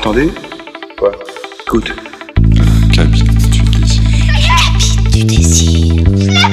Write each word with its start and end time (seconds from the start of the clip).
T'entendez 0.00 0.30
Quoi 0.96 1.10
Écoute. 1.66 1.92
Cabine 2.92 3.26
du 3.50 3.62
désir. 3.62 4.02
du 5.10 5.24
désir. 5.24 6.04
La 6.14 6.48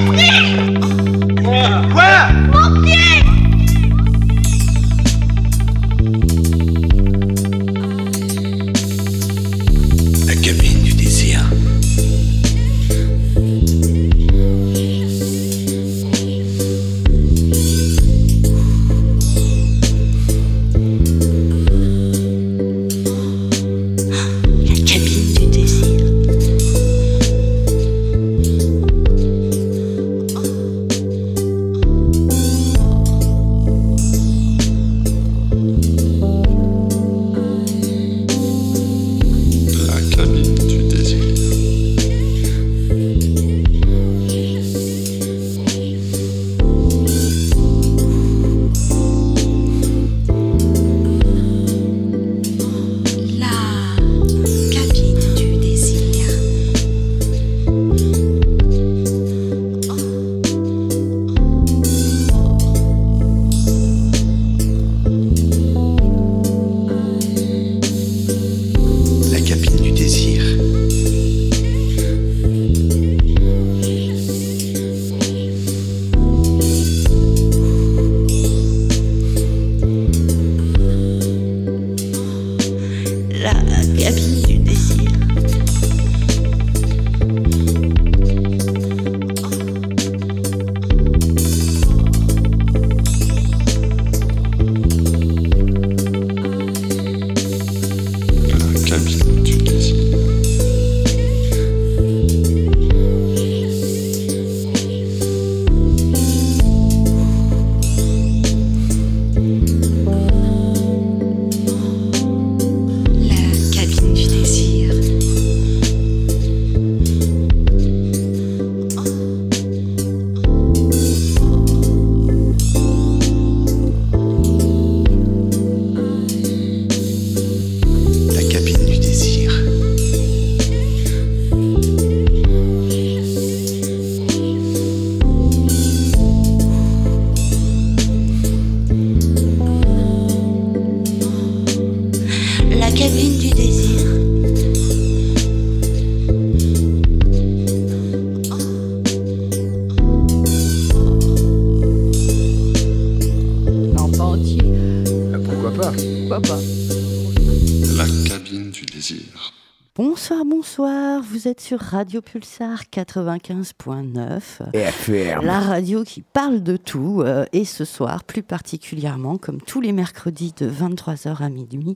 êtes 161.55 161.61
sur 161.61 161.79
Radio 161.79 162.21
Pulsar 162.21 162.83
95.9. 162.91 164.41
Et 164.73 164.83
ferme. 164.91 165.45
La 165.45 165.61
radio 165.61 166.03
qui 166.03 166.21
parle 166.21 166.61
de 166.61 166.75
tout. 166.75 167.21
euh, 167.23 167.45
et 167.53 167.63
ce 167.63 167.85
soir, 167.85 168.25
plus 168.25 168.43
particulièrement, 168.43 169.37
comme 169.37 169.61
tous 169.61 169.79
les 169.79 169.93
mercredis 169.93 170.53
de 170.57 170.69
23h 170.69 171.41
à 171.41 171.47
minuit, 171.47 171.95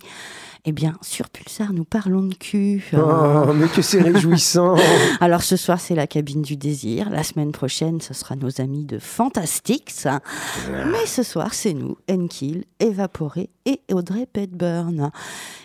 eh 0.65 0.71
bien, 0.71 0.97
sur 1.01 1.29
Pulsar, 1.29 1.73
nous 1.73 1.85
parlons 1.85 2.23
de 2.23 2.33
cul. 2.33 2.83
Oh, 2.93 3.53
mais 3.55 3.67
que 3.67 3.81
c'est 3.81 4.01
réjouissant 4.01 4.75
Alors 5.21 5.41
ce 5.41 5.55
soir, 5.55 5.79
c'est 5.79 5.95
la 5.95 6.05
cabine 6.05 6.41
du 6.41 6.57
désir. 6.57 7.09
La 7.09 7.23
semaine 7.23 7.51
prochaine, 7.51 8.01
ce 8.01 8.13
sera 8.13 8.35
nos 8.35 8.59
amis 8.59 8.83
de 8.83 8.99
Fantastics. 8.99 10.05
Mais 10.67 11.05
ce 11.05 11.23
soir, 11.23 11.53
c'est 11.53 11.73
nous, 11.73 11.97
Enkil, 12.09 12.65
Evaporé 12.79 13.49
et 13.65 13.81
Audrey 13.91 14.27
Petburn. 14.31 15.11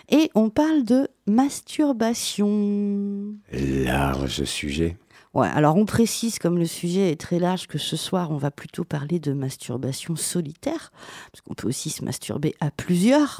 Et 0.09 0.31
on 0.33 0.49
parle 0.49 0.83
de 0.83 1.09
masturbation. 1.27 3.35
Large 3.51 4.45
sujet. 4.45 4.97
Ouais, 5.35 5.47
alors 5.53 5.75
on 5.75 5.85
précise, 5.85 6.39
comme 6.39 6.57
le 6.57 6.65
sujet 6.65 7.11
est 7.11 7.19
très 7.19 7.39
large, 7.39 7.67
que 7.67 7.77
ce 7.77 7.97
soir, 7.97 8.31
on 8.31 8.37
va 8.37 8.51
plutôt 8.51 8.83
parler 8.85 9.19
de 9.19 9.33
masturbation 9.33 10.15
solitaire. 10.15 10.91
Parce 11.31 11.41
qu'on 11.41 11.53
peut 11.53 11.67
aussi 11.67 11.89
se 11.89 12.03
masturber 12.05 12.55
à 12.61 12.71
plusieurs. 12.71 13.35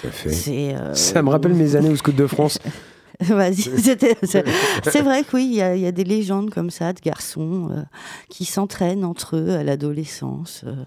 Tout 0.00 0.06
à 0.06 0.10
fait. 0.12 0.30
C'est, 0.30 0.74
euh, 0.76 0.94
Ça 0.94 1.22
me 1.22 1.30
rappelle 1.30 1.54
mes 1.54 1.74
années 1.76 1.90
au 1.90 1.96
Scout 1.96 2.14
de 2.14 2.26
France. 2.28 2.58
C'est 3.20 3.32
vrai 5.02 5.24
que 5.24 5.36
oui, 5.36 5.46
il 5.50 5.54
y, 5.54 5.62
a- 5.62 5.74
il 5.74 5.80
y 5.82 5.86
a 5.86 5.92
des 5.92 6.04
légendes 6.04 6.50
comme 6.50 6.70
ça 6.70 6.92
de 6.92 7.00
garçons 7.00 7.70
euh, 7.72 7.82
qui 8.28 8.44
s'entraînent 8.44 9.04
entre 9.04 9.36
eux 9.36 9.50
à 9.56 9.64
l'adolescence. 9.64 10.62
euh. 10.66 10.84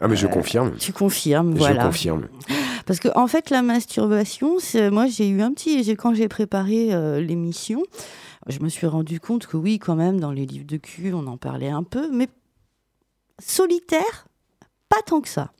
Ah, 0.00 0.06
mais 0.08 0.14
je 0.16 0.26
confirme. 0.28 0.72
tu 0.78 0.92
confirmes, 0.92 1.54
Je 1.54 1.58
voilà. 1.58 1.86
confirme. 1.86 2.28
Parce 2.86 3.00
que 3.00 3.08
en 3.16 3.26
fait, 3.26 3.50
la 3.50 3.62
masturbation, 3.62 4.58
c'est- 4.60 4.90
moi 4.90 5.06
j'ai 5.08 5.28
eu 5.28 5.40
un 5.42 5.52
petit, 5.52 5.82
j'ai- 5.82 5.96
quand 5.96 6.14
j'ai 6.14 6.28
préparé 6.28 6.88
euh, 6.94 7.20
l'émission, 7.20 7.82
je 8.48 8.60
me 8.60 8.68
suis 8.68 8.86
rendu 8.86 9.20
compte 9.20 9.46
que 9.46 9.56
oui, 9.56 9.78
quand 9.78 9.96
même, 9.96 10.20
dans 10.20 10.32
les 10.32 10.46
livres 10.46 10.66
de 10.66 10.76
cul, 10.76 11.12
on 11.12 11.26
en 11.26 11.36
parlait 11.36 11.68
un 11.68 11.82
peu, 11.82 12.10
mais 12.10 12.28
solitaire, 13.38 14.26
pas 14.88 15.02
tant 15.04 15.20
que 15.20 15.28
ça. 15.28 15.52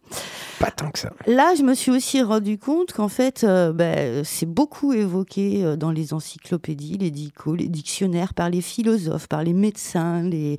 Pas 0.59 0.71
tant 0.71 0.91
que 0.91 0.99
ça. 0.99 1.13
Là, 1.27 1.55
je 1.55 1.63
me 1.63 1.75
suis 1.75 1.91
aussi 1.91 2.23
rendu 2.23 2.59
compte 2.59 2.93
qu'en 2.93 3.09
fait, 3.09 3.45
euh, 3.45 3.73
ben, 3.73 4.25
c'est 4.25 4.47
beaucoup 4.47 4.93
évoqué 4.93 5.65
euh, 5.65 5.77
dans 5.77 5.93
les 5.93 6.13
encyclopédies, 6.13 6.99
les 6.99 7.11
dicos, 7.11 7.55
les 7.55 7.69
dictionnaires, 7.69 8.35
par 8.35 8.51
les 8.51 8.63
philosophes, 8.63 9.29
par 9.29 9.45
les 9.45 9.53
médecins, 9.53 10.23
les, 10.23 10.57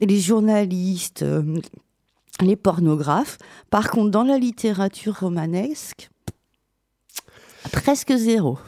les 0.00 0.20
journalistes, 0.20 1.22
euh, 1.22 1.60
les 2.40 2.56
pornographes. 2.56 3.38
Par 3.70 3.90
contre, 3.90 4.10
dans 4.10 4.22
la 4.22 4.38
littérature 4.38 5.18
romanesque, 5.20 6.10
presque 7.72 8.14
zéro. 8.14 8.58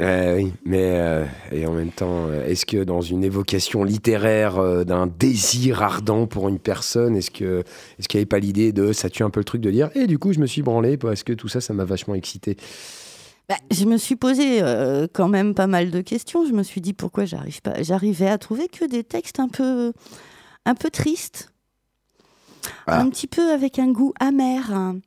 Euh, 0.00 0.36
oui, 0.36 0.52
mais 0.64 0.96
euh, 0.98 1.26
et 1.52 1.66
en 1.66 1.72
même 1.72 1.90
temps, 1.90 2.26
euh, 2.26 2.46
est-ce 2.46 2.64
que 2.64 2.82
dans 2.82 3.02
une 3.02 3.22
évocation 3.22 3.84
littéraire 3.84 4.56
euh, 4.58 4.84
d'un 4.84 5.06
désir 5.06 5.82
ardent 5.82 6.26
pour 6.26 6.48
une 6.48 6.58
personne, 6.58 7.14
est-ce 7.14 7.30
que 7.30 7.62
est-ce 7.98 8.08
qu'il 8.08 8.16
n'y 8.18 8.22
avait 8.22 8.26
pas 8.26 8.38
l'idée 8.38 8.72
de 8.72 8.94
ça 8.94 9.10
tue 9.10 9.22
un 9.22 9.28
peu 9.28 9.40
le 9.40 9.44
truc 9.44 9.60
de 9.60 9.70
dire 9.70 9.90
et 9.94 10.06
du 10.06 10.18
coup 10.18 10.32
je 10.32 10.38
me 10.40 10.46
suis 10.46 10.62
branlé 10.62 10.96
parce 10.96 11.22
que 11.24 11.34
tout 11.34 11.48
ça 11.48 11.60
ça 11.60 11.74
m'a 11.74 11.84
vachement 11.84 12.14
excité? 12.14 12.56
Bah, 13.50 13.56
je 13.70 13.84
me 13.84 13.98
suis 13.98 14.16
posé 14.16 14.62
quand 15.12 15.28
même 15.28 15.54
pas 15.54 15.66
mal 15.66 15.90
de 15.90 16.00
questions. 16.00 16.46
Je 16.46 16.52
me 16.52 16.62
suis 16.62 16.80
dit 16.80 16.94
pourquoi 16.94 17.26
j'arrive 17.26 17.60
pas, 17.60 17.82
j'arrivais 17.82 18.28
à 18.28 18.38
trouver 18.38 18.68
que 18.68 18.86
des 18.86 19.04
textes 19.04 19.40
un 19.40 19.48
peu, 19.48 19.92
un 20.64 20.74
peu 20.74 20.88
tristes, 20.88 21.52
Ah. 22.86 23.00
un 23.00 23.10
petit 23.10 23.26
peu 23.26 23.50
avec 23.52 23.78
un 23.78 23.92
goût 23.92 24.14
amer. 24.20 24.72
hein. 24.72 25.00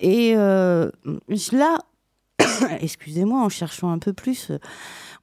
Et 0.00 0.34
là, 0.34 1.78
excusez-moi, 2.80 3.42
en 3.42 3.48
cherchant 3.48 3.90
un 3.90 3.98
peu 3.98 4.12
plus, 4.12 4.50
euh, 4.50 4.58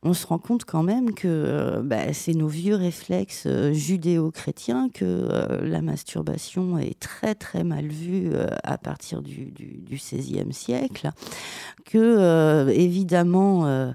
on 0.04 0.14
se 0.14 0.28
rend 0.28 0.38
compte 0.38 0.66
quand 0.66 0.84
même 0.84 1.14
que 1.14 1.28
euh, 1.28 1.82
bah, 1.82 2.14
c'est 2.14 2.34
nos 2.34 2.48
vieux 2.48 2.76
réflexes 2.76 3.46
euh, 3.48 3.74
judéo-chrétiens 3.74 4.90
que 4.94 5.28
la 5.64 5.82
masturbation 5.82 6.78
est 6.78 7.00
très 7.00 7.36
très 7.36 7.64
mal 7.64 7.88
vue 7.88 8.32
à 8.64 8.78
partir 8.78 9.22
du, 9.22 9.52
du, 9.52 9.98
siècle, 9.98 11.10
que 11.86 12.70
évidemment 12.70 13.94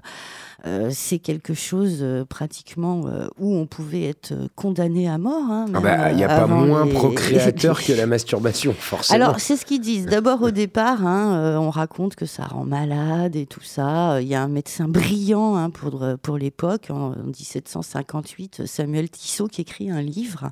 c'est 0.91 1.17
quelque 1.19 1.53
chose 1.55 1.99
euh, 2.01 2.23
pratiquement 2.23 3.01
euh, 3.07 3.27
où 3.39 3.55
on 3.55 3.65
pouvait 3.65 4.03
être 4.03 4.31
euh, 4.33 4.47
condamné 4.55 5.09
à 5.09 5.17
mort. 5.17 5.49
hein, 5.49 5.65
Ah 5.73 5.79
bah, 5.79 6.11
il 6.11 6.17
n'y 6.17 6.23
a 6.23 6.31
euh, 6.31 6.39
pas 6.41 6.45
moins 6.47 6.85
les- 6.85 6.93
procréateur 6.93 7.81
que 7.83 7.93
la 7.93 8.05
masturbation, 8.15 8.73
forcément. 8.77 9.15
alors, 9.25 9.39
c'est 9.39 9.57
ce 9.57 9.65
qu'ils 9.65 9.81
disent. 9.81 10.05
D'abord, 10.11 10.41
au 10.43 10.51
départ, 10.51 11.05
hein, 11.07 11.33
euh, 11.35 11.57
on 11.57 11.71
raconte 11.71 12.15
que 12.15 12.25
ça 12.27 12.43
rend 12.45 12.63
malade 12.65 13.35
et 13.35 13.47
tout 13.47 13.63
ça. 13.63 14.13
Euh, 14.13 14.21
Il 14.21 14.27
y 14.27 14.35
a 14.35 14.43
un 14.43 14.47
médecin 14.47 14.87
brillant 14.87 15.55
hein, 15.55 15.71
pour, 15.71 16.05
pour 16.21 16.37
l'époque, 16.37 16.87
en, 16.91 17.13
en 17.13 17.23
1758, 17.25 18.65
Samuel 18.67 19.09
Tissot, 19.09 19.47
qui 19.47 19.61
écrit 19.61 19.89
un 19.89 20.01
livre 20.01 20.51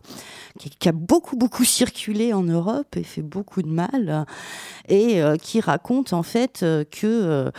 qui, 0.58 0.70
qui 0.70 0.90
a 0.90 0.92
beaucoup, 0.92 1.36
beaucoup 1.36 1.64
circulé 1.64 2.34
en 2.34 2.44
Europe 2.44 2.96
et 2.96 3.04
fait 3.04 3.22
beaucoup 3.22 3.62
de 3.62 3.70
mal, 3.70 4.26
et 4.88 5.22
euh, 5.22 5.36
qui 5.38 5.60
raconte 5.62 6.14
en 6.14 6.24
fait 6.24 6.62
euh, 6.64 6.84
que 6.84 7.06
euh, 7.06 7.52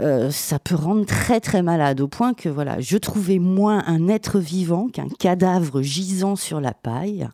euh, 0.00 0.30
ça 0.30 0.58
peut 0.58 0.74
rendre 0.74 1.04
très, 1.06 1.40
très 1.40 1.62
malade, 1.62 1.91
au 2.00 2.08
point 2.08 2.34
que 2.34 2.48
voilà, 2.48 2.80
je 2.80 2.96
trouvais 2.96 3.38
moins 3.38 3.82
un 3.86 4.08
être 4.08 4.38
vivant 4.38 4.88
qu'un 4.88 5.08
cadavre 5.08 5.82
gisant 5.82 6.36
sur 6.36 6.60
la 6.60 6.74
paille, 6.74 7.28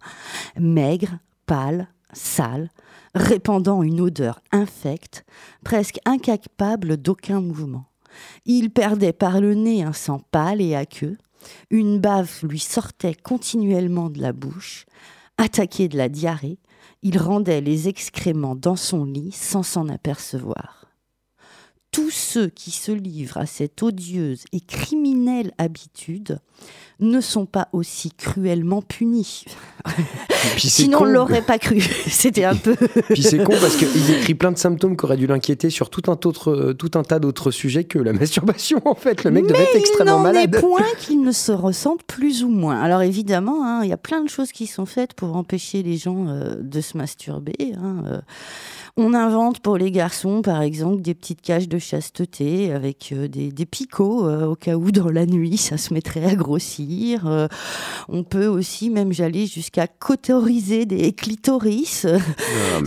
maigre, 0.59 1.19
pâle, 1.47 1.89
sale, 2.13 2.71
répandant 3.15 3.83
une 3.83 4.01
odeur 4.01 4.41
infecte, 4.53 5.25
presque 5.65 5.99
incapable 6.05 6.97
d'aucun 6.97 7.41
mouvement. 7.41 7.87
Il 8.47 8.71
perdait 8.71 9.13
par 9.13 9.41
le 9.41 9.55
nez 9.55 9.83
un 9.83 9.93
sang 9.93 10.21
pâle 10.31 10.61
et 10.61 10.75
aqueux, 10.75 11.17
une 11.71 11.99
bave 11.99 12.41
lui 12.43 12.59
sortait 12.59 13.15
continuellement 13.15 14.11
de 14.11 14.21
la 14.21 14.33
bouche, 14.33 14.87
attaqué 15.37 15.89
de 15.89 15.97
la 15.97 16.09
diarrhée, 16.09 16.59
il 17.03 17.19
rendait 17.19 17.61
les 17.61 17.89
excréments 17.89 18.57
dans 18.57 18.77
son 18.77 19.05
lit 19.05 19.33
sans 19.33 19.63
s'en 19.63 19.89
apercevoir. 19.89 20.78
Tous 21.91 22.11
ceux 22.11 22.49
qui 22.49 22.71
se 22.71 22.93
livrent 22.93 23.39
à 23.39 23.47
cette 23.47 23.83
odieuse 23.83 24.45
et 24.53 24.61
criminelle 24.61 25.53
habitude 25.59 26.39
ne 27.01 27.21
sont 27.21 27.47
pas 27.47 27.69
aussi 27.73 28.11
cruellement 28.11 28.83
punis. 28.83 29.45
Sinon, 30.59 30.99
on 31.03 31.05
l'aurait 31.05 31.43
pas 31.43 31.59
cru. 31.59 31.81
C'était 32.09 32.45
un 32.45 32.57
peu. 32.57 32.77
Puis 33.11 33.23
c'est 33.23 33.39
con 33.39 33.55
parce 33.61 33.77
qu'il 33.77 33.89
décrit 34.07 34.35
plein 34.35 34.53
de 34.53 34.59
symptômes 34.59 34.97
qui 34.97 35.05
auraient 35.05 35.17
dû 35.17 35.27
l'inquiéter 35.27 35.71
sur 35.71 35.89
tout 35.91 36.03
un, 36.11 36.19
autre, 36.27 36.73
tout 36.73 36.91
un 36.95 37.03
tas 37.03 37.19
d'autres 37.21 37.51
sujets 37.53 37.85
que 37.85 37.99
la 37.99 38.13
masturbation, 38.15 38.83
en 38.85 38.95
fait. 38.95 39.25
Le 39.25 39.31
mec 39.31 39.47
devait 39.47 39.63
être 39.63 39.71
Il 39.75 39.79
extrêmement 39.79 40.17
n'en 40.19 40.23
malade. 40.23 40.55
est 40.55 40.61
point 40.61 40.83
qu'ils 40.99 41.23
ne 41.23 41.33
se 41.33 41.53
ressentent 41.53 42.03
plus 42.03 42.43
ou 42.45 42.49
moins. 42.49 42.81
Alors 42.81 43.03
évidemment, 43.03 43.65
hein, 43.65 43.81
il 43.85 43.89
y 43.89 43.93
a 43.95 43.97
plein 43.99 44.23
de 44.23 44.29
choses 44.29 44.53
qui 44.53 44.67
sont 44.67 44.87
faites 44.87 45.15
pour 45.15 45.37
empêcher 45.37 45.83
les 45.83 45.97
gens 45.97 46.27
euh, 46.29 46.57
de 46.61 46.81
se 46.81 46.97
masturber. 46.99 47.75
hein, 47.81 48.03
euh. 48.07 48.21
On 49.01 49.15
invente 49.15 49.61
pour 49.61 49.77
les 49.79 49.93
garçons, 49.93 50.43
par 50.43 50.61
exemple, 50.61 51.03
des 51.03 51.15
petites 51.15 51.41
cages 51.41 51.69
de 51.69 51.78
chasteté 51.79 52.73
avec 52.73 53.11
euh, 53.13 53.29
des, 53.29 53.51
des 53.51 53.67
picots 53.67 54.27
euh, 54.27 54.47
au 54.47 54.55
cas 54.55 54.75
où 54.77 54.91
dans 54.91 55.11
la 55.11 55.27
nuit 55.27 55.57
ça 55.57 55.77
se 55.77 55.93
mettrait 55.95 56.25
à 56.25 56.35
grossir. 56.35 57.27
Euh, 57.27 57.49
on 58.09 58.25
peut 58.25 58.47
aussi 58.47 58.91
même 58.91 59.13
j'allais 59.13 59.47
jusqu'à 59.47 59.87
cauteriser 59.87 60.87
des 60.87 61.13
clitoris. 61.13 62.07
Ah, 62.07 62.19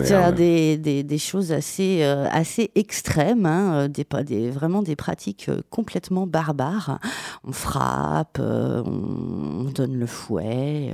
C'est 0.04 0.12
merde. 0.18 0.36
des, 0.36 0.78
des, 0.78 1.04
des 1.04 1.18
choses 1.18 1.52
assez, 1.52 2.04
assez 2.04 2.72
extrêmes, 2.76 3.46
hein, 3.46 3.88
des, 3.88 4.06
des, 4.26 4.50
vraiment 4.50 4.82
des 4.82 4.96
pratiques 4.96 5.50
complètement 5.70 6.28
barbares. 6.28 7.00
On 7.44 7.52
frappe, 7.52 8.40
on, 8.40 9.64
on 9.66 9.72
donne 9.72 9.96
le 9.96 10.06
fouet, 10.06 10.92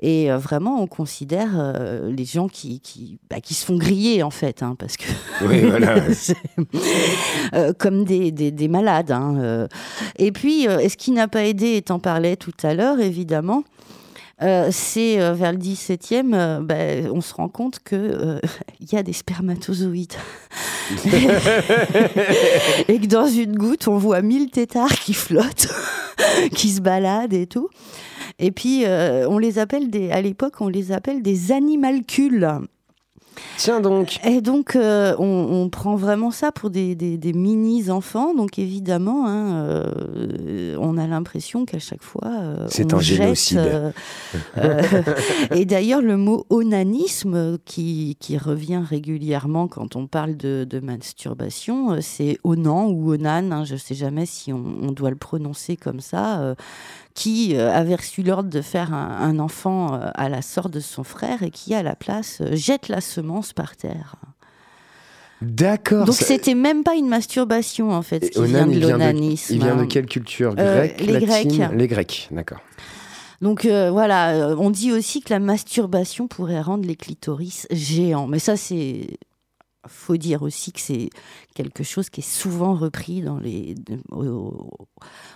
et 0.00 0.30
vraiment 0.30 0.82
on 0.82 0.86
considère 0.86 1.74
les 2.04 2.24
gens 2.24 2.48
qui, 2.48 2.80
qui, 2.80 3.18
bah, 3.30 3.40
qui 3.40 3.54
se 3.54 3.64
font 3.64 3.76
griller 3.76 4.22
en 4.22 4.30
fait, 4.30 4.62
hein, 4.62 4.76
parce 4.78 4.96
que 4.96 5.06
Oui, 5.42 5.60
voilà. 5.62 5.96
euh, 7.54 7.72
comme 7.72 8.04
des, 8.04 8.30
des, 8.32 8.50
des 8.50 8.68
malades. 8.68 9.10
hein, 9.10 9.36
euh. 9.38 9.68
Et 10.16 10.32
puis, 10.32 10.68
euh, 10.68 10.88
ce 10.88 10.96
qui 10.96 11.10
n'a 11.10 11.28
pas 11.28 11.44
aidé, 11.44 11.76
et 11.76 11.82
t'en 11.82 11.98
parlais 11.98 12.36
tout 12.36 12.52
à 12.62 12.74
l'heure, 12.74 13.00
évidemment, 13.00 13.64
euh, 14.42 14.68
c'est 14.72 15.20
euh, 15.20 15.32
vers 15.32 15.52
le 15.52 15.58
17e, 15.58 16.34
euh, 16.34 16.60
ben, 16.60 17.08
on 17.12 17.20
se 17.20 17.32
rend 17.34 17.48
compte 17.48 17.78
que 17.84 17.94
euh, 17.94 18.40
il 18.80 18.92
y 18.92 18.96
a 18.96 19.02
des 19.02 19.12
spermatozoïdes. 19.12 20.14
et 22.88 23.00
que 23.00 23.06
dans 23.06 23.28
une 23.28 23.56
goutte, 23.56 23.86
on 23.88 23.96
voit 23.96 24.22
mille 24.22 24.50
tétards 24.50 24.92
qui 24.92 25.14
flottent, 25.14 25.68
qui 26.54 26.70
se 26.70 26.80
baladent 26.80 27.32
et 27.32 27.46
tout. 27.46 27.68
Et 28.40 28.50
puis, 28.50 28.84
on 28.86 29.38
les 29.38 29.60
appelle 29.60 29.90
des, 29.90 30.10
à 30.10 30.20
l'époque, 30.20 30.60
on 30.60 30.66
les 30.66 30.90
appelle 30.90 31.22
des 31.22 31.52
animalcules. 31.52 32.48
Tiens 33.56 33.80
donc. 33.80 34.18
Et 34.24 34.40
donc, 34.40 34.76
euh, 34.76 35.14
on, 35.18 35.24
on 35.62 35.68
prend 35.68 35.96
vraiment 35.96 36.30
ça 36.30 36.52
pour 36.52 36.70
des, 36.70 36.94
des, 36.94 37.16
des 37.18 37.32
mini-enfants. 37.32 38.34
Donc, 38.34 38.58
évidemment, 38.58 39.26
hein, 39.26 39.64
euh, 39.64 40.76
on 40.80 40.96
a 40.98 41.06
l'impression 41.06 41.64
qu'à 41.64 41.78
chaque 41.78 42.02
fois, 42.02 42.28
euh, 42.32 42.66
C'est 42.68 42.92
un 42.94 43.00
jette, 43.00 43.18
génocide. 43.18 43.92
et 45.54 45.64
d'ailleurs, 45.64 46.02
le 46.02 46.16
mot 46.16 46.46
onanisme, 46.50 47.58
qui, 47.64 48.16
qui 48.20 48.38
revient 48.38 48.82
régulièrement 48.88 49.68
quand 49.68 49.96
on 49.96 50.06
parle 50.06 50.36
de, 50.36 50.66
de 50.68 50.80
masturbation, 50.80 51.96
c'est 52.00 52.38
onan 52.44 52.88
ou 52.88 53.12
onan. 53.12 53.52
hein, 53.52 53.64
je 53.64 53.74
ne 53.74 53.78
sais 53.78 53.94
jamais 53.94 54.26
si 54.26 54.52
on, 54.52 54.64
on 54.82 54.92
doit 54.92 55.10
le 55.10 55.16
prononcer 55.16 55.76
comme 55.76 56.00
ça. 56.00 56.54
Qui 57.14 57.56
euh, 57.56 57.72
avait 57.72 57.94
reçu 57.94 58.22
l'ordre 58.22 58.50
de 58.50 58.60
faire 58.60 58.92
un, 58.92 59.16
un 59.20 59.38
enfant 59.38 59.94
euh, 59.94 60.10
à 60.14 60.28
la 60.28 60.42
sorte 60.42 60.72
de 60.72 60.80
son 60.80 61.04
frère 61.04 61.42
et 61.42 61.50
qui, 61.50 61.74
à 61.74 61.82
la 61.82 61.94
place, 61.94 62.40
euh, 62.40 62.54
jette 62.56 62.88
la 62.88 63.00
semence 63.00 63.52
par 63.52 63.76
terre. 63.76 64.16
D'accord. 65.42 66.06
Donc 66.06 66.14
ça- 66.14 66.24
c'était 66.24 66.54
même 66.54 66.82
pas 66.84 66.94
une 66.94 67.08
masturbation 67.08 67.90
en 67.90 68.02
fait, 68.02 68.30
qui 68.30 68.42
vient 68.44 68.66
de 68.66 68.78
l'onanisme. 68.80 69.54
Il 69.54 69.62
vient 69.62 69.76
de 69.76 69.82
hein. 69.82 69.86
quelle 69.86 70.06
culture 70.06 70.54
Euh, 70.58 70.78
Grecque 70.86 71.00
les 71.00 71.20
latine 71.20 71.50
Grecs. 71.58 71.70
Les 71.78 71.86
Grecs, 71.88 72.28
d'accord. 72.30 72.60
Donc 73.42 73.64
euh, 73.64 73.90
voilà, 73.90 74.54
on 74.58 74.70
dit 74.70 74.90
aussi 74.92 75.20
que 75.20 75.32
la 75.32 75.40
masturbation 75.40 76.28
pourrait 76.28 76.62
rendre 76.62 76.86
les 76.86 76.96
clitoris 76.96 77.66
géants. 77.70 78.26
Mais 78.26 78.38
ça, 78.38 78.56
c'est. 78.56 79.18
Faut 79.86 80.16
dire 80.16 80.42
aussi 80.42 80.72
que 80.72 80.80
c'est 80.80 81.10
quelque 81.54 81.82
chose 81.84 82.10
qui 82.10 82.20
est 82.20 82.28
souvent 82.28 82.74
repris 82.74 83.22
dans 83.22 83.38
les, 83.38 83.74
au, 84.10 84.68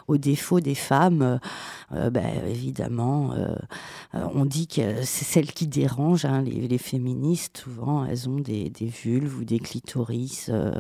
au 0.09 0.17
défaut 0.19 0.61
des 0.61 0.75
femmes. 0.75 1.39
Euh, 1.93 2.11
ben, 2.11 2.27
évidemment, 2.49 3.33
euh, 3.35 3.55
on 4.35 4.45
dit 4.45 4.67
que 4.67 5.03
c'est 5.05 5.25
celles 5.25 5.53
qui 5.53 5.67
dérangent. 5.67 6.25
hein, 6.25 6.43
les, 6.43 6.67
les 6.69 6.79
féministes, 6.79 7.59
souvent, 7.65 8.05
elles 8.05 8.29
ont 8.29 8.41
des, 8.41 8.71
des 8.71 8.87
vulves 8.87 9.39
ou 9.39 9.45
des 9.45 9.59
clitoris. 9.59 10.47
euh, 10.51 10.73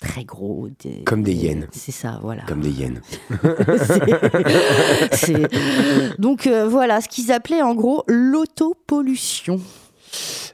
très 0.00 0.24
gros 0.24 0.68
des- 0.82 1.04
Comme 1.04 1.22
des 1.22 1.34
hyènes. 1.34 1.68
c'est 1.72 1.92
ça 1.92 2.20
voilà 2.22 2.42
Comme 2.48 2.62
des 2.62 2.70
hyènes. 2.70 3.02
c'est- 3.84 5.14
c'est- 5.14 6.18
Donc 6.18 6.46
voilà, 6.48 7.02
ce 7.02 7.08
qu'ils 7.08 7.30
appelaient 7.32 7.60
en 7.60 7.74
gros 7.74 8.02
l'autopollution. 8.08 9.60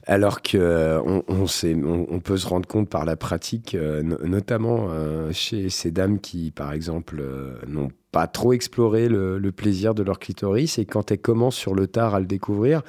Alors 0.08 0.40
que 0.40 0.56
euh, 0.56 1.02
on, 1.02 2.20
peut 2.20 2.36
se 2.36 2.46
rendre 2.46 2.68
compte 2.68 2.88
par 2.88 3.04
la 3.04 3.16
pratique, 3.16 3.74
euh, 3.74 4.04
no- 4.04 4.24
notamment 4.24 4.86
euh, 4.90 5.32
chez 5.32 5.68
ces 5.68 5.90
dames 5.90 6.20
qui, 6.20 6.52
par 6.52 6.72
exemple, 6.72 7.24
n'ont 7.66 7.88
pas 8.12 8.28
trop 8.28 8.52
exploré 8.52 9.08
le, 9.08 9.50
plaisir 9.50 9.96
de 9.96 10.04
leur 10.04 10.20
clitoris 10.20 10.78
et 10.78 10.84
quand 10.84 11.10
elles 11.10 11.20
commencent 11.20 11.56
sur 11.56 11.74
le 11.74 11.88
tard 11.88 12.14
à 12.14 12.20
le 12.20 12.26
découvrir, 12.26 12.82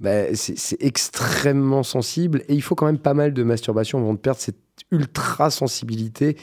bah, 0.00 0.34
c'est 0.34 0.82
extrêmement 0.82 1.84
sensible 1.84 2.42
et 2.48 2.54
il 2.54 2.60
faut 2.60 2.74
quand 2.74 2.86
même 2.86 2.98
pas 2.98 3.14
mal 3.14 3.32
de 3.32 3.42
masturbation 3.44 3.98
avant 4.00 4.14
de 4.14 4.18
perdre 4.18 4.40
cette 4.40 4.63
ultra 4.90 5.50
sensibilité 5.50 6.36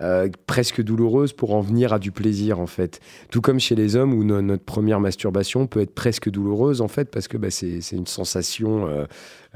euh, 0.00 0.28
presque 0.46 0.82
douloureuse 0.82 1.32
pour 1.32 1.54
en 1.54 1.60
venir 1.60 1.92
à 1.92 1.98
du 1.98 2.12
plaisir 2.12 2.60
en 2.60 2.66
fait. 2.66 3.00
Tout 3.30 3.40
comme 3.40 3.58
chez 3.58 3.74
les 3.74 3.96
hommes 3.96 4.14
où 4.14 4.24
no- 4.24 4.40
notre 4.42 4.64
première 4.64 5.00
masturbation 5.00 5.66
peut 5.66 5.80
être 5.80 5.94
presque 5.94 6.30
douloureuse 6.30 6.80
en 6.80 6.88
fait 6.88 7.10
parce 7.10 7.28
que 7.28 7.36
bah, 7.36 7.50
c'est 7.50 7.80
une 7.92 8.06
sensation 8.06 8.86
euh, 8.86 9.04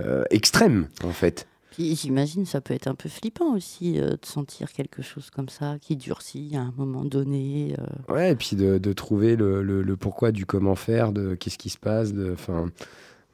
euh, 0.00 0.24
extrême 0.30 0.88
en 1.04 1.10
fait. 1.12 1.46
Puis 1.70 1.94
j'imagine 1.96 2.44
ça 2.44 2.60
peut 2.60 2.74
être 2.74 2.86
un 2.88 2.94
peu 2.94 3.08
flippant 3.08 3.54
aussi 3.54 3.94
de 3.94 4.18
sentir 4.24 4.72
quelque 4.72 5.00
chose 5.00 5.30
comme 5.30 5.48
ça 5.48 5.76
qui 5.80 5.96
durcit 5.96 6.50
à 6.54 6.60
un 6.60 6.74
moment 6.76 7.04
donné. 7.04 7.74
Ouais, 8.10 8.32
et 8.32 8.36
puis 8.36 8.56
de, 8.56 8.76
de 8.76 8.92
trouver 8.92 9.36
le, 9.36 9.62
le- 9.62 9.82
le 9.82 9.96
pourquoi 9.96 10.32
du 10.32 10.44
comment 10.44 10.74
faire, 10.74 11.12
de 11.12 11.34
qu'est-ce 11.34 11.56
qui 11.56 11.70
se 11.70 11.78
passe. 11.78 12.12
de- 12.12 12.32
Enfin, 12.32 12.70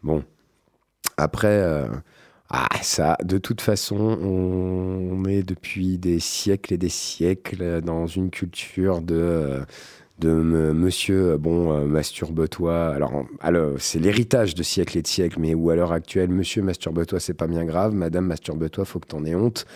bon. 0.04 0.22
Après, 1.16 1.48
ah, 2.50 2.68
ça, 2.82 3.16
de 3.22 3.38
toute 3.38 3.60
façon, 3.60 3.96
on, 3.96 5.24
est 5.26 5.42
depuis 5.42 5.98
des 5.98 6.18
siècles 6.18 6.74
et 6.74 6.78
des 6.78 6.88
siècles 6.88 7.82
dans 7.82 8.06
une 8.06 8.30
culture 8.30 9.02
de. 9.02 9.60
de 10.18 10.32
monsieur, 10.32 11.36
bon, 11.36 11.86
masturbe-toi. 11.86 12.96
Alors, 13.40 13.74
c'est 13.78 13.98
l'héritage 13.98 14.54
de 14.54 14.62
siècles 14.62 14.98
et 14.98 15.02
de 15.02 15.06
siècles, 15.06 15.40
mais 15.40 15.54
où 15.54 15.70
à 15.70 15.76
l'heure 15.76 15.92
actuelle, 15.92 16.30
monsieur, 16.30 16.62
masturbe-toi, 16.62 17.20
c'est 17.20 17.34
pas 17.34 17.46
bien 17.46 17.64
grave. 17.64 17.92
Madame, 17.94 18.26
masturbe-toi, 18.26 18.84
faut 18.84 18.98
que 18.98 19.08
t'en 19.08 19.24
aies 19.24 19.34
honte. 19.34 19.66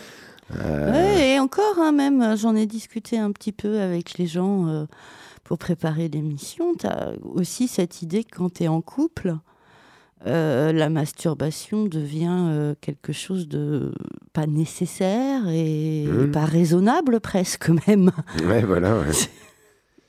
Euh, 0.55 1.17
et 1.17 1.39
encore, 1.39 1.77
hein, 1.79 1.91
même, 1.91 2.35
j'en 2.37 2.55
ai 2.55 2.65
discuté 2.65 3.17
un 3.17 3.31
petit 3.31 3.51
peu 3.51 3.79
avec 3.79 4.17
les 4.17 4.27
gens. 4.27 4.67
euh, 4.67 4.85
pour 5.43 5.57
préparer 5.57 6.07
l'émission, 6.07 6.73
tu 6.75 6.87
as 6.87 7.13
aussi 7.23 7.67
cette 7.67 8.01
idée 8.01 8.23
que 8.23 8.37
quand 8.37 8.53
tu 8.53 8.63
es 8.63 8.67
en 8.67 8.81
couple, 8.81 9.35
euh, 10.25 10.71
la 10.71 10.89
masturbation 10.89 11.85
devient 11.85 12.27
euh, 12.49 12.75
quelque 12.81 13.11
chose 13.13 13.47
de 13.47 13.91
pas 14.33 14.47
nécessaire 14.47 15.41
et 15.49 16.05
Mhm. 16.07 16.31
pas 16.31 16.45
raisonnable 16.45 17.19
presque 17.19 17.69
même. 17.87 18.11
Ouais, 18.45 18.61
voilà. 18.63 18.95
ouais. 18.97 19.11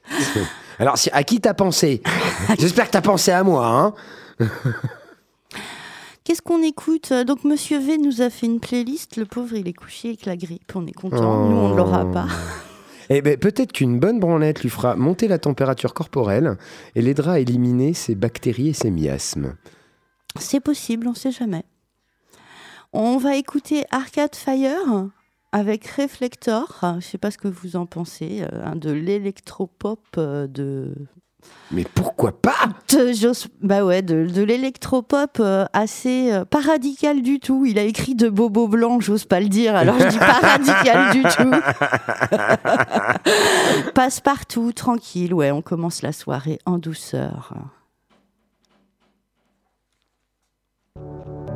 Alors, 0.78 0.98
si- 0.98 1.10
à 1.12 1.22
qui 1.24 1.40
t'as 1.40 1.54
pensé? 1.54 2.02
J'espère 2.58 2.86
que 2.86 2.92
t'as 2.92 3.00
pensé 3.02 3.30
à 3.30 3.42
moi, 3.44 3.66
hein 3.66 3.94
Qu'est-ce 6.24 6.40
qu'on 6.42 6.62
écoute? 6.62 7.12
Donc 7.26 7.44
Monsieur 7.44 7.78
V 7.78 7.98
nous 7.98 8.22
a 8.22 8.30
fait 8.30 8.46
une 8.46 8.58
playlist. 8.60 9.16
Le 9.18 9.26
pauvre, 9.26 9.54
il 9.56 9.68
est 9.68 9.72
couché 9.74 10.08
avec 10.08 10.24
la 10.24 10.36
grippe. 10.36 10.72
On 10.74 10.86
est 10.86 10.92
content. 10.92 11.48
Nous, 11.50 11.56
on 11.56 11.68
ne 11.70 11.76
l'aura 11.76 12.10
pas. 12.10 12.26
Eh 13.10 13.20
ben, 13.20 13.36
peut-être 13.36 13.72
qu'une 13.72 14.00
bonne 14.00 14.18
branlette 14.20 14.62
lui 14.62 14.70
fera 14.70 14.96
monter 14.96 15.28
la 15.28 15.38
température 15.38 15.92
corporelle 15.92 16.56
et 16.94 17.02
l'aidera 17.02 17.32
à 17.34 17.38
éliminer 17.40 17.92
ses 17.92 18.14
bactéries 18.14 18.68
et 18.68 18.72
ses 18.72 18.90
miasmes. 18.90 19.54
C'est 20.38 20.60
possible, 20.60 21.06
on 21.06 21.10
ne 21.10 21.16
sait 21.16 21.30
jamais. 21.32 21.64
On 22.92 23.16
va 23.18 23.36
écouter 23.36 23.84
Arcade 23.90 24.34
Fire 24.36 25.08
avec 25.52 25.86
Reflector. 25.88 26.78
Je 26.82 26.86
ne 26.96 27.00
sais 27.00 27.18
pas 27.18 27.30
ce 27.30 27.38
que 27.38 27.48
vous 27.48 27.76
en 27.76 27.86
pensez. 27.86 28.42
euh, 28.42 28.64
hein, 28.64 28.76
de 28.76 28.90
l'électropop 28.90 30.00
euh, 30.18 30.46
de 30.46 30.92
Mais 31.70 31.84
pourquoi 31.84 32.40
pas? 32.40 32.68
De 32.92 33.12
Jos- 33.12 33.46
bah 33.62 33.84
ouais, 33.84 34.02
de, 34.02 34.26
de 34.26 34.42
l'électropop 34.42 35.38
euh, 35.40 35.64
assez 35.72 36.30
pas 36.50 36.60
radical 36.60 37.22
du 37.22 37.38
tout. 37.40 37.64
Il 37.66 37.78
a 37.78 37.82
écrit 37.82 38.14
de 38.14 38.28
Bobo 38.28 38.66
Blanc, 38.68 39.00
j'ose 39.00 39.24
pas 39.24 39.40
le 39.40 39.48
dire, 39.48 39.74
alors 39.76 39.98
je 39.98 40.06
dis 40.08 40.18
pas 40.18 40.40
radical 40.40 41.12
du 41.12 41.22
tout. 41.22 41.50
Passe 43.94 44.20
partout, 44.20 44.72
tranquille, 44.72 45.32
ouais, 45.34 45.50
on 45.50 45.62
commence 45.62 46.02
la 46.02 46.12
soirée 46.12 46.58
en 46.66 46.78
douceur. 46.78 47.54
Thank 50.96 51.48
you. 51.48 51.53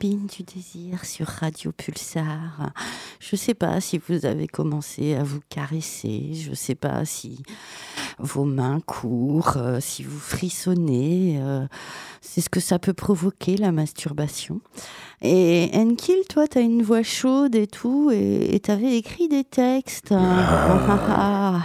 Cabine 0.00 0.26
du 0.26 0.42
désir 0.44 1.04
sur 1.04 1.26
Radio 1.26 1.72
Pulsar. 1.72 2.72
Je 3.18 3.28
ne 3.32 3.36
sais 3.36 3.52
pas 3.52 3.82
si 3.82 4.00
vous 4.08 4.24
avez 4.24 4.46
commencé 4.46 5.14
à 5.14 5.22
vous 5.22 5.40
caresser, 5.50 6.32
je 6.32 6.50
ne 6.50 6.54
sais 6.54 6.74
pas 6.74 7.04
si 7.04 7.42
vos 8.18 8.44
mains 8.44 8.80
courent, 8.80 9.58
euh, 9.58 9.78
si 9.78 10.02
vous 10.02 10.18
frissonnez. 10.18 11.38
euh, 11.42 11.66
c'est 12.22 12.40
ce 12.40 12.48
que 12.48 12.60
ça 12.60 12.78
peut 12.78 12.94
provoquer, 12.94 13.58
la 13.58 13.72
masturbation. 13.72 14.62
Et 15.20 15.68
Enkil, 15.74 16.22
toi, 16.30 16.48
tu 16.48 16.56
as 16.56 16.62
une 16.62 16.82
voix 16.82 17.02
chaude 17.02 17.54
et 17.54 17.66
tout, 17.66 18.10
et 18.10 18.58
tu 18.64 18.70
avais 18.70 18.96
écrit 18.96 19.28
des 19.28 19.44
textes. 19.44 20.14
Ah. 20.16 21.60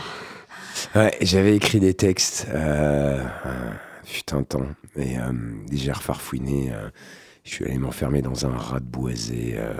Ouais, 0.93 1.17
j'avais 1.21 1.55
écrit 1.55 1.79
des 1.79 1.93
textes, 1.93 2.47
euh, 2.49 3.23
euh, 3.45 3.71
fut 4.03 4.33
un 4.33 4.43
temps, 4.43 4.67
et 4.97 5.17
euh, 5.19 5.31
j'ai 5.71 5.93
refarfouiné. 5.93 6.73
euh, 6.73 6.89
je 7.45 7.51
suis 7.51 7.65
allé 7.65 7.77
m'enfermer 7.77 8.21
dans 8.21 8.45
un 8.45 8.57
rat 8.57 8.79
de 8.79 8.85
boisé 8.85 9.53
euh, 9.55 9.75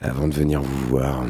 avant 0.00 0.28
de 0.28 0.34
venir 0.34 0.60
vous 0.60 0.88
voir. 0.88 1.24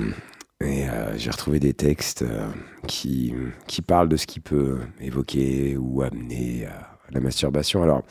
Et 0.60 0.88
euh, 0.88 1.16
j'ai 1.16 1.30
retrouvé 1.30 1.60
des 1.60 1.74
textes 1.74 2.22
euh, 2.22 2.48
qui, 2.86 3.34
qui 3.66 3.82
parlent 3.82 4.08
de 4.08 4.16
ce 4.16 4.26
qui 4.26 4.40
peut 4.40 4.78
évoquer 5.00 5.76
ou 5.76 6.02
amener 6.02 6.64
à 6.64 6.96
la 7.12 7.20
masturbation. 7.20 7.82
Alors, 7.82 8.02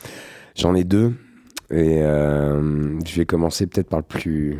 j'en 0.56 0.74
ai 0.74 0.84
deux, 0.84 1.12
et 1.70 1.98
je 2.00 3.16
vais 3.16 3.26
commencer 3.26 3.66
peut-être 3.66 3.90
par 3.90 3.98
le 3.98 4.06
plus 4.06 4.58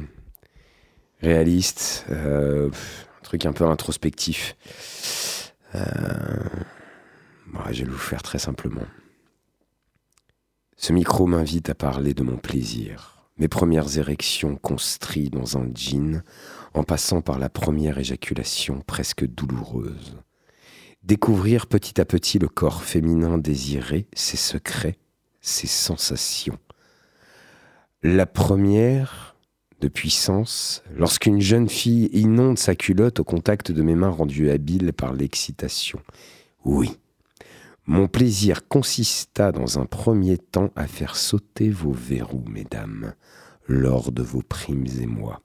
réaliste, 1.22 2.06
un 2.10 2.70
truc 3.22 3.46
un 3.46 3.52
peu 3.52 3.64
introspectif. 3.64 4.54
Je 5.72 5.80
vais 7.84 7.90
vous 7.90 7.96
faire 7.96 8.22
très 8.22 8.38
simplement. 8.38 8.84
Ce 10.80 10.92
micro 10.92 11.26
m'invite 11.26 11.70
à 11.70 11.74
parler 11.74 12.14
de 12.14 12.22
mon 12.22 12.36
plaisir, 12.36 13.26
mes 13.36 13.48
premières 13.48 13.98
érections 13.98 14.54
construites 14.54 15.32
dans 15.32 15.58
un 15.58 15.68
jean, 15.74 16.22
en 16.72 16.84
passant 16.84 17.20
par 17.20 17.40
la 17.40 17.48
première 17.48 17.98
éjaculation 17.98 18.80
presque 18.86 19.26
douloureuse. 19.26 20.16
Découvrir 21.02 21.66
petit 21.66 22.00
à 22.00 22.04
petit 22.04 22.38
le 22.38 22.46
corps 22.46 22.84
féminin 22.84 23.38
désiré, 23.38 24.06
ses 24.14 24.36
secrets, 24.36 24.98
ses 25.40 25.66
sensations. 25.66 26.58
La 28.04 28.26
première 28.26 29.34
de 29.80 29.88
puissance, 29.88 30.84
lorsqu'une 30.94 31.40
jeune 31.40 31.68
fille 31.68 32.08
inonde 32.12 32.56
sa 32.56 32.76
culotte 32.76 33.18
au 33.18 33.24
contact 33.24 33.72
de 33.72 33.82
mes 33.82 33.96
mains 33.96 34.10
rendues 34.10 34.48
habiles 34.48 34.92
par 34.92 35.12
l'excitation. 35.12 35.98
Oui, 36.64 36.96
mon 37.88 38.06
plaisir 38.06 38.68
consista 38.68 39.50
dans 39.50 39.78
un 39.78 39.86
premier 39.86 40.36
temps 40.36 40.70
à 40.76 40.86
faire 40.86 41.16
sauter 41.16 41.70
vos 41.70 41.90
verrous, 41.90 42.44
mesdames, 42.46 43.14
lors 43.66 44.12
de 44.12 44.22
vos 44.22 44.42
primes 44.42 44.86
émois. 45.00 45.40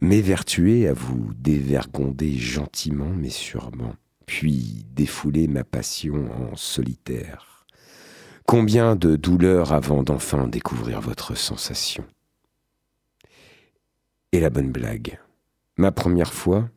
M'évertuer 0.00 0.86
à 0.86 0.92
vous 0.92 1.32
dévergonder 1.34 2.38
gentiment 2.38 3.10
mais 3.10 3.28
sûrement, 3.28 3.96
puis 4.24 4.86
défouler 4.92 5.48
ma 5.48 5.64
passion 5.64 6.30
en 6.30 6.54
solitaire. 6.54 7.66
Combien 8.46 8.94
de 8.94 9.16
douleurs 9.16 9.72
avant 9.72 10.04
d'enfin 10.04 10.46
découvrir 10.46 11.00
votre 11.00 11.36
sensation 11.36 12.04
Et 14.30 14.38
la 14.38 14.50
bonne 14.50 14.70
blague. 14.70 15.18
Ma 15.76 15.90
première 15.90 16.32
fois, 16.32 16.70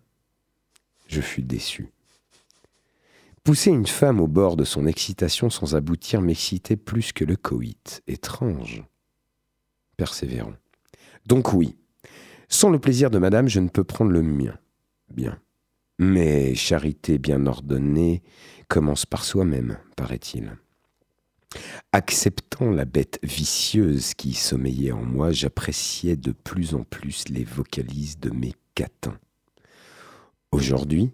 je 1.08 1.22
fus 1.22 1.44
déçu. 1.44 1.91
Pousser 3.43 3.71
une 3.71 3.88
femme 3.88 4.19
au 4.19 4.27
bord 4.27 4.56
de 4.56 4.63
son 4.63 4.86
excitation 4.86 5.49
sans 5.49 5.75
aboutir 5.75 6.21
m'excitait 6.21 6.77
plus 6.77 7.12
que 7.12 7.25
le 7.25 7.36
coït. 7.36 8.04
Étrange. 8.08 8.84
Persévérant. 9.97 10.54
Donc 11.25 11.54
oui, 11.54 11.75
sans 12.49 12.69
le 12.69 12.80
plaisir 12.80 13.10
de 13.10 13.17
madame, 13.17 13.47
je 13.47 13.60
ne 13.60 13.69
peux 13.69 13.84
prendre 13.84 14.12
le 14.12 14.21
mien. 14.21 14.58
Bien. 15.10 15.39
Mais 15.97 16.54
charité 16.54 17.17
bien 17.17 17.47
ordonnée 17.47 18.21
commence 18.67 19.06
par 19.06 19.23
soi-même, 19.23 19.77
paraît-il. 19.95 20.58
Acceptant 21.93 22.69
la 22.69 22.86
bête 22.86 23.19
vicieuse 23.23 24.13
qui 24.13 24.34
sommeillait 24.34 24.91
en 24.91 25.04
moi, 25.04 25.32
j'appréciais 25.32 26.15
de 26.15 26.32
plus 26.32 26.75
en 26.75 26.84
plus 26.84 27.30
les 27.30 27.43
vocalises 27.43 28.19
de 28.19 28.30
mes 28.30 28.54
catins. 28.75 29.17
Aujourd'hui, 30.51 31.12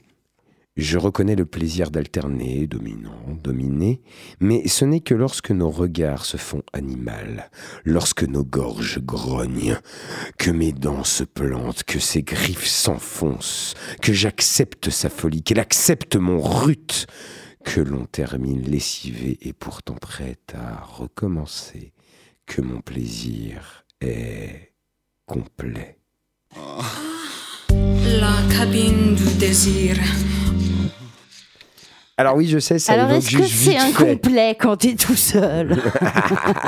je 0.77 0.99
reconnais 0.99 1.35
le 1.35 1.45
plaisir 1.45 1.89
d'alterner, 1.89 2.67
dominant, 2.67 3.37
dominé, 3.43 4.01
mais 4.39 4.67
ce 4.67 4.85
n'est 4.85 4.99
que 4.99 5.15
lorsque 5.15 5.49
nos 5.49 5.71
regards 5.71 6.25
se 6.25 6.37
font 6.37 6.61
animal, 6.71 7.49
lorsque 7.83 8.23
nos 8.23 8.43
gorges 8.43 8.99
grognent, 8.99 9.79
que 10.37 10.51
mes 10.51 10.71
dents 10.71 11.03
se 11.03 11.23
plantent, 11.23 11.83
que 11.83 11.99
ses 11.99 12.21
griffes 12.21 12.67
s'enfoncent, 12.67 13.73
que 14.01 14.13
j'accepte 14.13 14.91
sa 14.91 15.09
folie, 15.09 15.41
qu'elle 15.41 15.59
accepte 15.59 16.15
mon 16.15 16.39
rut, 16.39 17.07
que 17.65 17.81
l'on 17.81 18.05
termine 18.05 18.61
lessivé 18.61 19.39
et 19.41 19.53
pourtant 19.53 19.95
prête 19.95 20.53
à 20.55 20.83
recommencer, 20.83 21.91
que 22.45 22.61
mon 22.61 22.81
plaisir 22.81 23.83
est 23.99 24.73
complet. 25.25 25.97
La 28.19 28.37
cabine 28.55 29.15
du 29.15 29.33
désir. 29.37 29.97
Alors 32.19 32.35
oui, 32.35 32.47
je 32.47 32.57
sais, 32.57 32.79
ça 32.79 32.93
Alors, 32.93 33.11
est-ce 33.11 33.37
que 33.37 33.43
c'est 33.43 33.73
fait. 33.73 33.77
incomplet 33.77 34.57
quand 34.59 34.77
t'es 34.77 34.95
tout 34.95 35.15
seul 35.15 35.69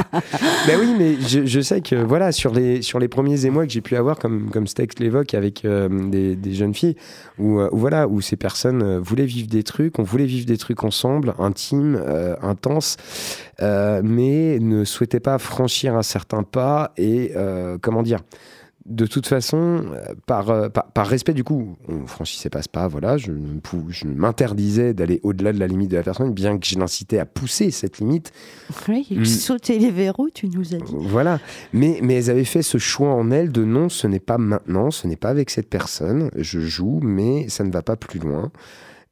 Ben 0.68 0.80
oui, 0.80 0.94
mais 0.96 1.16
je, 1.20 1.44
je 1.44 1.60
sais 1.60 1.82
que 1.82 1.96
voilà, 1.96 2.32
sur 2.32 2.54
les, 2.54 2.84
sur 2.84 3.00
les 3.00 3.08
premiers 3.08 3.48
émois 3.48 3.66
que 3.66 3.72
j'ai 3.72 3.82
pu 3.82 3.96
avoir, 3.96 4.20
comme, 4.20 4.52
comme 4.52 4.68
ce 4.68 4.76
texte 4.76 5.00
l'évoque 5.00 5.34
avec 5.34 5.66
euh, 5.66 5.90
des, 6.10 6.36
des 6.36 6.54
jeunes 6.54 6.76
filles, 6.76 6.96
où, 7.40 7.60
euh, 7.60 7.70
où 7.72 7.78
voilà, 7.78 8.08
où 8.08 8.22
ces 8.22 8.36
personnes 8.36 8.84
euh, 8.84 9.00
voulaient 9.00 9.26
vivre 9.26 9.48
des 9.48 9.64
trucs, 9.64 9.98
on 9.98 10.04
voulait 10.04 10.28
vivre 10.28 10.46
des 10.46 10.58
trucs 10.58 10.84
ensemble, 10.84 11.34
intimes, 11.40 12.00
euh, 12.00 12.36
intenses, 12.44 12.98
euh, 13.62 14.02
mais 14.04 14.60
ne 14.60 14.84
souhaitaient 14.84 15.20
pas 15.20 15.40
franchir 15.40 15.96
un 15.96 16.04
certain 16.04 16.44
pas 16.44 16.94
et, 16.96 17.32
euh, 17.36 17.80
comment 17.82 18.04
dire, 18.04 18.20
de 18.86 19.06
toute 19.06 19.28
façon, 19.28 19.58
euh, 19.94 20.14
par, 20.26 20.50
euh, 20.50 20.70
par, 20.70 20.92
par 20.92 21.08
respect, 21.08 21.34
du 21.34 21.44
coup, 21.44 21.78
on 21.88 22.08
franchissait 22.08 22.50
pas 22.50 22.62
ce 22.62 22.70
pas, 22.70 22.88
voilà, 22.88 23.18
je, 23.18 23.32
m'interdisais 24.06 24.94
d'aller 24.94 25.20
au-delà 25.24 25.54
de 25.54 25.60
la 25.60 25.68
limite 25.68 25.92
de 25.92 25.98
la 25.98 26.04
personne, 26.04 26.34
bien 26.34 26.58
que 26.58 26.66
je 26.66 26.80
l'incitais 26.80 27.20
à 27.20 27.26
pousser 27.26 27.72
cette 27.72 28.00
limite. 28.00 28.32
Oui, 28.88 29.08
Mm. 29.12 29.26
sauter 29.26 29.80
les 29.80 29.92
verrous, 29.92 30.30
tu 30.34 30.48
nous 30.48 30.74
as 30.74 30.78
dit. 30.78 30.96
Voilà. 30.96 31.40
Mais, 31.74 32.00
mais 32.02 32.16
elles 32.16 32.30
avaient 32.30 32.44
fait 32.46 32.62
ce 32.62 32.78
choix 32.78 33.10
en 33.10 33.32
elles 33.32 33.52
de 33.52 33.64
non, 33.64 33.90
ce 33.90 34.08
n'est 34.08 34.20
pas 34.20 34.38
maintenant, 34.38 34.92
ce 34.92 35.08
n'est 35.08 35.16
pas 35.16 35.30
avec 35.30 35.50
cette 35.50 35.70
personne. 35.70 36.32
Je 36.36 36.60
joue, 36.60 37.00
mais 37.02 37.50
ça 37.50 37.64
ne 37.64 37.72
va 37.72 37.82
pas 37.82 37.96
plus 37.96 38.20
loin. 38.20 38.52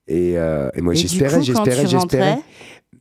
Et, 0.08 0.38
euh, 0.38 0.70
et 0.74 0.82
moi, 0.82 0.94
j'espérais, 0.94 1.42
j'espérais, 1.44 1.86
j'espérais. 1.86 2.40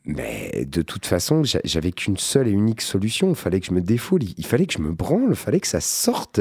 Mais 0.06 0.64
de 0.70 0.82
toute 0.82 1.04
façon, 1.04 1.42
j'a- 1.42 1.60
j'avais 1.64 1.90
qu'une 1.90 2.16
seule 2.16 2.46
et 2.46 2.52
unique 2.52 2.80
solution. 2.80 3.28
Il 3.30 3.34
fallait 3.34 3.58
que 3.58 3.66
je 3.66 3.72
me 3.72 3.80
défoule. 3.80 4.22
Il- 4.22 4.46
fallait 4.46 4.66
que 4.66 4.72
je 4.74 4.78
me 4.78 4.92
branle. 4.92 5.26
Il 5.30 5.34
fallait 5.36 5.58
que 5.58 5.66
ça 5.66 5.80
sorte. 5.80 6.40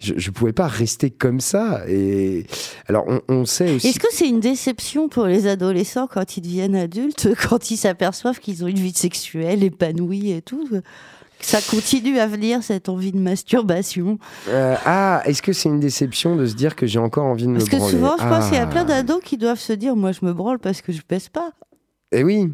Je 0.00 0.14
ne 0.14 0.32
pouvais 0.34 0.52
pas 0.52 0.66
rester 0.66 1.10
comme 1.10 1.38
ça. 1.40 1.82
Et 1.88 2.44
alors, 2.88 3.04
on, 3.06 3.20
on 3.28 3.44
sait 3.44 3.72
aussi. 3.76 3.86
Est-ce 3.88 4.00
que 4.00 4.08
c'est 4.10 4.28
une 4.28 4.40
déception 4.40 5.08
pour 5.08 5.26
les 5.26 5.46
adolescents 5.46 6.08
quand 6.08 6.36
ils 6.36 6.40
deviennent 6.40 6.74
adultes, 6.76 7.28
quand 7.48 7.70
ils 7.70 7.76
s'aperçoivent 7.76 8.40
qu'ils 8.40 8.64
ont 8.64 8.68
une 8.68 8.78
vie 8.80 8.92
sexuelle 8.94 9.62
épanouie 9.62 10.32
et 10.32 10.42
tout? 10.42 10.66
Que 10.68 10.80
Ça 11.40 11.60
continue 11.60 12.18
à 12.18 12.26
venir 12.26 12.62
cette 12.62 12.88
envie 12.88 13.12
de 13.12 13.18
masturbation. 13.18 14.18
Euh, 14.48 14.74
ah, 14.86 15.22
est-ce 15.26 15.42
que 15.42 15.52
c'est 15.52 15.68
une 15.68 15.80
déception 15.80 16.36
de 16.36 16.46
se 16.46 16.54
dire 16.54 16.74
que 16.74 16.86
j'ai 16.86 16.98
encore 16.98 17.26
envie 17.26 17.46
de 17.46 17.52
Parce 17.52 17.66
me 17.66 17.70
que 17.70 17.76
branler? 17.76 17.92
souvent, 17.92 18.16
je 18.18 18.24
pense 18.26 18.46
qu'il 18.46 18.54
y 18.54 18.58
a 18.58 18.62
Ah. 18.64 18.66
plein 18.66 18.84
d'ados 18.84 19.20
qui 19.22 19.36
doivent 19.36 19.58
se 19.60 19.72
dire 19.72 19.94
Moi, 19.94 20.12
je 20.12 20.24
me 20.24 20.32
branle 20.32 20.58
parce 20.58 20.80
que 20.80 20.92
je 20.92 21.02
pèse 21.02 21.28
pas. 21.28 21.50
Eh 22.16 22.22
oui, 22.22 22.52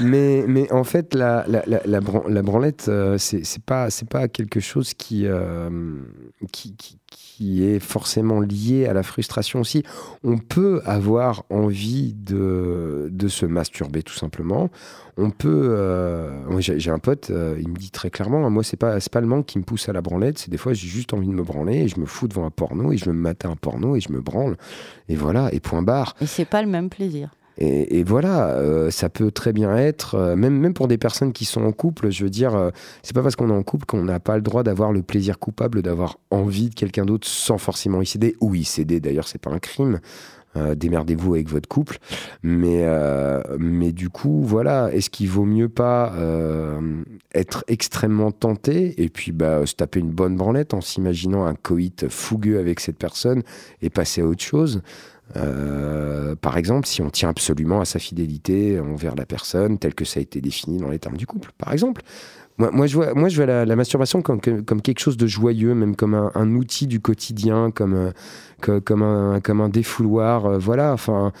mais, 0.00 0.44
mais 0.46 0.70
en 0.72 0.84
fait, 0.84 1.14
la, 1.14 1.44
la, 1.48 1.62
la, 1.66 1.80
la, 1.84 2.00
bran- 2.00 2.24
la 2.28 2.42
branlette, 2.42 2.86
euh, 2.88 3.18
c'est 3.18 3.42
pas, 3.64 3.88
pas 4.08 4.28
quelque 4.28 4.60
chose 4.60 4.94
qui, 4.94 5.26
euh, 5.26 5.68
qui, 6.52 6.76
qui, 6.76 6.98
qui 7.08 7.64
est 7.64 7.80
forcément 7.80 8.40
lié 8.40 8.86
à 8.86 8.92
la 8.92 9.02
frustration 9.02 9.60
aussi. 9.60 9.82
On 10.22 10.38
peut 10.38 10.80
avoir 10.84 11.42
envie 11.50 12.14
de, 12.14 13.08
de 13.10 13.28
se 13.28 13.46
masturber 13.46 14.02
tout 14.04 14.14
simplement. 14.14 14.70
On 15.16 15.30
peut. 15.30 15.48
euh, 15.76 16.60
J'ai 16.60 16.90
un 16.90 16.98
pote, 17.00 17.30
euh, 17.30 17.56
il 17.60 17.68
me 17.68 17.74
dit 17.76 17.90
très 17.90 18.10
clairement 18.10 18.48
moi, 18.48 18.62
c'est 18.62 18.76
pas, 18.76 18.98
pas 19.10 19.20
le 19.20 19.26
manque 19.26 19.46
qui 19.46 19.58
me 19.58 19.64
pousse 19.64 19.88
à 19.88 19.92
la 19.92 20.00
branlette, 20.02 20.38
c'est 20.38 20.50
des 20.50 20.56
fois 20.56 20.72
j'ai 20.72 20.86
juste 20.88 21.12
envie 21.14 21.26
de 21.28 21.32
me 21.32 21.42
branler 21.42 21.78
et 21.78 21.88
je 21.88 21.98
me 21.98 22.06
fous 22.06 22.28
devant 22.28 22.46
un 22.46 22.50
porno 22.50 22.92
et 22.92 22.96
je 22.96 23.08
me 23.10 23.14
mate 23.14 23.44
un 23.44 23.56
porno 23.56 23.96
et 23.96 24.00
je 24.00 24.12
me 24.12 24.20
branle. 24.20 24.56
Et 25.08 25.16
voilà, 25.16 25.52
et 25.52 25.58
point 25.60 25.82
barre. 25.82 26.14
Et 26.20 26.26
c'est 26.26 26.44
pas 26.44 26.62
le 26.62 26.68
même 26.68 26.88
plaisir. 26.88 27.30
Et, 27.58 28.04
voilà, 28.04 28.48
euh, 28.48 28.90
ça 28.90 29.10
peut 29.10 29.30
très 29.30 29.52
bien 29.52 29.76
être, 29.76 30.14
euh, 30.14 30.34
même, 30.34 30.72
pour 30.72 30.88
des 30.88 30.96
personnes 30.96 31.32
qui 31.32 31.44
sont 31.44 31.62
en 31.62 31.72
couple, 31.72 32.10
je 32.10 32.24
veux 32.24 32.30
dire, 32.30 32.54
euh, 32.54 32.70
c'est 33.02 33.14
pas 33.14 33.22
parce 33.22 33.36
qu'on 33.36 33.50
est 33.50 33.54
en 33.54 33.62
couple 33.62 33.84
qu'on 33.84 34.02
n'a 34.02 34.18
pas 34.18 34.36
le 34.36 34.42
droit 34.42 34.62
d'avoir 34.62 34.92
le 34.92 35.02
plaisir 35.02 35.38
coupable 35.38 35.82
d'avoir 35.82 36.18
envie 36.30 36.70
de 36.70 36.74
quelqu'un 36.74 37.04
d'autre 37.04 37.28
sans 37.28 37.58
forcément 37.58 38.00
y 38.00 38.06
céder, 38.06 38.34
ou 38.40 38.54
y 38.54 38.64
céder, 38.64 38.98
d'ailleurs, 38.98 39.28
c'est 39.28 39.40
pas 39.40 39.50
un 39.50 39.58
crime. 39.58 40.00
Démerdez-vous 40.74 41.34
avec 41.34 41.48
votre 41.48 41.68
couple. 41.68 41.98
Mais, 42.42 42.84
du 43.92 44.08
coup, 44.08 44.42
voilà, 44.42 44.92
est-ce 44.92 45.08
qu'il 45.08 45.28
vaut 45.28 45.44
mieux 45.44 45.68
pas 45.68 46.12
être 47.32 47.62
extrêmement 47.68 48.32
tenté 48.32 49.00
et 49.00 49.10
puis 49.10 49.30
bah, 49.30 49.64
se 49.64 49.76
taper 49.76 50.00
une 50.00 50.10
bonne 50.10 50.36
branlette 50.36 50.74
en 50.74 50.80
s'imaginant 50.80 51.46
un 51.46 51.54
coït 51.54 52.08
fougueux 52.08 52.58
avec 52.58 52.80
cette 52.80 52.98
personne 52.98 53.44
et 53.80 53.90
passer 53.90 54.22
à 54.22 54.26
autre 54.26 54.42
chose 54.42 54.82
euh, 55.36 56.34
par 56.36 56.56
exemple, 56.56 56.86
si 56.86 57.02
on 57.02 57.10
tient 57.10 57.28
absolument 57.28 57.80
à 57.80 57.84
sa 57.84 57.98
fidélité 57.98 58.80
envers 58.80 59.14
la 59.14 59.26
personne, 59.26 59.78
telle 59.78 59.94
que 59.94 60.04
ça 60.04 60.18
a 60.20 60.22
été 60.22 60.40
défini 60.40 60.78
dans 60.78 60.88
les 60.88 60.98
termes 60.98 61.16
du 61.16 61.26
couple, 61.26 61.50
par 61.58 61.72
exemple. 61.72 62.02
Moi, 62.58 62.70
moi 62.72 62.86
je 62.86 62.94
vois, 62.94 63.14
moi, 63.14 63.28
je 63.28 63.36
vois 63.36 63.46
la, 63.64 63.76
masturbation 63.76 64.22
comme, 64.22 64.40
que- 64.40 64.60
comme 64.60 64.82
quelque 64.82 64.98
chose 64.98 65.16
de 65.16 65.26
joyeux, 65.26 65.74
même 65.74 65.96
comme 65.96 66.14
un, 66.14 66.54
outil 66.54 66.86
du 66.86 67.00
quotidien, 67.00 67.70
comme, 67.70 68.12
euh, 68.68 68.80
comme, 68.80 69.02
un, 69.02 69.40
comme 69.40 69.60
un 69.60 69.68
défouloir. 69.68 70.46
euh, 70.46 70.58
voilà, 70.58 70.92
enfin, 70.92 71.32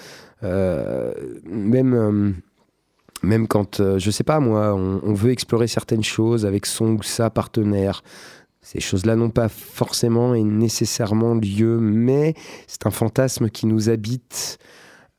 même. 0.42 2.34
même 3.22 3.46
quand, 3.48 3.80
euh, 3.80 3.98
je 3.98 4.10
sais 4.10 4.24
pas 4.24 4.40
moi, 4.40 4.74
on 4.74 5.12
veut 5.12 5.30
explorer 5.30 5.66
certaines 5.66 6.02
choses 6.04 6.46
avec 6.46 6.64
son 6.64 6.94
ou 6.96 7.02
sa 7.02 7.28
partenaire, 7.28 8.02
ces 8.62 8.80
choses-là 8.80 9.16
n'ont 9.16 9.30
pas 9.30 9.48
forcément 9.48 10.34
et 10.34 10.42
nécessairement 10.42 11.34
lieu, 11.34 11.78
mais 11.80 12.34
c'est 12.66 12.86
un 12.86 12.90
fantasme 12.90 13.48
qui 13.48 13.66
nous 13.66 13.88
habite. 13.88 14.58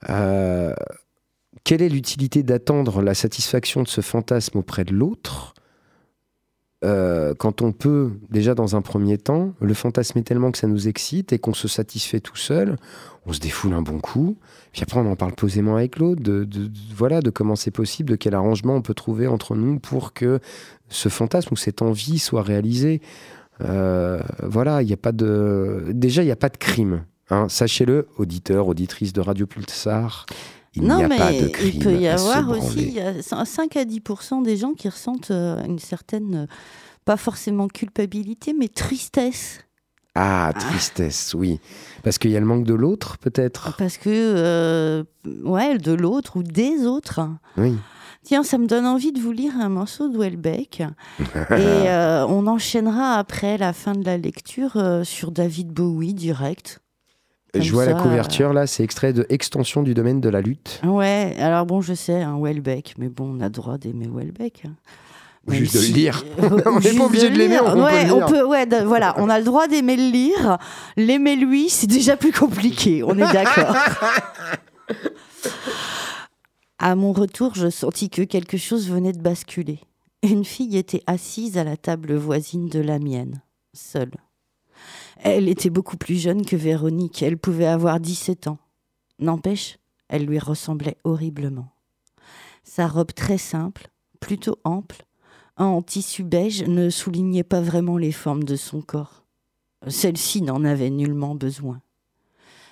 Euh, 0.10 0.74
quelle 1.64 1.82
est 1.82 1.90
l'utilité 1.90 2.44
d'attendre 2.44 3.02
la 3.02 3.14
satisfaction 3.14 3.84
de 3.84 3.88
ce 3.88 4.02
fantasme 4.02 4.58
auprès 4.58 4.86
de 4.86 4.94
l'autre? 4.94 5.54
Euh, 6.84 7.36
quand 7.36 7.62
on 7.62 7.74
peut, 7.74 8.12
déjà 8.32 8.56
dans 8.56 8.76
un 8.76 8.82
premier 8.82 9.20
temps, 9.20 9.54
le 9.62 9.74
fantasmer 9.76 10.24
tellement 10.24 10.52
que 10.52 10.58
ça 10.58 10.66
nous 10.66 10.88
excite 10.88 11.32
et 11.32 11.38
qu'on 11.38 11.54
se 11.54 11.68
satisfait 11.68 12.20
tout 12.20 12.36
seul, 12.36 12.76
on 13.28 13.34
se 13.34 13.40
défoule 13.40 13.74
un 13.74 13.84
bon 13.84 14.00
coup, 14.00 14.38
puis 14.72 14.82
après 14.82 15.00
on 15.00 15.12
en 15.12 15.16
parle 15.16 15.34
posément 15.34 15.76
avec 15.76 16.00
l'autre, 16.00 16.24
de, 16.24 16.48
voilà, 16.96 17.22
de 17.22 17.30
comment 17.30 17.56
c'est 17.56 17.70
possible, 17.70 18.10
de 18.10 18.16
quel 18.16 18.34
arrangement 18.34 18.74
on 18.74 18.82
peut 18.82 18.96
trouver 18.96 19.28
entre 19.28 19.56
nous 19.56 19.78
pour 19.78 20.14
que 20.14 20.40
ce 20.92 21.10
fantasme 21.10 21.50
ou 21.54 21.56
cette 21.58 21.82
envie 21.82 22.20
soit 22.20 22.44
réalisée. 22.44 23.02
Euh, 23.62 24.20
voilà, 24.44 24.82
il 24.82 24.88
n'y 24.88 24.94
a 24.94 24.98
pas 24.98 25.12
de. 25.12 25.86
Déjà, 25.90 26.22
il 26.22 26.26
n'y 26.26 26.32
a 26.32 26.36
pas 26.36 26.50
de 26.50 26.58
crime. 26.58 27.04
hein. 27.30 27.48
Sachez-le, 27.50 28.08
auditeurs, 28.18 28.68
auditrices 28.68 29.14
de 29.14 29.22
Radio 29.22 29.46
Pulsar, 29.48 30.26
il 30.76 30.84
non, 30.84 30.98
n'y 30.98 31.04
a 31.04 31.08
mais 31.08 31.18
pas 31.18 31.32
de 31.34 31.48
crime. 31.48 31.72
il 31.76 31.80
peut 31.84 31.96
y 31.98 32.08
avoir 32.08 32.50
aussi 32.50 32.92
y 32.92 33.00
a 33.00 33.22
5 33.22 33.76
à 33.78 33.84
10% 33.84 34.44
des 34.44 34.58
gens 34.58 34.74
qui 34.74 34.88
ressentent 34.90 35.32
euh, 35.32 35.64
une 35.66 35.80
certaine, 35.80 36.36
euh, 36.36 36.46
pas 37.06 37.18
forcément 37.18 37.68
culpabilité, 37.68 38.54
mais 38.58 38.68
tristesse. 38.68 39.60
Ah, 40.16 40.52
tristesse, 40.58 41.34
oui. 41.38 41.60
Parce 42.04 42.18
qu'il 42.18 42.32
y 42.32 42.36
a 42.38 42.40
le 42.42 42.46
manque 42.46 42.66
de 42.66 42.74
l'autre, 42.74 43.18
peut-être? 43.20 43.76
Parce 43.78 43.98
que, 43.98 44.10
euh, 44.10 45.04
ouais, 45.44 45.78
de 45.78 45.94
l'autre 45.94 46.36
ou 46.38 46.44
des 46.44 46.86
autres. 46.86 47.22
Oui. 47.58 47.76
Tiens, 48.24 48.44
ça 48.44 48.58
me 48.58 48.68
donne 48.68 48.86
envie 48.86 49.12
de 49.12 49.20
vous 49.20 49.32
lire 49.32 49.54
un 49.60 49.70
morceau 49.70 50.08
de 50.08 50.18
Welbeck. 50.18 50.82
Et 50.82 50.86
euh, 51.52 52.26
on 52.28 52.46
enchaînera 52.48 53.16
après 53.18 53.58
la 53.58 53.74
fin 53.74 53.94
de 53.94 54.06
la 54.06 54.18
lecture 54.18 54.74
euh, 54.78 55.04
sur 55.04 55.32
David 55.32 55.70
Bowie 55.70 56.14
direct. 56.14 56.80
Comme 57.54 57.64
Je 57.64 57.72
vois 57.74 57.86
la 57.86 57.98
ça, 57.98 58.02
couverture 58.04 58.54
là, 58.54 58.68
c'est 58.68 58.84
extrait 58.84 59.12
de 59.12 59.26
Extension 59.30 59.82
du 59.84 59.94
domaine 59.94 60.22
de 60.22 60.30
la 60.30 60.40
lutte. 60.42 60.80
Ouais, 60.86 61.36
alors 61.40 61.66
bon, 61.66 61.82
je 61.82 61.94
sais, 61.94 62.22
un 62.22 62.40
Welbeck, 62.40 62.94
mais 62.98 63.10
bon, 63.10 63.36
on 63.38 63.42
a 63.42 63.50
droit 63.50 63.78
d'aimer 63.78 64.08
Welbeck. 64.14 64.64
hein. 64.68 64.76
Ou 65.48 65.54
juste 65.54 65.76
de 65.76 65.82
le 65.82 65.88
lire. 65.88 66.24
Euh, 66.44 66.62
On 66.68 66.80
n'est 66.80 66.94
pas 66.94 67.04
obligé 67.06 67.30
de 67.32 67.36
l'aimer, 67.38 67.60
on 67.66 67.84
ouais, 67.84 68.12
on 68.12 68.28
peut, 68.28 68.46
ouais, 68.46 68.68
de- 68.68 68.84
voilà, 68.86 69.16
on 69.18 69.28
a 69.28 69.40
le 69.40 69.44
droit 69.44 69.68
d'aimer 69.68 69.98
le 69.98 70.12
lire. 70.12 70.60
L'aimer 70.96 71.36
lui, 71.36 71.68
c'est 71.70 71.88
déjà 71.88 72.16
plus 72.16 72.32
compliqué. 72.32 73.02
On 73.04 73.16
est 73.16 73.34
d'accord. 73.34 73.76
À 76.84 76.96
mon 76.96 77.14
retour, 77.14 77.54
je 77.54 77.70
sentis 77.70 78.10
que 78.10 78.24
quelque 78.24 78.58
chose 78.58 78.90
venait 78.90 79.12
de 79.12 79.22
basculer. 79.22 79.82
Une 80.24 80.44
fille 80.44 80.78
était 80.78 81.04
assise 81.06 81.60
à 81.60 81.64
la 81.64 81.78
table 81.78 82.16
voisine 82.16 82.70
de 82.70 82.80
la 82.80 82.98
mienne, 82.98 83.44
seule. 83.72 84.16
Elle 85.18 85.48
était 85.48 85.70
beaucoup 85.70 85.96
plus 85.96 86.20
jeune 86.20 86.44
que 86.44 86.56
Véronique, 86.56 87.22
elle 87.22 87.38
pouvait 87.38 87.68
avoir 87.68 88.00
17 88.00 88.48
ans. 88.48 88.58
N'empêche, 89.20 89.78
elle 90.08 90.26
lui 90.26 90.40
ressemblait 90.40 90.98
horriblement. 91.04 91.72
Sa 92.64 92.88
robe 92.88 93.14
très 93.14 93.38
simple, 93.38 93.90
plutôt 94.20 94.58
ample, 94.64 95.06
en 95.58 95.84
tissu 95.84 96.24
beige, 96.24 96.64
ne 96.64 96.90
soulignait 96.90 97.44
pas 97.44 97.62
vraiment 97.62 98.00
les 98.00 98.12
formes 98.12 98.44
de 98.44 98.56
son 98.56 98.82
corps. 98.82 99.24
Celle-ci 99.88 100.42
n'en 100.42 100.64
avait 100.66 100.90
nullement 100.90 101.36
besoin. 101.36 101.80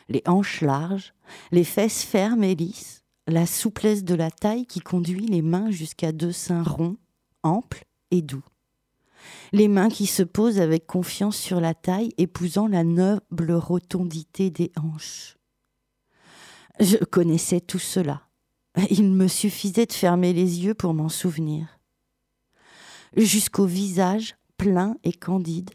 Les 0.08 0.24
hanches 0.26 0.62
larges, 0.62 1.14
les 1.52 1.64
fesses 1.64 2.02
fermes 2.02 2.44
et 2.44 2.56
lisses, 2.56 2.99
la 3.30 3.46
souplesse 3.46 4.04
de 4.04 4.16
la 4.16 4.32
taille 4.32 4.66
qui 4.66 4.80
conduit 4.80 5.26
les 5.26 5.42
mains 5.42 5.72
jusqu'à 5.72 6.12
deux 6.12 6.32
seins 6.32 6.64
ronds, 6.64 6.98
amples 7.44 7.86
et 8.12 8.22
doux. 8.22 8.44
Les 9.52 9.68
mains 9.68 9.90
qui 9.90 10.06
se 10.06 10.24
posent 10.24 10.60
avec 10.60 10.88
confiance 10.88 11.38
sur 11.38 11.60
la 11.60 11.74
taille, 11.74 12.12
épousant 12.18 12.68
la 12.68 12.84
noble 12.84 13.52
rotondité 13.52 14.50
des 14.50 14.72
hanches. 14.78 15.38
Je 16.80 16.98
connaissais 16.98 17.60
tout 17.60 17.80
cela. 17.80 18.22
Il 18.90 19.12
me 19.12 19.28
suffisait 19.28 19.86
de 19.86 19.94
fermer 19.94 20.34
les 20.34 20.64
yeux 20.64 20.74
pour 20.74 20.94
m'en 20.94 21.10
souvenir. 21.10 21.80
Jusqu'au 23.18 23.66
visage 23.66 24.36
plein 24.58 24.96
et 25.04 25.14
candide, 25.14 25.72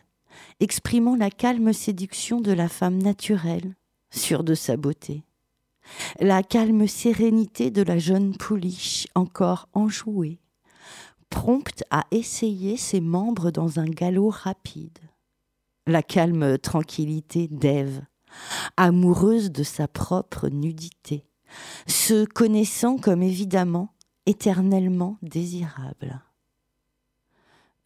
exprimant 0.60 1.16
la 1.16 1.30
calme 1.30 1.72
séduction 1.72 2.40
de 2.40 2.52
la 2.52 2.68
femme 2.68 3.02
naturelle, 3.02 3.74
sûre 4.10 4.44
de 4.44 4.54
sa 4.54 4.76
beauté. 4.76 5.24
La 6.20 6.42
calme 6.42 6.87
sérénité 6.87 7.70
de 7.70 7.83
la 7.83 7.99
jeune 7.99 8.37
pouliche, 8.37 9.07
encore 9.14 9.68
enjouée, 9.73 10.40
prompte 11.31 11.85
à 11.90 12.05
essayer 12.11 12.77
ses 12.77 13.01
membres 13.01 13.51
dans 13.51 13.81
un 13.81 13.87
galop 13.87 14.31
rapide. 14.31 14.99
La 15.87 16.03
calme 16.03 16.59
tranquillité 16.59 17.49
d'Ève, 17.49 18.03
amoureuse 18.77 19.51
de 19.51 19.62
sa 19.62 19.88
propre 19.88 20.49
nudité, 20.49 21.27
se 21.87 22.25
connaissant 22.25 22.97
comme 22.97 23.23
évidemment 23.23 23.94
éternellement 24.27 25.18
désirable. 25.23 26.23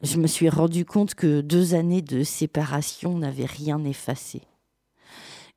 Je 0.00 0.18
me 0.18 0.28
suis 0.28 0.48
rendu 0.48 0.84
compte 0.84 1.14
que 1.16 1.40
deux 1.40 1.74
années 1.74 2.02
de 2.02 2.22
séparation 2.22 3.18
n'avaient 3.18 3.46
rien 3.46 3.82
effacé. 3.84 4.42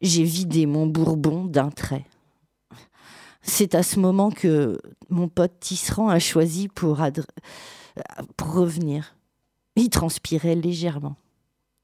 J'ai 0.02 0.24
vidé 0.24 0.66
mon 0.66 0.88
bourbon 0.88 1.46
d'un 1.46 1.70
trait. 1.70 2.08
C'est 3.42 3.76
à 3.76 3.84
ce 3.84 4.00
moment 4.00 4.30
que 4.30 4.80
mon 5.10 5.28
pote 5.28 5.60
Tisserand 5.60 6.10
a 6.10 6.20
choisi 6.20 6.68
pour, 6.68 7.00
revenir. 8.40 9.16
Il 9.76 9.90
transpirait 9.90 10.56
légèrement. 10.56 11.16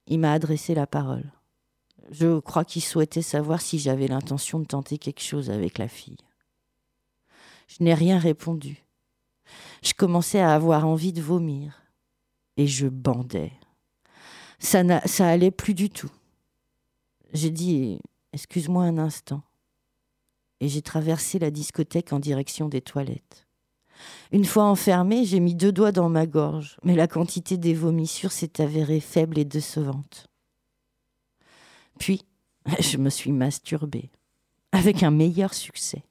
Il 0.08 0.20
m'a 0.20 0.34
adressé 0.34 0.76
la 0.76 0.88
parole. 0.88 1.32
Je 2.12 2.40
crois 2.40 2.64
qu'il 2.64 2.84
souhaitait 2.84 3.22
savoir 3.22 3.62
si 3.62 3.80
j'avais 3.80 4.08
l'intention 4.08 4.60
de 4.60 4.66
tenter 4.66 4.98
quelque 4.98 5.22
chose 5.22 5.50
avec 5.50 5.78
la 5.78 5.88
fille. 5.88 6.18
Je 7.68 7.84
n'ai 7.84 7.94
rien 7.94 8.18
répondu. 8.18 8.86
Je 9.84 9.94
commençais 9.94 10.40
à 10.40 10.54
avoir 10.54 10.88
envie 10.88 11.12
de 11.12 11.22
vomir. 11.22 11.82
Et 12.56 12.68
je 12.68 12.88
bandais. 12.88 13.52
Ça, 14.60 14.84
ça 15.06 15.28
allait 15.28 15.52
plus 15.52 15.74
du 15.74 15.90
tout. 15.90 16.10
J'ai 17.34 17.52
dit 17.52 18.00
Excuse-moi 18.34 18.84
un 18.84 18.98
instant. 18.98 19.42
Et 20.60 20.68
j'ai 20.70 20.82
traversé 20.82 21.40
la 21.40 21.52
discothèque 21.52 22.14
en 22.14 22.20
direction 22.20 22.68
des 22.68 22.82
toilettes. 22.82 23.48
Une 24.32 24.46
fois 24.46 24.64
enfermée, 24.66 25.26
j'ai 25.26 25.40
mis 25.40 25.56
deux 25.56 25.72
doigts 25.72 25.92
dans 25.92 26.10
ma 26.10 26.26
gorge, 26.26 26.78
mais 26.84 26.96
la 26.96 27.08
quantité 27.08 27.58
des 27.58 27.74
vomissures 27.74 28.32
s'est 28.32 28.62
avérée 28.62 29.00
faible 29.00 29.38
et 29.40 29.46
décevante. 29.46 30.28
Puis, 32.00 32.26
je 32.80 32.98
me 32.98 33.10
suis 33.10 33.32
masturbée, 33.32 34.10
avec 34.72 35.04
un 35.04 35.12
meilleur 35.12 35.54
succès. 35.54 36.04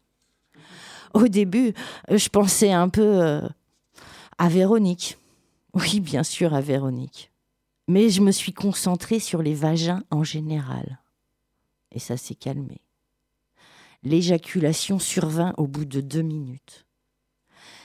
Au 1.15 1.29
début, 1.29 1.73
je 2.11 2.29
pensais 2.29 2.73
un 2.73 2.89
peu 2.89 3.23
euh, 3.23 3.49
à 4.39 4.49
Véronique. 4.49 5.17
Oui, 5.73 6.01
bien 6.01 6.23
sûr, 6.23 6.55
à 6.55 6.61
Véronique. 6.61 7.33
Mais 7.89 8.11
je 8.11 8.21
me 8.21 8.33
suis 8.33 8.53
concentrée 8.53 9.21
sur 9.21 9.43
les 9.43 9.55
vagins 9.55 10.03
en 10.11 10.25
général. 10.25 11.01
Et 11.93 11.99
ça 11.99 12.17
s'est 12.17 12.35
calmé. 12.35 12.81
L'éjaculation 14.07 15.01
survint 15.01 15.53
au 15.57 15.66
bout 15.66 15.85
de 15.85 16.01
deux 16.01 16.23
minutes. 16.23 16.87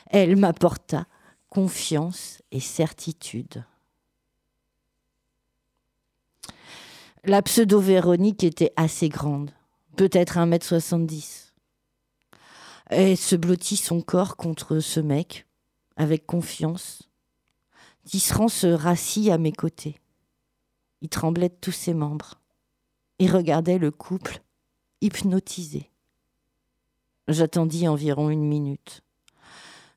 Elle 0.05 0.35
m'apporta 0.35 1.07
confiance 1.49 2.43
et 2.51 2.59
certitude. 2.59 3.65
La 7.23 7.41
pseudo-Véronique 7.41 8.43
était 8.43 8.71
assez 8.75 9.09
grande, 9.09 9.49
peut-être 9.97 10.37
1m70. 10.37 11.53
Elle 12.85 13.17
se 13.17 13.35
blottit 13.35 13.77
son 13.77 14.03
corps 14.03 14.37
contre 14.37 14.77
ce 14.77 14.99
mec, 14.99 15.47
avec 15.95 16.27
confiance. 16.27 17.09
Tisserand 18.05 18.47
se 18.47 18.67
rassit 18.67 19.31
à 19.31 19.39
mes 19.39 19.53
côtés. 19.53 19.99
Il 21.01 21.09
tremblait 21.09 21.49
de 21.49 21.57
tous 21.59 21.71
ses 21.71 21.95
membres. 21.95 22.39
Il 23.17 23.31
regardait 23.31 23.79
le 23.79 23.89
couple, 23.89 24.43
hypnotisé. 25.01 25.90
J'attendis 27.31 27.87
environ 27.87 28.29
une 28.29 28.45
minute. 28.45 29.01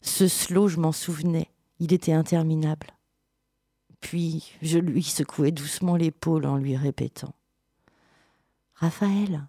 Ce 0.01 0.29
slow, 0.29 0.69
je 0.69 0.79
m'en 0.79 0.93
souvenais, 0.93 1.49
il 1.81 1.93
était 1.93 2.13
interminable. 2.13 2.89
Puis 4.01 4.53
je 4.61 4.79
lui 4.79 5.03
secouai 5.03 5.51
doucement 5.51 5.97
l'épaule 5.97 6.45
en 6.45 6.57
lui 6.57 6.77
répétant 6.77 7.35
Raphaël 8.75 9.47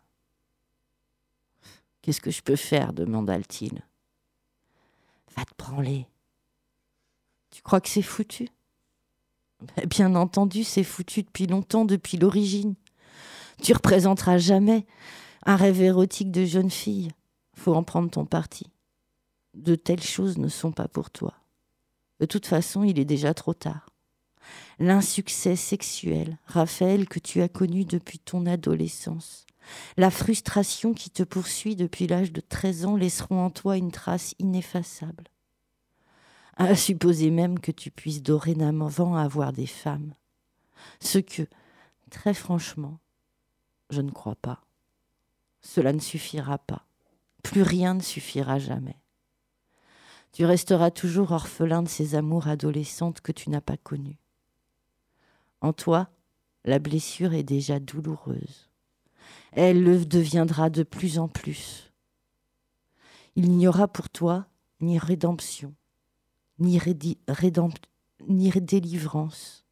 Qu'est-ce 2.02 2.22
que 2.22 2.32
je 2.32 2.42
peux 2.42 2.56
faire? 2.56 2.94
demanda-t-il. 2.94 3.82
Va 5.36 5.44
te 5.44 5.56
branler. 5.58 6.08
Tu 7.50 7.64
crois 7.64 7.82
que 7.82 7.90
c'est 7.90 8.04
foutu? 8.04 8.48
Ben, 9.76 9.86
Bien 9.88 10.16
entendu, 10.16 10.64
c'est 10.64 10.84
foutu 10.84 11.24
depuis 11.24 11.48
longtemps, 11.48 11.84
depuis 11.84 12.18
l'origine. 12.18 12.76
Tu 13.62 13.74
représenteras 13.74 14.38
jamais 14.38 14.86
un 15.46 15.56
rêve 15.56 15.82
érotique 15.82 16.32
de 16.32 16.46
jeune 16.46 16.70
fille. 16.70 17.10
Faut 17.56 17.74
en 17.74 17.84
prendre 17.84 18.10
ton 18.10 18.26
parti. 18.26 18.68
De 19.54 19.76
telles 19.76 20.04
choses 20.04 20.38
ne 20.38 20.50
sont 20.50 20.72
pas 20.72 20.88
pour 20.88 21.10
toi. 21.10 21.34
De 22.20 22.26
toute 22.26 22.46
façon, 22.46 22.84
il 22.84 23.00
est 23.00 23.06
déjà 23.06 23.34
trop 23.34 23.54
tard. 23.54 23.90
L'insuccès 24.80 25.56
sexuel, 25.56 26.38
Raphaël, 26.46 27.08
que 27.08 27.20
tu 27.20 27.42
as 27.42 27.50
connu 27.50 27.86
depuis 27.86 28.20
ton 28.20 28.46
adolescence, 28.46 29.46
la 29.98 30.12
frustration 30.12 30.94
qui 30.94 31.10
te 31.10 31.24
poursuit 31.24 31.76
depuis 31.76 32.08
l'âge 32.08 32.32
de 32.32 32.42
13 32.42 32.86
ans 32.86 32.96
laisseront 32.96 33.46
en 33.46 33.50
toi 33.50 33.78
une 33.78 33.92
trace 33.92 34.36
ineffaçable. 34.40 35.26
À 36.58 36.76
supposer 36.76 37.32
même 37.32 37.60
que 37.60 37.72
tu 37.72 37.92
puisses 37.92 38.22
dorénavant 38.22 39.16
avoir 39.16 39.52
des 39.52 39.66
femmes. 39.66 40.14
Ce 41.02 41.18
que, 41.18 41.48
très 42.12 42.34
franchement, 42.34 43.00
je 43.90 44.02
ne 44.02 44.12
crois 44.12 44.36
pas. 44.36 44.62
Cela 45.62 45.92
ne 45.92 46.00
suffira 46.00 46.58
pas. 46.58 46.86
Plus 47.46 47.62
rien 47.62 47.94
ne 47.94 48.02
suffira 48.02 48.58
jamais. 48.58 48.98
Tu 50.32 50.46
resteras 50.46 50.90
toujours 50.90 51.32
orphelin 51.32 51.84
de 51.84 51.88
ces 51.88 52.16
amours 52.16 52.48
adolescentes 52.48 53.22
que 53.22 53.32
tu 53.32 53.52
n'as 53.52 53.62
pas 53.62 53.78
connues. 53.78 54.18
En 55.62 55.72
toi, 55.72 56.10
la 56.64 56.80
blessure 56.80 57.36
est 57.36 57.44
déjà 57.44 57.80
douloureuse. 57.80 58.72
Elle 59.52 59.84
le 59.84 60.04
deviendra 60.04 60.72
de 60.72 60.82
plus 60.82 61.20
en 61.20 61.28
plus. 61.28 61.94
Il 63.36 63.52
n'y 63.52 63.68
aura 63.68 63.88
pour 63.88 64.10
toi 64.10 64.48
ni 64.82 64.98
rédemption, 64.98 65.76
ni, 66.58 66.82
ni 68.28 68.50
délivrance. 68.50 69.65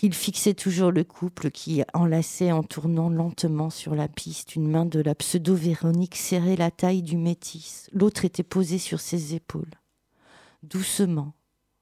Il 0.00 0.14
fixait 0.14 0.54
toujours 0.54 0.92
le 0.92 1.02
couple 1.02 1.50
qui 1.50 1.82
enlaçait 1.92 2.52
en 2.52 2.62
tournant 2.62 3.10
lentement 3.10 3.68
sur 3.68 3.96
la 3.96 4.06
piste. 4.06 4.54
Une 4.54 4.68
main 4.68 4.86
de 4.86 5.00
la 5.00 5.14
pseudo-Véronique 5.14 6.14
serrait 6.14 6.56
la 6.56 6.70
taille 6.70 7.02
du 7.02 7.16
métis. 7.16 7.90
L'autre 7.92 8.24
était 8.24 8.44
posée 8.44 8.78
sur 8.78 9.00
ses 9.00 9.34
épaules. 9.34 9.74
Doucement, 10.62 11.34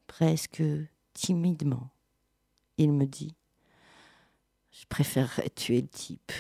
presque 0.06 0.62
timidement, 1.12 1.90
il 2.78 2.92
me 2.92 3.04
dit 3.04 3.34
Je 4.72 4.86
préférerais 4.88 5.50
tuer 5.50 5.82
le 5.82 5.88
type. 5.88 6.32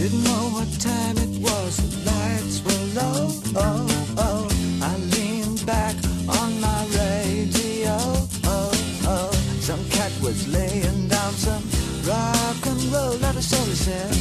Didn't 0.00 0.24
know 0.24 0.48
what 0.56 0.80
time 0.80 1.18
it 1.18 1.42
was, 1.42 1.76
the 1.76 2.10
lights 2.10 2.62
were 2.64 2.84
low. 2.98 3.28
Oh, 3.54 3.86
oh. 4.16 4.48
I 4.80 4.96
leaned 5.14 5.66
back 5.66 5.94
on 6.26 6.58
my 6.58 6.86
radio. 6.86 7.98
Oh, 8.44 8.72
oh. 9.04 9.30
Some 9.60 9.84
cat 9.90 10.10
was 10.22 10.48
laying 10.48 11.08
down 11.08 11.34
some 11.34 11.62
rock 12.08 12.64
and 12.64 12.82
roll, 12.84 13.12
that 13.18 13.36
is 13.36 13.52
all 13.52 13.66
he 13.66 13.74
said. 13.74 14.14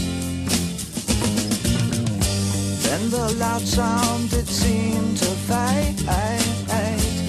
Then 2.84 3.10
the 3.10 3.34
loud 3.40 3.62
sound 3.62 4.34
it 4.34 4.48
seemed 4.48 5.16
to 5.20 5.32
fade. 5.48 5.98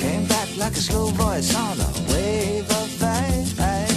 Came 0.00 0.26
back 0.26 0.48
like 0.56 0.72
a 0.72 0.82
slow 0.88 1.06
voice 1.10 1.54
on 1.54 1.78
a 1.78 2.12
wave 2.12 2.68
of 2.68 2.88
fate. 2.98 3.89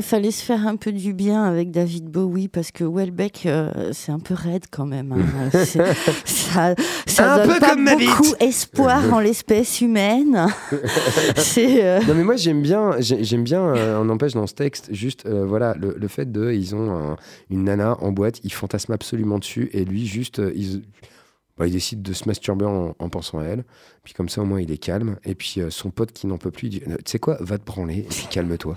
Ouais, 0.00 0.06
fallait 0.06 0.30
se 0.30 0.42
faire 0.42 0.66
un 0.66 0.76
peu 0.76 0.92
du 0.92 1.12
bien 1.12 1.44
avec 1.44 1.70
David 1.70 2.06
Bowie 2.06 2.48
parce 2.48 2.70
que 2.70 2.84
Welbeck, 2.84 3.44
euh, 3.44 3.90
c'est 3.92 4.10
un 4.12 4.18
peu 4.18 4.32
raide 4.34 4.64
quand 4.70 4.86
même. 4.86 5.12
hein. 5.12 5.50
C'est- 5.64 5.92
ça 6.24 6.74
ça 7.06 7.34
Un 7.34 7.36
donne 7.46 7.54
peu 7.54 7.60
pas 7.60 7.74
comme 7.74 7.84
beaucoup 7.84 8.34
espoir 8.40 9.12
en 9.12 9.20
l'espèce 9.20 9.82
humaine. 9.82 10.46
euh, 11.58 12.00
Non 12.08 12.14
mais 12.14 12.24
moi 12.24 12.36
j'aime 12.36 12.62
bien, 12.62 12.92
j'ai- 12.98 13.22
j'aime 13.24 13.44
bien, 13.44 13.62
euh, 13.62 14.00
on 14.02 14.08
empêche 14.08 14.32
dans 14.32 14.46
ce 14.46 14.54
texte, 14.54 14.88
juste 14.92 15.26
euh, 15.26 15.44
voilà 15.44 15.74
le, 15.78 15.94
le 15.98 16.08
fait 16.08 16.30
de, 16.32 16.50
ils 16.50 16.74
ont 16.74 16.90
un- 17.12 17.16
une 17.50 17.64
nana 17.64 17.96
en 18.00 18.10
boîte, 18.12 18.40
ils 18.42 18.52
fantasment 18.52 18.94
absolument 18.94 19.38
dessus 19.38 19.68
et 19.74 19.84
lui 19.84 20.06
juste, 20.06 20.38
euh, 20.38 20.50
ils- 20.54 20.82
bah, 21.58 21.66
il 21.66 21.72
décide 21.72 22.00
de 22.00 22.14
se 22.14 22.26
masturber 22.26 22.64
en, 22.64 22.94
en 22.98 23.08
pensant 23.10 23.38
à 23.40 23.44
elle, 23.44 23.64
puis 24.02 24.14
comme 24.14 24.30
ça 24.30 24.40
au 24.40 24.46
moins 24.46 24.60
il 24.62 24.70
est 24.70 24.78
calme 24.78 25.16
et 25.26 25.34
puis 25.34 25.56
euh, 25.58 25.68
son 25.68 25.90
pote 25.90 26.12
qui 26.12 26.26
n'en 26.26 26.38
peut 26.38 26.50
plus 26.50 26.68
il 26.68 26.70
dit, 26.70 26.82
Euh, 26.88 26.96
tu 27.04 27.10
sais 27.12 27.18
quoi, 27.18 27.36
va 27.40 27.58
te 27.58 27.64
branler 27.66 27.98
et 27.98 28.02
puis 28.08 28.26
calme-toi. 28.30 28.76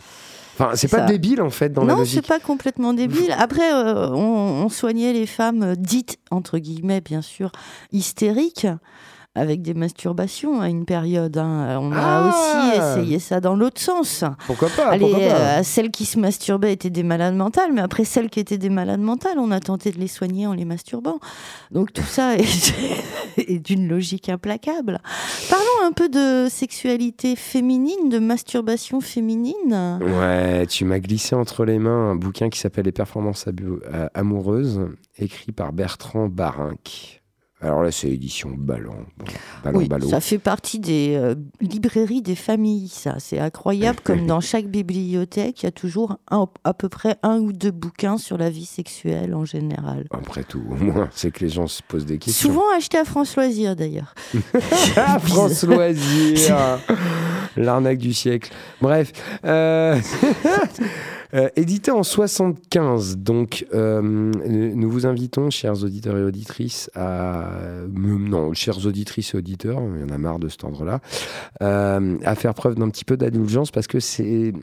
Enfin 0.53 0.71
c'est 0.75 0.87
pas 0.87 0.99
ça. 0.99 1.05
débile 1.05 1.41
en 1.41 1.49
fait 1.49 1.69
dans 1.69 1.83
la 1.83 1.95
non, 1.95 2.05
c'est 2.05 2.25
pas 2.25 2.39
complètement 2.39 2.93
débile. 2.93 3.31
Après, 3.37 3.73
euh, 3.73 4.09
on, 4.09 4.63
on 4.65 4.69
soignait 4.69 5.13
les 5.13 5.25
femmes 5.25 5.75
dites 5.75 6.19
entre 6.31 6.59
guillemets, 6.59 7.01
bien 7.01 7.21
sûr, 7.21 7.51
hystériques. 7.91 8.67
Avec 9.35 9.63
des 9.63 9.73
masturbations 9.73 10.61
à 10.61 10.69
une 10.69 10.85
période. 10.85 11.37
hein. 11.39 11.79
On 11.81 11.91
a 11.91 11.97
Ah 11.97 12.29
aussi 12.29 12.77
essayé 13.01 13.17
ça 13.17 13.39
dans 13.39 13.55
l'autre 13.55 13.81
sens. 13.81 14.23
Pourquoi 14.45 14.69
pas, 14.69 14.89
Allez, 14.89 14.99
pourquoi 15.09 15.27
pas. 15.27 15.59
euh, 15.59 15.63
celles 15.63 15.89
qui 15.89 16.05
se 16.05 16.19
masturbaient 16.19 16.71
étaient 16.71 16.91
des 16.91 17.01
malades 17.01 17.33
mentales, 17.33 17.71
mais 17.73 17.81
après 17.81 18.03
celles 18.05 18.29
qui 18.29 18.39
étaient 18.39 18.59
des 18.59 18.69
malades 18.69 18.99
mentales, 18.99 19.39
on 19.39 19.49
a 19.49 19.59
tenté 19.59 19.91
de 19.91 19.97
les 19.97 20.07
soigner 20.07 20.45
en 20.45 20.53
les 20.53 20.65
masturbant. 20.65 21.17
Donc 21.71 21.91
tout 21.93 22.03
ça 22.03 22.35
est, 22.37 22.73
est 23.37 23.57
d'une 23.57 23.87
logique 23.87 24.29
implacable. 24.29 24.99
Parlons 25.49 25.87
un 25.87 25.91
peu 25.93 26.09
de 26.09 26.47
sexualité 26.47 27.35
féminine, 27.35 28.09
de 28.09 28.19
masturbation 28.19 29.01
féminine. 29.01 29.97
Ouais, 30.19 30.67
tu 30.67 30.85
m'as 30.85 30.99
glissé 30.99 31.33
entre 31.35 31.65
les 31.65 31.79
mains 31.79 32.11
un 32.11 32.15
bouquin 32.15 32.49
qui 32.49 32.59
s'appelle 32.59 32.85
Les 32.85 32.91
performances 32.91 33.45
euh, 33.47 34.07
amoureuses, 34.13 34.81
écrit 35.17 35.51
par 35.53 35.73
Bertrand 35.73 36.27
Barinck. 36.27 37.22
Alors 37.63 37.81
là, 37.81 37.91
c'est 37.91 38.09
édition 38.09 38.49
Ballon. 38.57 38.93
Bon, 39.17 39.25
ballon, 39.63 39.77
Oui, 39.79 39.87
ballon. 39.87 40.09
ça 40.09 40.19
fait 40.19 40.37
partie 40.37 40.79
des 40.79 41.15
euh, 41.15 41.33
librairies 41.61 42.21
des 42.21 42.35
familles, 42.35 42.89
ça. 42.89 43.15
C'est 43.19 43.39
incroyable, 43.39 43.99
comme 44.03 44.27
dans 44.27 44.41
chaque 44.41 44.65
bibliothèque, 44.67 45.63
il 45.63 45.65
y 45.65 45.69
a 45.69 45.71
toujours 45.71 46.17
un- 46.29 46.47
à 46.65 46.73
peu 46.73 46.89
près 46.89 47.15
un 47.23 47.37
ou 47.39 47.53
deux 47.53 47.71
bouquins 47.71 48.17
sur 48.17 48.37
la 48.37 48.49
vie 48.49 48.65
sexuelle 48.65 49.33
en 49.33 49.45
général. 49.45 50.07
Après 50.11 50.43
tout, 50.43 50.61
au 50.69 50.75
moins, 50.75 51.07
c'est 51.13 51.31
que 51.31 51.39
les 51.45 51.49
gens 51.49 51.67
se 51.67 51.81
posent 51.81 52.05
des 52.05 52.17
questions. 52.17 52.49
Souvent 52.49 52.65
acheté 52.77 52.97
à 52.97 53.05
France 53.05 53.35
Loisirs, 53.37 53.75
d'ailleurs. 53.77 54.13
Ah, 54.97 55.17
France 55.19 55.63
Loisirs 55.63 56.79
L'arnaque 57.55 57.99
du 57.99 58.13
siècle. 58.13 58.51
Bref. 58.81 59.11
euh, 59.45 59.97
euh, 61.33 61.49
édité 61.55 61.91
en 61.91 62.03
75, 62.03 63.17
donc 63.17 63.65
euh, 63.73 64.01
nous 64.01 64.89
vous 64.89 65.05
invitons, 65.05 65.49
chers 65.49 65.83
auditeurs 65.83 66.17
et 66.17 66.23
auditrices, 66.23 66.89
à. 66.95 67.49
me- 67.91 68.17
Non, 68.17 68.53
chers 68.53 68.85
auditrices 68.85 69.33
et 69.33 69.37
auditeurs, 69.37 69.81
il 69.95 70.01
y 70.01 70.03
en 70.03 70.13
a 70.13 70.17
marre 70.17 70.39
de 70.39 70.47
cet 70.49 70.63
ordre-là, 70.63 70.99
euh, 71.61 72.17
à 72.23 72.35
faire 72.35 72.53
preuve 72.53 72.75
d'un 72.75 72.89
petit 72.89 73.05
peu 73.05 73.17
d'indulgence 73.17 73.71
parce 73.71 73.87
que 73.87 73.99
c'est. 73.99 74.53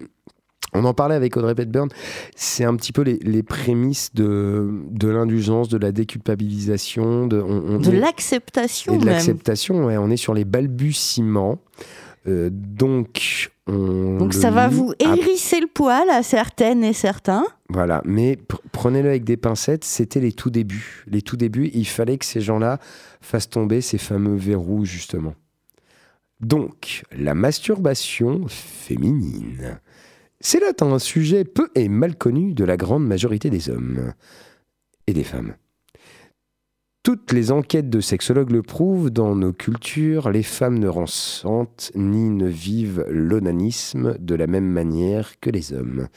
On 0.72 0.84
en 0.84 0.94
parlait 0.94 1.16
avec 1.16 1.36
Audrey 1.36 1.56
Petburn, 1.56 1.88
c'est 2.36 2.62
un 2.62 2.76
petit 2.76 2.92
peu 2.92 3.02
les, 3.02 3.18
les 3.24 3.42
prémices 3.42 4.14
de, 4.14 4.70
de 4.92 5.08
l'indulgence, 5.08 5.68
de 5.68 5.78
la 5.78 5.90
déculpabilisation, 5.90 7.26
de, 7.26 7.40
on- 7.40 7.64
on 7.74 7.78
De 7.80 7.90
l'acceptation, 7.90 8.94
et 8.94 8.98
de 8.98 9.04
l'acceptation, 9.06 9.86
ouais, 9.86 9.96
on 9.96 10.10
est 10.10 10.16
sur 10.16 10.32
les 10.32 10.44
balbutiements. 10.44 11.58
Euh, 12.28 12.50
donc, 12.52 13.50
on 13.70 14.18
Donc 14.18 14.34
ça 14.34 14.50
va 14.50 14.68
vous 14.68 14.92
à- 15.02 15.16
hérisser 15.16 15.60
le 15.60 15.66
poil 15.66 16.08
à 16.10 16.22
certaines 16.22 16.82
et 16.84 16.92
certains. 16.92 17.44
Voilà, 17.68 18.02
mais 18.04 18.34
pr- 18.34 18.58
prenez-le 18.72 19.08
avec 19.08 19.24
des 19.24 19.36
pincettes, 19.36 19.84
c'était 19.84 20.20
les 20.20 20.32
tout 20.32 20.50
débuts. 20.50 21.04
Les 21.06 21.22
tout 21.22 21.36
débuts, 21.36 21.70
il 21.72 21.86
fallait 21.86 22.18
que 22.18 22.24
ces 22.24 22.40
gens-là 22.40 22.78
fassent 23.20 23.48
tomber 23.50 23.80
ces 23.80 23.98
fameux 23.98 24.36
verrous, 24.36 24.84
justement. 24.84 25.34
Donc, 26.40 27.02
la 27.12 27.34
masturbation 27.34 28.46
féminine. 28.48 29.78
C'est 30.40 30.60
là 30.60 30.72
un 30.80 30.98
sujet 30.98 31.44
peu 31.44 31.68
et 31.74 31.88
mal 31.88 32.16
connu 32.16 32.54
de 32.54 32.64
la 32.64 32.76
grande 32.78 33.06
majorité 33.06 33.50
des 33.50 33.68
hommes 33.68 34.14
et 35.06 35.12
des 35.12 35.24
femmes. 35.24 35.54
Toutes 37.02 37.32
les 37.32 37.50
enquêtes 37.50 37.88
de 37.88 38.02
sexologues 38.02 38.50
le 38.50 38.60
prouvent, 38.62 39.08
dans 39.08 39.34
nos 39.34 39.54
cultures, 39.54 40.28
les 40.28 40.42
femmes 40.42 40.78
ne 40.78 40.86
ressentent 40.86 41.90
ni 41.94 42.28
ne 42.28 42.46
vivent 42.46 43.06
l'onanisme 43.08 44.18
de 44.18 44.34
la 44.34 44.46
même 44.46 44.66
manière 44.66 45.40
que 45.40 45.48
les 45.48 45.72
hommes. 45.72 46.08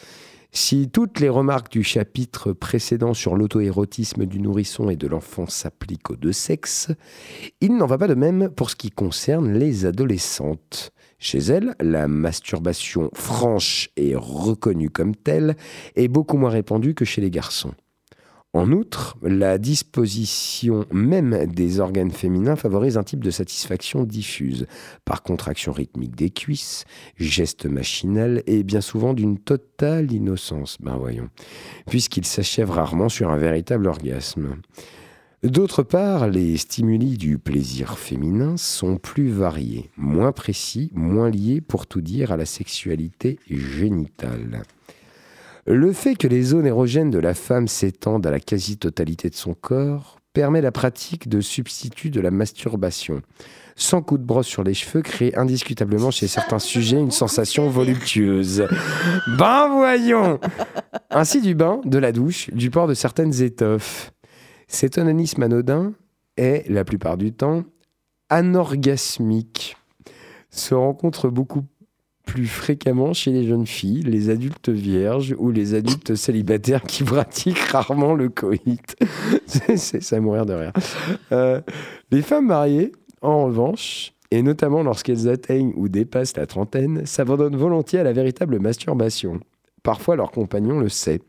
Si 0.52 0.90
toutes 0.90 1.22
les 1.22 1.30
remarques 1.30 1.72
du 1.72 1.84
chapitre 1.84 2.52
précédent 2.52 3.14
sur 3.14 3.38
l'auto-érotisme 3.38 4.26
du 4.26 4.42
nourrisson 4.42 4.90
et 4.90 4.98
de 4.98 5.08
l'enfant 5.08 5.48
s'appliquent 5.48 6.10
aux 6.10 6.18
deux 6.18 6.34
sexes, 6.34 6.92
il 7.62 7.78
n'en 7.78 7.88
va 7.88 7.98
pas 7.98 8.10
de 8.10 8.14
même 8.14 8.50
pour 8.50 8.70
ce 8.70 8.76
qui 8.76 8.92
concerne 8.92 9.54
les 9.54 9.86
adolescentes. 9.86 10.92
Chez 11.18 11.40
elles, 11.40 11.76
la 11.80 12.10
masturbation 12.10 13.10
franche 13.14 13.90
et 13.96 14.16
reconnue 14.18 14.90
comme 14.90 15.16
telle 15.16 15.56
est 15.96 16.10
beaucoup 16.10 16.36
moins 16.36 16.50
répandue 16.50 16.94
que 16.94 17.06
chez 17.06 17.22
les 17.22 17.32
garçons. 17.32 17.74
En 18.56 18.72
outre, 18.72 19.18
la 19.24 19.58
disposition 19.58 20.86
même 20.92 21.48
des 21.48 21.80
organes 21.80 22.12
féminins 22.12 22.56
favorise 22.56 22.98
un 22.98 23.04
type 23.04 23.24
de 23.24 23.32
satisfaction 23.32 24.04
diffuse, 24.04 24.68
par 25.06 25.24
contraction 25.24 25.72
rythmique 25.72 26.16
des 26.16 26.30
cuisses, 26.30 26.86
geste 27.18 27.66
machinal 27.66 28.44
et 28.46 28.62
bien 28.62 28.82
souvent 28.82 29.16
d'une 29.16 29.40
totale 29.40 30.12
innocence, 30.12 30.78
ben 30.80 30.98
voyons, 30.98 31.30
puisqu'il 31.88 32.26
s'achève 32.26 32.70
rarement 32.70 33.10
sur 33.10 33.32
un 33.32 33.38
véritable 33.38 33.88
orgasme. 33.88 34.58
D'autre 35.42 35.82
part, 35.82 36.28
les 36.28 36.56
stimuli 36.58 37.18
du 37.18 37.40
plaisir 37.40 37.98
féminin 37.98 38.56
sont 38.56 38.98
plus 38.98 39.30
variés, 39.30 39.90
moins 39.98 40.32
précis, 40.32 40.92
moins 40.94 41.32
liés 41.32 41.60
pour 41.60 41.88
tout 41.88 42.02
dire 42.02 42.32
à 42.32 42.38
la 42.38 42.46
sexualité 42.46 43.40
génitale. 43.50 44.62
Le 45.66 45.94
fait 45.94 46.16
que 46.16 46.28
les 46.28 46.42
zones 46.42 46.66
érogènes 46.66 47.10
de 47.10 47.20
la 47.20 47.34
femme 47.34 47.70
s'étendent 47.70 48.28
à 48.28 48.32
la 48.32 48.42
quasi-totalité 48.42 49.30
de 49.30 49.36
son 49.36 49.54
corps 49.54 50.20
permet 50.34 50.62
la 50.62 50.72
pratique 50.72 51.30
de 51.30 51.40
substituts 51.40 52.10
de 52.10 52.20
la 52.20 52.32
masturbation. 52.32 53.22
Sans 53.76 54.02
coup 54.02 54.18
de 54.18 54.24
brosse 54.24 54.48
sur 54.48 54.64
les 54.64 54.74
cheveux 54.74 55.02
crée 55.02 55.32
indiscutablement 55.36 56.12
chez 56.12 56.28
certains 56.28 56.60
sujets 56.60 57.00
une 57.00 57.12
sensation 57.12 57.70
voluptueuse. 57.70 58.68
Ben 59.38 59.70
voyons 59.70 60.40
Ainsi 61.10 61.40
du 61.40 61.56
bain, 61.56 61.80
de 61.86 61.98
la 61.98 62.12
douche, 62.12 62.50
du 62.52 62.70
port 62.70 62.88
de 62.88 62.94
certaines 62.94 63.42
étoffes. 63.42 64.12
Cet 64.68 64.98
onanisme 64.98 65.44
anodin 65.44 65.94
est, 66.36 66.70
la 66.70 66.84
plupart 66.84 67.18
du 67.18 67.32
temps, 67.32 67.64
anorgasmique. 68.30 69.78
Se 70.50 70.76
rencontre 70.76 71.30
beaucoup 71.30 71.64
plus 72.26 72.48
fréquemment 72.48 73.14
chez 73.14 73.32
les 73.32 73.46
jeunes 73.46 73.68
filles, 73.68 74.02
les 74.02 74.30
adultes 74.30 74.70
vierges 74.70 75.36
ou 75.38 75.52
les 75.52 75.74
adultes 75.74 76.16
célibataires 76.16 76.84
qui 76.84 77.04
pratiquent 77.04 77.60
rarement 77.60 78.14
le 78.14 78.30
coït. 78.30 78.96
c'est 79.48 80.14
à 80.14 80.20
mourir 80.20 80.46
de 80.46 80.54
rire. 80.54 80.74
Euh, 81.32 81.62
les 82.12 82.22
femmes 82.22 82.48
mariées, 82.48 82.92
en 83.22 83.46
revanche, 83.46 84.14
et 84.32 84.42
notamment 84.42 84.84
lorsqu'elles 84.84 85.30
atteignent 85.30 85.74
ou 85.76 85.90
dépassent 85.90 86.38
la 86.38 86.48
trentaine, 86.48 87.06
s'abandonnent 87.06 87.56
volontiers 87.56 88.00
à 88.00 88.04
la 88.04 88.14
véritable 88.14 88.60
masturbation. 88.60 89.40
Parfois, 89.84 90.16
leur 90.16 90.32
compagnon 90.32 90.80
le 90.80 90.90
sait. 90.90 91.22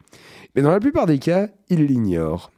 Mais 0.54 0.62
dans 0.62 0.70
la 0.70 0.80
plupart 0.80 1.06
des 1.06 1.18
cas, 1.18 1.48
ils 1.68 1.84
l'ignorent. 1.84 2.50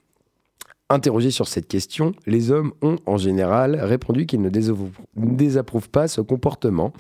Interrogés 0.89 1.32
sur 1.32 1.49
cette 1.49 1.66
question, 1.66 2.12
les 2.26 2.53
hommes 2.53 2.72
ont 2.80 2.97
en 3.07 3.16
général 3.16 3.74
répondu 3.74 4.24
qu'ils 4.26 4.41
ne 4.41 4.51
désapprouvent 5.16 5.89
pas 5.89 6.07
ce 6.07 6.20
comportement, 6.20 6.93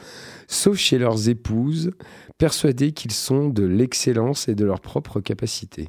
sauf 0.46 0.76
chez 0.76 0.98
leurs 0.98 1.28
épouses, 1.28 1.90
persuadés 2.38 2.92
qu'ils 2.92 3.12
sont 3.12 3.48
de 3.48 3.64
l'excellence 3.64 4.48
et 4.48 4.54
de 4.54 4.64
leur 4.64 4.80
propre 4.80 5.20
capacité. 5.20 5.88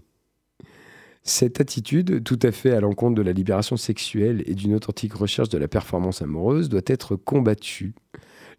Cette 1.24 1.60
attitude, 1.60 2.24
tout 2.24 2.40
à 2.42 2.52
fait 2.52 2.72
à 2.72 2.80
l'encontre 2.80 3.16
de 3.16 3.22
la 3.22 3.34
libération 3.34 3.76
sexuelle 3.76 4.44
et 4.46 4.56
d'une 4.56 4.74
authentique 4.74 5.14
recherche 5.14 5.50
de 5.50 5.58
la 5.58 5.68
performance 5.68 6.22
amoureuse, 6.22 6.70
doit 6.70 6.82
être 6.86 7.18
combattue. 7.18 7.94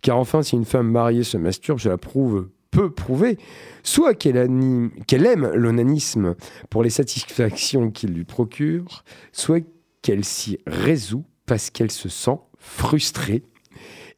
Car 0.02 0.18
enfin, 0.18 0.42
si 0.42 0.54
une 0.54 0.66
femme 0.66 0.90
mariée 0.90 1.24
se 1.24 1.38
masturbe, 1.38 1.78
je 1.78 1.88
la 1.88 1.96
prouve, 1.96 2.50
peut 2.70 2.90
prouver, 2.90 3.38
soit 3.82 4.14
qu'elle 4.14 4.36
aime 4.36 5.50
l'onanisme 5.54 6.34
pour 6.68 6.82
les 6.82 6.90
satisfactions 6.90 7.90
qu'il 7.90 8.10
lui 8.10 8.24
procure, 8.24 9.02
soit 9.32 9.64
qu'elle 10.02 10.24
s'y 10.24 10.58
résout 10.66 11.24
parce 11.46 11.70
qu'elle 11.70 11.90
se 11.90 12.10
sent 12.10 12.38
frustrée. 12.58 13.42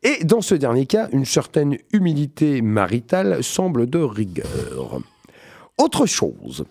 Et 0.02 0.24
dans 0.24 0.40
ce 0.40 0.54
dernier 0.54 0.86
cas, 0.86 1.08
une 1.12 1.24
certaine 1.26 1.76
humilité 1.92 2.62
maritale 2.62 3.42
semble 3.44 3.86
de 3.88 3.98
rigueur. 3.98 5.00
Autre 5.78 6.06
chose, 6.06 6.64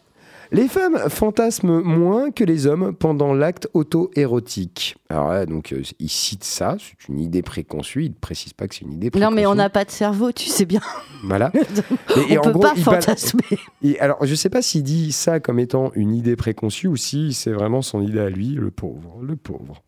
les 0.51 0.67
femmes 0.67 0.97
fantasment 1.09 1.82
moins 1.84 2.32
que 2.32 2.43
les 2.43 2.65
hommes 2.65 2.91
pendant 2.95 3.34
l'acte 3.36 3.67
auto-érotique. 3.75 4.95
Alors 5.09 5.30
là, 5.30 5.45
donc, 5.45 5.73
euh, 5.73 5.84
il 5.99 6.09
cite 6.09 6.43
ça, 6.43 6.77
c'est 6.80 7.07
une 7.07 7.19
idée 7.19 7.43
préconçue, 7.43 8.05
il 8.05 8.09
ne 8.09 8.15
précise 8.15 8.53
pas 8.53 8.67
que 8.67 8.73
c'est 8.73 8.82
une 8.86 8.93
idée 8.93 9.11
préconçue. 9.11 9.30
Non, 9.30 9.36
mais 9.36 9.45
on 9.45 9.53
n'a 9.53 9.69
pas 9.69 9.86
de 9.86 9.91
cerveau, 9.91 10.32
tu 10.32 10.47
sais 10.49 10.65
bien. 10.65 10.82
Voilà. 11.23 11.51
on 12.15 12.21
Et- 12.21 12.34
et 12.34 12.38
en 12.39 12.41
peut 12.41 12.51
gros, 12.51 12.61
pas 12.63 12.73
fantasmer. 12.75 13.43
et 13.84 13.99
alors, 13.99 14.25
je 14.25 14.34
sais 14.34 14.49
pas 14.49 14.63
s'il 14.63 14.82
dit 14.82 15.11
ça 15.11 15.39
comme 15.39 15.59
étant 15.59 15.91
une 15.93 16.15
idée 16.15 16.36
préconçue 16.36 16.88
ou 16.88 16.95
si 16.95 17.34
c'est 17.34 17.51
vraiment 17.51 17.84
son 17.84 18.01
idée 18.01 18.19
à 18.19 18.30
lui, 18.30 18.49
le 18.55 18.71
pauvre, 18.71 19.19
le 19.21 19.36
pauvre. 19.36 19.84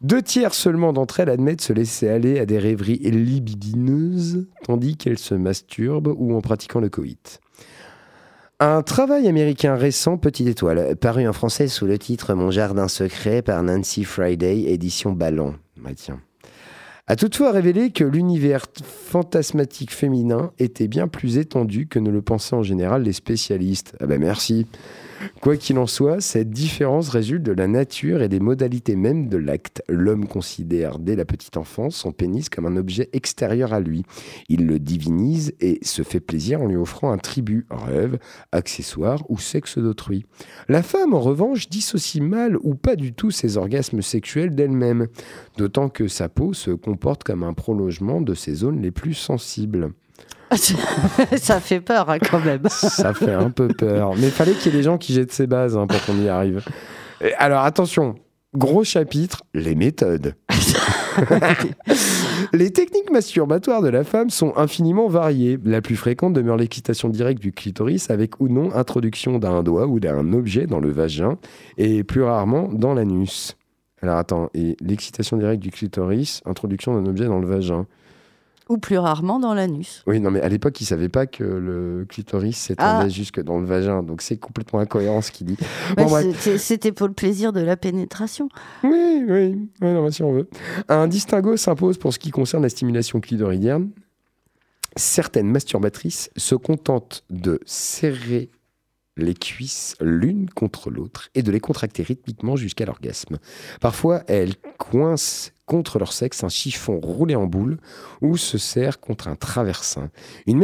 Deux 0.00 0.22
tiers 0.22 0.54
seulement 0.54 0.92
d'entre 0.92 1.20
elles 1.20 1.30
admettent 1.30 1.60
se 1.60 1.72
laisser 1.72 2.08
aller 2.08 2.38
à 2.38 2.46
des 2.46 2.58
rêveries 2.58 2.98
libidineuses, 2.98 4.46
tandis 4.62 4.96
qu'elles 4.96 5.18
se 5.18 5.34
masturbent 5.34 6.14
ou 6.16 6.36
en 6.36 6.40
pratiquant 6.40 6.78
le 6.78 6.88
coït. 6.88 7.40
Un 8.60 8.82
travail 8.82 9.28
américain 9.28 9.74
récent, 9.76 10.18
Petite 10.18 10.48
Étoile, 10.48 10.96
paru 10.96 11.26
en 11.28 11.32
français 11.32 11.68
sous 11.68 11.86
le 11.86 11.98
titre 11.98 12.34
Mon 12.34 12.50
jardin 12.50 12.88
secret 12.88 13.42
par 13.42 13.62
Nancy 13.62 14.04
Friday, 14.04 14.62
édition 14.62 15.12
Ballon. 15.12 15.54
Bah. 15.76 15.90
A 17.06 17.16
toutefois 17.16 17.52
révélé 17.52 17.90
que 17.90 18.04
l'univers 18.04 18.66
fantasmatique 18.84 19.92
féminin 19.92 20.52
était 20.58 20.88
bien 20.88 21.08
plus 21.08 21.38
étendu 21.38 21.86
que 21.88 21.98
ne 21.98 22.10
le 22.10 22.20
pensaient 22.20 22.56
en 22.56 22.62
général 22.62 23.02
les 23.02 23.14
spécialistes. 23.14 23.96
Ah 24.00 24.06
ben 24.06 24.20
merci. 24.20 24.66
Quoi 25.40 25.56
qu'il 25.56 25.78
en 25.78 25.86
soit, 25.86 26.20
cette 26.20 26.50
différence 26.50 27.08
résulte 27.08 27.42
de 27.42 27.52
la 27.52 27.66
nature 27.66 28.22
et 28.22 28.28
des 28.28 28.40
modalités 28.40 28.96
même 28.96 29.28
de 29.28 29.36
l'acte. 29.36 29.82
L'homme 29.88 30.26
considère 30.26 30.98
dès 30.98 31.16
la 31.16 31.24
petite 31.24 31.56
enfance 31.56 31.96
son 31.96 32.12
pénis 32.12 32.48
comme 32.48 32.66
un 32.66 32.76
objet 32.76 33.08
extérieur 33.12 33.72
à 33.72 33.80
lui. 33.80 34.04
Il 34.48 34.66
le 34.66 34.78
divinise 34.78 35.54
et 35.60 35.78
se 35.82 36.02
fait 36.02 36.20
plaisir 36.20 36.62
en 36.62 36.66
lui 36.66 36.76
offrant 36.76 37.10
un 37.10 37.18
tribut, 37.18 37.66
rêve, 37.70 38.18
accessoire 38.52 39.22
ou 39.28 39.38
sexe 39.38 39.78
d'autrui. 39.78 40.26
La 40.68 40.82
femme, 40.82 41.14
en 41.14 41.20
revanche, 41.20 41.68
dissocie 41.68 42.22
mal 42.22 42.56
ou 42.62 42.74
pas 42.74 42.96
du 42.96 43.12
tout 43.12 43.30
ses 43.30 43.56
orgasmes 43.56 44.02
sexuels 44.02 44.54
d'elle-même, 44.54 45.08
d'autant 45.56 45.88
que 45.88 46.08
sa 46.08 46.28
peau 46.28 46.52
se 46.52 46.70
comporte 46.70 47.24
comme 47.24 47.42
un 47.42 47.54
prolongement 47.54 48.20
de 48.20 48.34
ses 48.34 48.54
zones 48.54 48.82
les 48.82 48.90
plus 48.90 49.14
sensibles. 49.14 49.92
Ça 51.36 51.60
fait 51.60 51.80
peur 51.80 52.08
hein, 52.10 52.18
quand 52.18 52.40
même. 52.40 52.68
Ça 52.68 53.12
fait 53.14 53.34
un 53.34 53.50
peu 53.50 53.68
peur. 53.68 54.14
Mais 54.16 54.26
il 54.26 54.30
fallait 54.30 54.52
qu'il 54.52 54.72
y 54.72 54.74
ait 54.74 54.78
des 54.78 54.84
gens 54.84 54.98
qui 54.98 55.12
jettent 55.12 55.32
ces 55.32 55.46
bases 55.46 55.76
hein, 55.76 55.86
pour 55.86 56.04
qu'on 56.04 56.18
y 56.20 56.28
arrive. 56.28 56.62
Et 57.20 57.34
alors 57.34 57.64
attention, 57.64 58.16
Gros 58.54 58.82
chapitre, 58.82 59.42
les 59.52 59.74
méthodes. 59.74 60.34
les 62.54 62.72
techniques 62.72 63.10
masturbatoires 63.12 63.82
de 63.82 63.90
la 63.90 64.04
femme 64.04 64.30
sont 64.30 64.56
infiniment 64.56 65.06
variées. 65.06 65.58
La 65.64 65.82
plus 65.82 65.96
fréquente 65.96 66.32
demeure 66.32 66.56
l'excitation 66.56 67.10
directe 67.10 67.42
du 67.42 67.52
clitoris 67.52 68.08
avec 68.08 68.40
ou 68.40 68.48
non 68.48 68.74
introduction 68.74 69.38
d'un 69.38 69.62
doigt 69.62 69.86
ou 69.86 70.00
d'un 70.00 70.32
objet 70.32 70.66
dans 70.66 70.80
le 70.80 70.90
vagin 70.90 71.36
et 71.76 72.04
plus 72.04 72.22
rarement 72.22 72.70
dans 72.72 72.94
l'anus. 72.94 73.58
Alors 74.00 74.16
attends, 74.16 74.48
et 74.54 74.78
l'excitation 74.80 75.36
directe 75.36 75.62
du 75.62 75.70
clitoris, 75.70 76.40
introduction 76.46 76.98
d'un 76.98 77.08
objet 77.08 77.26
dans 77.26 77.40
le 77.40 77.46
vagin. 77.46 77.86
Ou 78.68 78.76
plus 78.78 78.98
rarement 78.98 79.38
dans 79.40 79.54
l'anus. 79.54 80.02
Oui, 80.06 80.20
non, 80.20 80.30
mais 80.30 80.42
à 80.42 80.48
l'époque, 80.48 80.78
ils 80.80 80.84
ne 80.84 80.88
savaient 80.88 81.08
pas 81.08 81.26
que 81.26 81.42
le 81.42 82.04
clitoris 82.08 82.56
s'étendait 82.56 83.06
Ah. 83.06 83.08
jusque 83.08 83.40
dans 83.42 83.58
le 83.58 83.64
vagin. 83.66 84.02
Donc 84.02 84.20
c'est 84.20 84.36
complètement 84.36 84.78
incohérent 84.80 85.22
ce 85.22 85.30
qu'il 85.32 85.46
dit. 85.46 85.56
Bah, 85.96 86.04
Bon, 86.04 86.32
c'était- 86.58 86.92
pour 86.92 87.06
le 87.08 87.14
plaisir 87.14 87.52
de 87.52 87.60
la 87.60 87.76
pénétration. 87.76 88.48
Oui, 88.84 89.24
oui, 89.26 89.68
oui, 89.80 89.88
non, 89.92 90.10
si 90.10 90.22
on 90.22 90.32
veut. 90.32 90.48
Un 90.88 91.06
distinguo 91.08 91.56
s'impose 91.56 91.96
pour 91.98 92.12
ce 92.12 92.18
qui 92.18 92.30
concerne 92.30 92.62
la 92.62 92.68
stimulation 92.68 93.20
clitoridienne. 93.20 93.90
Certaines 94.96 95.48
masturbatrices 95.50 96.30
se 96.36 96.54
contentent 96.54 97.22
de 97.30 97.60
serrer 97.64 98.50
les 99.18 99.34
cuisses 99.34 99.96
l'une 100.00 100.48
contre 100.48 100.90
l'autre 100.90 101.28
et 101.34 101.42
de 101.42 101.50
les 101.50 101.60
contracter 101.60 102.02
rythmiquement 102.02 102.56
jusqu'à 102.56 102.86
l'orgasme. 102.86 103.38
Parfois, 103.80 104.22
elles 104.28 104.54
coincent 104.78 105.50
contre 105.68 105.98
leur 105.98 106.12
sexe 106.12 106.42
un 106.42 106.48
chiffon 106.48 106.98
roulé 106.98 107.36
en 107.36 107.46
boule 107.46 107.76
ou 108.22 108.36
se 108.36 108.58
serrent 108.58 108.98
contre 109.00 109.28
un 109.28 109.36
traversin. 109.36 110.10
Une, 110.46 110.58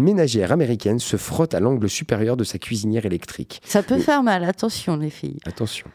ménagère 0.00 0.52
américaine 0.52 1.00
se 1.00 1.16
frotte 1.16 1.52
à 1.54 1.60
l'angle 1.60 1.90
supérieur 1.90 2.36
de 2.36 2.44
sa 2.44 2.58
cuisinière 2.58 3.04
électrique. 3.04 3.60
Ça 3.64 3.82
peut 3.82 3.98
faire 3.98 4.22
mal, 4.22 4.44
attention 4.44 4.96
les 4.96 5.10
filles. 5.10 5.40
Attention. 5.44 5.86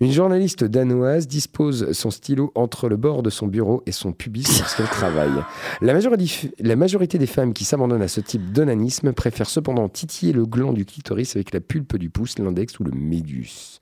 Une 0.00 0.12
journaliste 0.12 0.62
danoise 0.62 1.26
dispose 1.26 1.92
son 1.92 2.10
stylo 2.10 2.52
entre 2.54 2.88
le 2.88 2.96
bord 2.96 3.22
de 3.22 3.30
son 3.30 3.46
bureau 3.46 3.82
et 3.86 3.92
son 3.92 4.12
pubis 4.12 4.58
lorsqu'elle 4.58 4.88
travaille. 4.88 5.42
La 5.80 5.94
majorité, 5.94 6.52
la 6.60 6.76
majorité 6.76 7.16
des 7.16 7.26
femmes 7.26 7.54
qui 7.54 7.64
s'abandonnent 7.64 8.02
à 8.02 8.08
ce 8.08 8.20
type 8.20 8.52
d'onanisme 8.52 9.12
préfèrent 9.12 9.48
cependant 9.48 9.88
titiller 9.88 10.34
le 10.34 10.44
gland 10.44 10.74
du 10.74 10.84
clitoris 10.84 11.34
avec 11.34 11.52
la 11.52 11.60
pulpe 11.60 11.96
du 11.96 12.10
pouce, 12.10 12.38
l'index 12.38 12.78
ou 12.78 12.84
le 12.84 12.92
médius. 12.92 13.80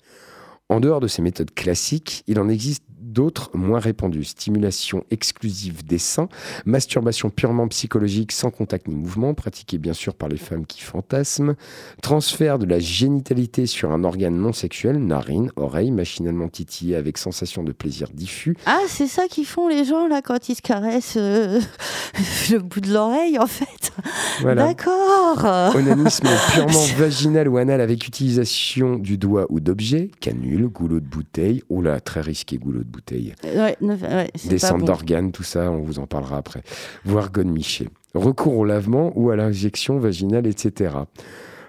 En 0.69 0.81
dehors 0.81 1.01
de 1.01 1.09
ces 1.09 1.21
méthodes 1.21 1.53
classiques, 1.53 2.23
il 2.27 2.39
en 2.39 2.49
existe 2.49 2.85
d'autres 3.15 3.51
moins 3.55 3.79
répandues. 3.79 4.25
Stimulation 4.25 5.05
exclusive 5.11 5.87
des 5.87 5.99
seins, 5.99 6.29
masturbation 6.67 7.31
purement 7.31 7.69
psychologique 7.69 8.33
sans 8.33 8.51
contact 8.51 8.89
ni 8.89 8.95
mouvement, 8.95 9.33
pratiquée 9.33 9.79
bien 9.79 9.93
sûr 9.93 10.15
par 10.15 10.29
les 10.29 10.37
femmes 10.37 10.67
qui 10.67 10.83
fantasment, 10.83 11.55
transfert 12.03 12.59
de 12.59 12.67
la 12.67 12.81
génitalité 12.81 13.67
sur 13.67 13.93
un 13.93 14.05
organe 14.05 14.37
non 14.37 14.53
sexuel, 14.53 14.99
narine, 14.99 15.51
oreille, 15.57 15.93
machinalement 15.93 16.49
titillé 16.49 16.97
avec 16.97 17.17
sensation 17.17 17.62
de 17.62 17.73
plaisir 17.73 18.09
diffus. 18.12 18.57
Ah, 18.67 18.81
c'est 18.89 19.07
ça 19.07 19.29
qu'ils 19.29 19.47
font 19.47 19.69
les 19.69 19.85
gens 19.85 20.09
là 20.09 20.21
quand 20.21 20.49
ils 20.49 20.57
se 20.57 20.62
caressent 20.62 21.17
euh, 21.17 21.61
le 22.51 22.59
bout 22.59 22.81
de 22.81 22.93
l'oreille 22.93 23.39
en 23.39 23.47
fait. 23.47 23.93
Voilà. 24.41 24.67
D'accord. 24.67 25.75
Onanisme 25.75 26.29
purement 26.53 26.87
vaginal 26.97 27.49
ou 27.49 27.57
anal 27.59 27.81
avec 27.81 28.07
utilisation 28.07 28.97
du 28.97 29.17
doigt 29.19 29.47
ou 29.49 29.61
d'objets, 29.61 30.11
canule, 30.21 30.67
goulot 30.67 31.01
de 31.01 31.07
bouteille, 31.07 31.62
oula, 31.69 32.01
très 32.01 32.21
risqué 32.21 32.59
goulot 32.59 32.81
de 32.81 32.85
bouteille. 32.85 33.04
Ouais, 33.45 33.77
ne- 33.81 33.95
ouais, 33.97 34.31
descente 34.49 34.81
bon. 34.81 34.87
d'organes, 34.87 35.33
tout 35.33 35.43
ça, 35.43 35.71
on 35.71 35.83
vous 35.83 35.99
en 35.99 36.07
parlera 36.07 36.37
après. 36.39 36.63
Voire 37.05 37.31
godemiché. 37.31 37.89
Recours 38.15 38.57
au 38.59 38.65
lavement 38.65 39.13
ou 39.17 39.31
à 39.31 39.37
l'injection 39.37 39.99
vaginale, 39.99 40.47
etc. 40.47 40.95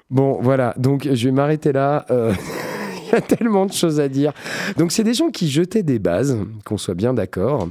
Bon, 0.09 0.39
voilà, 0.41 0.73
donc 0.77 1.07
je 1.11 1.25
vais 1.27 1.31
m'arrêter 1.33 1.71
là. 1.71 2.05
Euh, 2.11 2.33
Il 3.07 3.11
y 3.13 3.15
a 3.15 3.21
tellement 3.21 3.65
de 3.67 3.71
choses 3.71 3.99
à 3.99 4.07
dire. 4.09 4.33
Donc, 4.77 4.91
c'est 4.91 5.03
des 5.03 5.13
gens 5.13 5.29
qui 5.29 5.47
jetaient 5.47 5.83
des 5.83 5.99
bases, 5.99 6.37
qu'on 6.65 6.77
soit 6.77 6.95
bien 6.95 7.13
d'accord. 7.13 7.69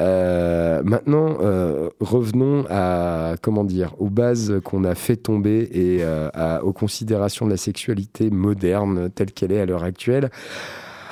Euh, 0.00 0.80
maintenant, 0.84 1.36
euh, 1.42 1.90
revenons 2.00 2.64
à 2.70 3.34
comment 3.42 3.64
dire 3.64 3.94
aux 3.98 4.08
bases 4.08 4.54
qu'on 4.64 4.84
a 4.84 4.94
fait 4.94 5.16
tomber 5.16 5.68
et 5.72 5.98
euh, 6.02 6.30
à- 6.32 6.64
aux 6.64 6.72
considérations 6.72 7.44
de 7.46 7.50
la 7.50 7.56
sexualité 7.58 8.30
moderne 8.30 9.10
telle 9.10 9.32
qu'elle 9.32 9.52
est 9.52 9.60
à 9.60 9.66
l'heure 9.66 9.84
actuelle. 9.84 10.30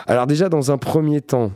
Alors 0.07 0.26
déjà, 0.26 0.49
dans 0.49 0.70
un 0.70 0.78
premier 0.78 1.20
temps, 1.20 1.51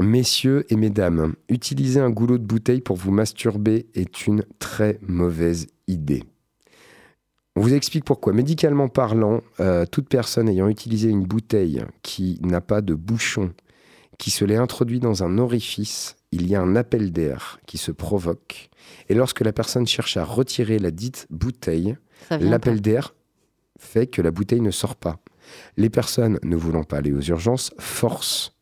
messieurs 0.00 0.64
et 0.68 0.76
mesdames, 0.76 1.34
utiliser 1.48 2.00
un 2.00 2.10
goulot 2.10 2.38
de 2.38 2.44
bouteille 2.44 2.80
pour 2.80 2.96
vous 2.96 3.10
masturber 3.10 3.86
est 3.94 4.26
une 4.26 4.44
très 4.58 4.98
mauvaise 5.02 5.66
idée. 5.86 6.24
On 7.56 7.62
vous 7.62 7.72
explique 7.72 8.04
pourquoi. 8.04 8.34
Médicalement 8.34 8.88
parlant, 8.88 9.40
euh, 9.60 9.86
toute 9.86 10.08
personne 10.08 10.48
ayant 10.48 10.68
utilisé 10.68 11.08
une 11.08 11.24
bouteille 11.24 11.82
qui 12.02 12.38
n'a 12.42 12.60
pas 12.60 12.82
de 12.82 12.94
bouchon, 12.94 13.52
qui 14.18 14.30
se 14.30 14.44
l'est 14.44 14.56
introduit 14.56 15.00
dans 15.00 15.24
un 15.24 15.38
orifice, 15.38 16.16
il 16.32 16.46
y 16.46 16.54
a 16.54 16.60
un 16.60 16.76
appel 16.76 17.12
d'air 17.12 17.58
qui 17.66 17.78
se 17.78 17.92
provoque. 17.92 18.68
Et 19.08 19.14
lorsque 19.14 19.40
la 19.40 19.52
personne 19.52 19.86
cherche 19.86 20.18
à 20.18 20.24
retirer 20.24 20.78
la 20.78 20.90
dite 20.90 21.26
bouteille, 21.30 21.96
l'appel 22.30 22.80
d'air 22.80 23.14
fait 23.78 24.06
que 24.06 24.22
la 24.22 24.30
bouteille 24.30 24.60
ne 24.60 24.70
sort 24.70 24.96
pas. 24.96 25.20
Les 25.76 25.90
personnes 25.90 26.38
ne 26.42 26.56
voulant 26.56 26.84
pas 26.84 26.98
aller 26.98 27.12
aux 27.12 27.20
urgences 27.20 27.70
forcent. 27.78 28.55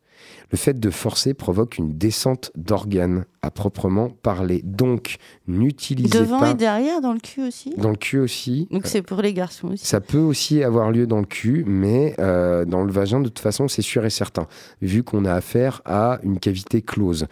Le 0.51 0.57
fait 0.57 0.79
de 0.79 0.89
forcer 0.89 1.33
provoque 1.33 1.77
une 1.77 1.97
descente 1.97 2.51
d'organes 2.55 3.25
à 3.41 3.51
proprement 3.51 4.09
parler. 4.09 4.61
Donc, 4.63 5.17
n'utilisez 5.47 6.19
Devant 6.19 6.39
pas 6.39 6.51
et 6.51 6.53
derrière 6.55 7.01
dans 7.01 7.13
le 7.13 7.19
cul 7.19 7.41
aussi? 7.47 7.73
dans 7.77 7.89
le 7.89 7.95
cul 7.95 8.19
aussi. 8.19 8.67
Donc 8.71 8.87
c'est 8.87 9.01
pour 9.01 9.21
les 9.21 9.33
garçons 9.33 9.69
aussi. 9.69 9.85
Ça 9.85 10.01
peut 10.01 10.17
aussi 10.19 10.63
avoir 10.63 10.91
lieu 10.91 11.07
dans 11.07 11.19
le 11.19 11.25
cul, 11.25 11.63
mais 11.67 12.15
euh, 12.19 12.65
dans 12.65 12.83
le 12.83 12.91
vagin, 12.91 13.19
de 13.19 13.25
toute 13.25 13.39
façon, 13.39 13.67
c'est 13.67 13.81
sûr 13.81 14.05
et 14.05 14.09
certain, 14.09 14.47
vu 14.81 15.03
qu'on 15.03 15.25
a 15.25 15.33
affaire 15.33 15.81
à 15.85 16.19
une 16.23 16.39
cavité 16.39 16.81
close. 16.81 17.27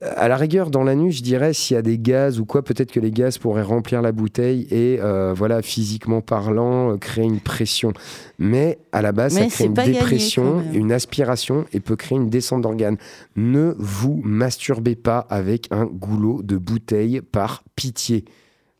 À 0.00 0.28
la 0.28 0.36
rigueur, 0.36 0.70
dans 0.70 0.84
l'anus, 0.84 1.16
je 1.16 1.22
dirais, 1.24 1.52
s'il 1.52 1.74
y 1.74 1.78
a 1.78 1.82
des 1.82 1.98
gaz 1.98 2.38
ou 2.38 2.44
quoi, 2.44 2.62
peut-être 2.62 2.92
que 2.92 3.00
les 3.00 3.10
gaz 3.10 3.36
pourraient 3.36 3.62
remplir 3.62 4.00
la 4.00 4.12
bouteille 4.12 4.68
et, 4.70 4.98
euh, 5.00 5.34
voilà, 5.36 5.60
physiquement 5.60 6.20
parlant, 6.20 6.92
euh, 6.92 6.96
créer 6.98 7.24
une 7.24 7.40
pression. 7.40 7.92
Mais 8.38 8.78
à 8.92 9.02
la 9.02 9.10
base, 9.10 9.34
Mais 9.34 9.48
ça 9.48 9.56
crée 9.56 9.64
une 9.64 9.74
dépression, 9.74 10.62
une 10.72 10.92
aspiration 10.92 11.64
et 11.72 11.80
peut 11.80 11.96
créer 11.96 12.16
une 12.16 12.30
descente 12.30 12.62
d'organes. 12.62 12.96
Ne 13.34 13.74
vous 13.76 14.20
masturbez 14.24 14.94
pas 14.94 15.18
avec 15.30 15.66
un 15.72 15.86
goulot 15.86 16.44
de 16.44 16.56
bouteille 16.56 17.20
par 17.20 17.64
pitié. 17.74 18.24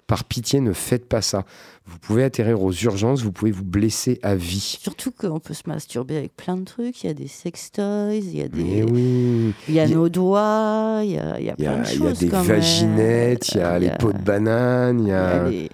Par 0.08 0.24
pitié, 0.24 0.60
ne 0.60 0.72
faites 0.72 1.06
pas 1.06 1.22
ça. 1.22 1.44
Vous 1.86 1.98
pouvez 1.98 2.24
atterrir 2.24 2.62
aux 2.62 2.72
urgences, 2.72 3.22
vous 3.22 3.30
pouvez 3.30 3.50
vous 3.52 3.62
blesser 3.64 4.18
à 4.22 4.34
vie. 4.34 4.78
Surtout 4.80 5.10
qu'on 5.12 5.38
peut 5.38 5.52
se 5.54 5.62
masturber 5.68 6.16
avec 6.16 6.34
plein 6.34 6.56
de 6.56 6.64
trucs. 6.64 7.04
Il 7.04 7.06
y 7.08 7.10
a 7.10 7.14
des 7.14 7.28
sextoys, 7.28 8.16
il 8.16 8.36
y 8.36 8.42
a 8.42 8.48
des, 8.48 8.64
Mais 8.64 8.82
oui, 8.90 9.54
il 9.68 9.74
y 9.74 9.78
a 9.80 9.84
Il 9.84 9.90
y 9.90 9.92
a- 9.92 9.96
nos 9.96 10.08
doigts, 10.08 11.02
il 11.04 11.10
y 11.12 11.18
a, 11.18 11.38
il 11.38 11.44
y 11.46 11.50
a 11.50 11.54
il 11.58 11.62
y 11.62 11.66
plein 11.66 11.82
de 11.82 11.88
il 11.88 12.02
y 12.02 12.06
a 12.06 12.08
choses. 12.10 12.18
des 12.18 12.26
vaginettes, 12.28 13.48
il 13.50 13.58
y 13.58 13.60
a 13.60 13.78
les 13.78 13.90
pots 13.98 14.12
de 14.12 14.18
banane, 14.18 15.00
il 15.00 15.04
y 15.04 15.08
il 15.08 15.10
y 15.10 15.12
a 15.12 15.44
a... 15.44 15.50
les- 15.50 15.68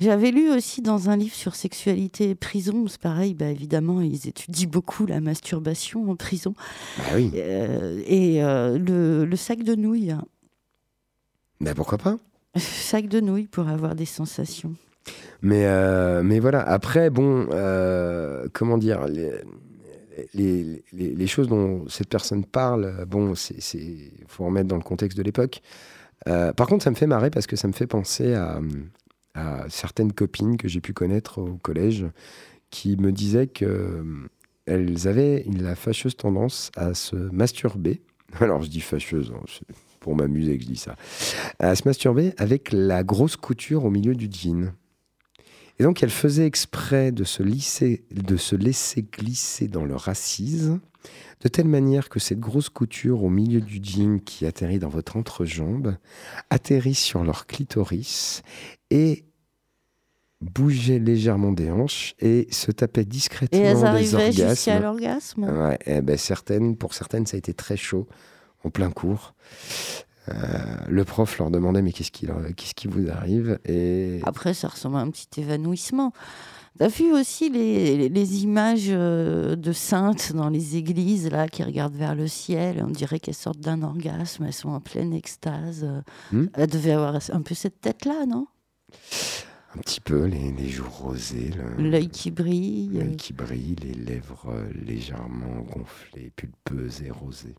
J'avais 0.00 0.30
lu 0.32 0.50
aussi 0.50 0.82
dans 0.82 1.08
un 1.08 1.16
livre 1.16 1.34
sur 1.36 1.54
sexualité 1.54 2.30
et 2.30 2.34
prison, 2.34 2.86
c'est 2.88 3.00
pareil, 3.00 3.34
bah 3.34 3.46
évidemment, 3.50 4.00
ils 4.02 4.28
étudient 4.28 4.68
beaucoup 4.68 5.06
la 5.06 5.20
masturbation 5.20 6.10
en 6.10 6.16
prison. 6.16 6.54
Bah 6.98 7.04
oui, 7.14 7.30
Euh, 7.34 8.02
et 8.06 8.42
euh, 8.42 8.78
le, 8.78 9.24
le 9.24 9.36
sac 9.36 9.62
de 9.62 9.74
nouilles, 9.76 10.10
hein. 10.10 10.24
bah 11.60 11.72
pourquoi 11.74 11.98
pas? 11.98 12.16
sac 12.60 13.08
de 13.08 13.20
nouilles 13.20 13.46
pour 13.46 13.68
avoir 13.68 13.94
des 13.94 14.06
sensations. 14.06 14.74
Mais, 15.42 15.66
euh, 15.66 16.22
mais 16.22 16.40
voilà, 16.40 16.62
après, 16.62 17.10
bon, 17.10 17.46
euh, 17.52 18.48
comment 18.52 18.78
dire, 18.78 19.06
les, 20.34 20.82
les, 20.92 21.26
choses 21.26 21.48
dont 21.48 21.86
cette 21.88 22.08
personne 22.08 22.44
parle, 22.44 23.04
bon, 23.06 23.34
c'est, 23.34 23.60
faut 24.26 24.44
remettre 24.44 24.68
dans 24.68 24.76
le 24.76 24.82
contexte 24.82 25.16
de 25.16 25.22
l'époque. 25.22 25.60
Euh, 26.26 26.52
par 26.52 26.66
contre, 26.66 26.84
ça 26.84 26.90
me 26.90 26.96
fait 26.96 27.06
marrer 27.06 27.30
parce 27.30 27.46
que 27.46 27.56
ça 27.56 27.68
me 27.68 27.72
fait 27.72 27.86
penser 27.86 28.34
à, 28.34 28.60
certaines 29.68 30.12
copines 30.12 30.56
que 30.56 30.66
j'ai 30.66 30.80
pu 30.80 30.94
connaître 30.94 31.42
au 31.42 31.58
collège 31.58 32.06
qui 32.70 32.96
me 32.96 33.12
disaient 33.12 33.46
que 33.46 34.02
elles 34.64 35.06
avaient 35.06 35.44
la 35.46 35.76
fâcheuse 35.76 36.16
tendance 36.16 36.70
à 36.74 36.94
se 36.94 37.16
masturber. 37.16 38.00
Alors, 38.40 38.62
je 38.62 38.70
dis 38.70 38.80
fâcheuse, 38.80 39.32
hein, 39.36 39.44
pour 40.06 40.14
m'amuser 40.14 40.56
que 40.56 40.62
je 40.62 40.68
dis 40.68 40.76
ça. 40.76 40.94
À 41.58 41.74
se 41.74 41.82
masturber 41.84 42.32
avec 42.38 42.70
la 42.70 43.02
grosse 43.02 43.34
couture 43.34 43.84
au 43.84 43.90
milieu 43.90 44.14
du 44.14 44.28
jean. 44.30 44.72
Et 45.80 45.82
donc, 45.82 46.00
elle 46.04 46.10
faisait 46.10 46.46
exprès 46.46 47.10
de 47.10 47.24
se, 47.24 47.42
lisser, 47.42 48.04
de 48.12 48.36
se 48.36 48.54
laisser 48.54 49.02
glisser 49.02 49.66
dans 49.66 49.84
leur 49.84 50.08
assise, 50.08 50.78
de 51.40 51.48
telle 51.48 51.66
manière 51.66 52.08
que 52.08 52.20
cette 52.20 52.38
grosse 52.38 52.68
couture 52.68 53.24
au 53.24 53.30
milieu 53.30 53.60
du 53.60 53.80
jean 53.82 54.20
qui 54.20 54.46
atterrit 54.46 54.78
dans 54.78 54.88
votre 54.88 55.16
entrejambe 55.16 55.96
atterrit 56.50 56.94
sur 56.94 57.24
leur 57.24 57.46
clitoris 57.48 58.42
et 58.90 59.24
bougeait 60.40 61.00
légèrement 61.00 61.50
des 61.50 61.68
hanches 61.72 62.14
et 62.20 62.46
se 62.52 62.70
tapait 62.70 63.04
discrètement 63.04 63.58
Et 63.58 63.62
elles 63.62 63.76
des 63.78 63.84
arrivaient 63.84 64.30
jusqu'à 64.32 64.76
orgasmes. 64.76 64.82
l'orgasme? 64.82 65.44
Ouais, 65.44 65.78
eh 65.84 66.00
ben 66.00 66.16
certaines, 66.16 66.76
pour 66.76 66.94
certaines, 66.94 67.26
ça 67.26 67.34
a 67.36 67.38
été 67.38 67.54
très 67.54 67.76
chaud, 67.76 68.06
en 68.66 68.70
plein 68.70 68.90
cours. 68.90 69.34
Euh, 70.28 70.32
le 70.88 71.04
prof 71.04 71.38
leur 71.38 71.50
demandait 71.50 71.82
mais 71.82 71.92
qu'est-ce 71.92 72.10
qui, 72.10 72.26
qu'est-ce 72.56 72.74
qui 72.74 72.88
vous 72.88 73.08
arrive? 73.08 73.58
Et 73.64 74.20
Après, 74.24 74.54
ça 74.54 74.68
ressemble 74.68 74.96
à 74.96 75.00
un 75.00 75.10
petit 75.10 75.40
évanouissement. 75.40 76.12
T'as 76.78 76.88
vu 76.88 77.12
aussi 77.14 77.48
les, 77.48 78.08
les 78.10 78.42
images 78.42 78.88
euh, 78.88 79.56
de 79.56 79.72
saintes 79.72 80.32
dans 80.34 80.50
les 80.50 80.76
églises 80.76 81.30
là 81.30 81.48
qui 81.48 81.62
regardent 81.62 81.94
vers 81.94 82.14
le 82.14 82.26
ciel. 82.28 82.82
On 82.86 82.90
dirait 82.90 83.18
qu'elles 83.20 83.34
sortent 83.34 83.60
d'un 83.60 83.82
orgasme. 83.82 84.44
Elles 84.44 84.52
sont 84.52 84.68
en 84.70 84.80
pleine 84.80 85.14
extase. 85.14 85.86
Hmm? 86.32 86.46
Elle 86.54 86.68
devait 86.68 86.92
avoir 86.92 87.18
un 87.32 87.40
peu 87.40 87.54
cette 87.54 87.80
tête-là, 87.80 88.26
non? 88.26 88.46
Un 89.74 89.78
petit 89.78 90.00
peu, 90.00 90.24
les, 90.24 90.52
les 90.52 90.68
joues 90.68 90.88
rosées, 90.90 91.50
L'œil 91.78 92.08
qui 92.08 92.30
brille. 92.30 92.90
l'œil 92.94 93.16
qui 93.16 93.32
brille, 93.32 93.76
les 93.82 93.92
lèvres 93.94 94.46
euh, 94.48 94.68
légèrement 94.86 95.62
gonflées, 95.72 96.32
pulpeuses 96.34 97.02
et 97.02 97.10
rosées. 97.10 97.54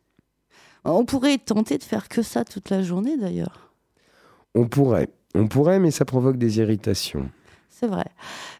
On 0.90 1.06
pourrait 1.06 1.38
tenter 1.38 1.78
de 1.78 1.84
faire 1.84 2.08
que 2.10 2.22
ça 2.22 2.46
toute 2.46 2.70
la 2.70 2.82
journée 2.82 3.18
d'ailleurs. 3.18 3.74
On 4.56 4.68
pourrait, 4.68 5.10
on 5.36 5.48
pourrait, 5.48 5.80
mais 5.80 5.92
ça 5.92 6.06
provoque 6.06 6.38
des 6.38 6.60
irritations. 6.60 7.30
C'est 7.70 7.88
vrai. 7.88 8.06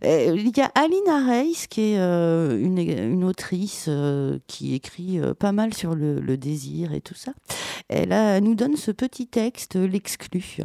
Euh, 0.04 0.36
Il 0.38 0.56
y 0.56 0.62
a 0.62 0.72
Alina 0.76 1.26
Reis, 1.26 1.66
qui 1.70 1.94
est 1.94 2.00
euh, 2.00 2.60
une, 2.60 2.78
une 2.78 3.24
autrice 3.24 3.86
euh, 3.88 4.38
qui 4.46 4.76
écrit 4.76 5.20
euh, 5.20 5.34
pas 5.34 5.52
mal 5.52 5.74
sur 5.74 5.96
le, 5.96 6.20
le 6.20 6.38
désir 6.38 6.94
et 6.94 7.02
tout 7.02 7.16
ça. 7.16 7.32
Elle, 7.90 8.12
elle 8.12 8.44
nous 8.44 8.56
donne 8.56 8.76
ce 8.76 8.92
petit 8.92 9.28
texte, 9.28 9.76
L'exclu, 9.76 10.58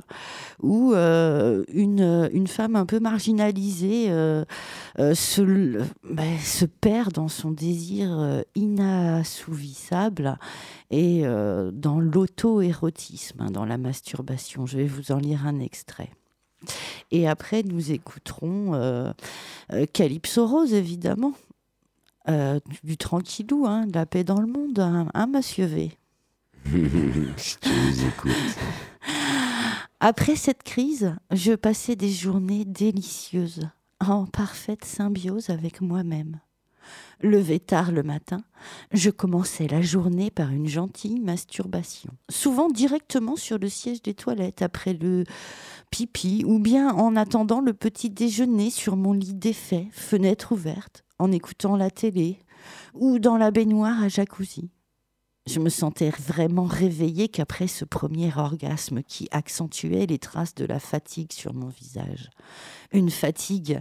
où 0.60 0.92
euh, 0.92 1.64
une, 1.72 2.28
une 2.32 2.48
femme 2.48 2.74
un 2.74 2.84
peu 2.84 2.98
marginalisée 2.98 4.06
euh, 4.08 4.44
euh, 4.98 5.14
se, 5.14 6.64
perd 6.64 7.12
dans 7.12 7.28
son 7.28 7.52
désir 7.52 8.10
euh, 8.18 8.42
inassouvissable 8.56 10.36
et 10.90 11.22
euh, 11.24 11.70
dans 11.72 12.00
l'auto-érotisme, 12.00 13.40
hein, 13.40 13.50
dans 13.50 13.64
la 13.64 13.78
masturbation. 13.78 14.66
Je 14.66 14.78
vais 14.78 14.86
vous 14.86 15.12
en 15.12 15.18
lire 15.18 15.46
un 15.46 15.60
extrait. 15.60 16.10
Et 17.10 17.28
après, 17.28 17.62
nous 17.62 17.92
écouterons 17.92 18.74
euh, 18.74 19.12
euh, 19.72 19.86
Calypso 19.92 20.46
Rose, 20.46 20.74
évidemment. 20.74 21.34
Euh, 22.28 22.60
du, 22.84 22.96
tranquillou, 22.96 23.66
hein, 23.66 23.86
de 23.86 23.94
la 23.94 24.06
paix 24.06 24.22
dans 24.22 24.40
le 24.40 24.46
monde, 24.46 24.78
hein, 24.78 25.08
hein, 25.12 25.26
monsieur 25.26 25.66
V. 25.66 25.90
Après 30.00 30.36
cette 30.36 30.62
crise, 30.62 31.14
je 31.30 31.52
passais 31.52 31.96
des 31.96 32.10
journées 32.10 32.64
délicieuses, 32.64 33.68
en 34.00 34.26
parfaite 34.26 34.84
symbiose 34.84 35.50
avec 35.50 35.80
moi-même. 35.80 36.40
Levé 37.20 37.60
tard 37.60 37.92
le 37.92 38.02
matin, 38.02 38.42
je 38.92 39.10
commençais 39.10 39.68
la 39.68 39.80
journée 39.80 40.30
par 40.30 40.50
une 40.50 40.66
gentille 40.66 41.20
masturbation, 41.20 42.10
souvent 42.28 42.68
directement 42.68 43.36
sur 43.36 43.58
le 43.58 43.68
siège 43.68 44.02
des 44.02 44.14
toilettes 44.14 44.62
après 44.62 44.92
le 44.92 45.24
pipi 45.90 46.42
ou 46.44 46.58
bien 46.58 46.92
en 46.92 47.14
attendant 47.14 47.60
le 47.60 47.74
petit 47.74 48.10
déjeuner 48.10 48.70
sur 48.70 48.96
mon 48.96 49.12
lit 49.12 49.34
défait, 49.34 49.86
fenêtre 49.92 50.52
ouverte, 50.52 51.04
en 51.18 51.30
écoutant 51.30 51.76
la 51.76 51.90
télé 51.90 52.38
ou 52.94 53.20
dans 53.20 53.36
la 53.36 53.52
baignoire 53.52 54.02
à 54.02 54.08
jacuzzi. 54.08 54.70
Je 55.46 55.58
me 55.58 55.70
sentais 55.70 56.10
vraiment 56.10 56.64
réveillée 56.64 57.28
qu'après 57.28 57.66
ce 57.66 57.84
premier 57.84 58.32
orgasme 58.36 59.02
qui 59.02 59.26
accentuait 59.32 60.06
les 60.06 60.18
traces 60.18 60.54
de 60.54 60.64
la 60.64 60.78
fatigue 60.78 61.32
sur 61.32 61.52
mon 61.52 61.68
visage. 61.68 62.30
Une 62.92 63.10
fatigue 63.10 63.80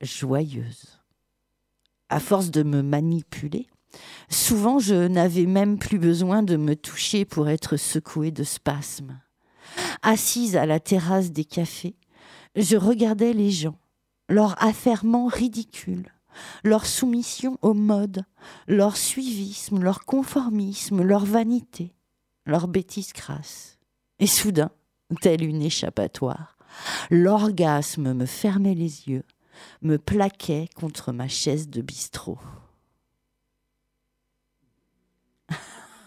joyeuse. 0.00 1.00
À 2.08 2.18
force 2.18 2.50
de 2.50 2.62
me 2.62 2.82
manipuler, 2.82 3.66
souvent 4.30 4.78
je 4.78 5.06
n'avais 5.06 5.46
même 5.46 5.78
plus 5.78 5.98
besoin 5.98 6.42
de 6.42 6.56
me 6.56 6.76
toucher 6.76 7.26
pour 7.26 7.48
être 7.48 7.76
secouée 7.76 8.30
de 8.30 8.44
spasmes. 8.44 9.20
Assise 10.00 10.56
à 10.56 10.64
la 10.64 10.80
terrasse 10.80 11.30
des 11.30 11.44
cafés, 11.44 11.96
je 12.56 12.76
regardais 12.76 13.34
les 13.34 13.50
gens, 13.50 13.78
leur 14.28 14.62
affairement 14.62 15.26
ridicule, 15.26 16.12
leur 16.64 16.86
soumission 16.86 17.58
aux 17.62 17.74
modes, 17.74 18.24
leur 18.66 18.96
suivisme, 18.96 19.82
leur 19.82 20.04
conformisme, 20.04 21.02
leur 21.02 21.24
vanité, 21.24 21.94
leur 22.46 22.68
bêtise 22.68 23.12
crasse. 23.12 23.78
Et 24.18 24.26
soudain, 24.26 24.70
telle 25.20 25.44
une 25.44 25.62
échappatoire, 25.62 26.56
l'orgasme 27.10 28.14
me 28.14 28.26
fermait 28.26 28.74
les 28.74 29.08
yeux, 29.08 29.24
me 29.82 29.98
plaquait 29.98 30.68
contre 30.74 31.12
ma 31.12 31.28
chaise 31.28 31.68
de 31.68 31.82
bistrot. 31.82 32.38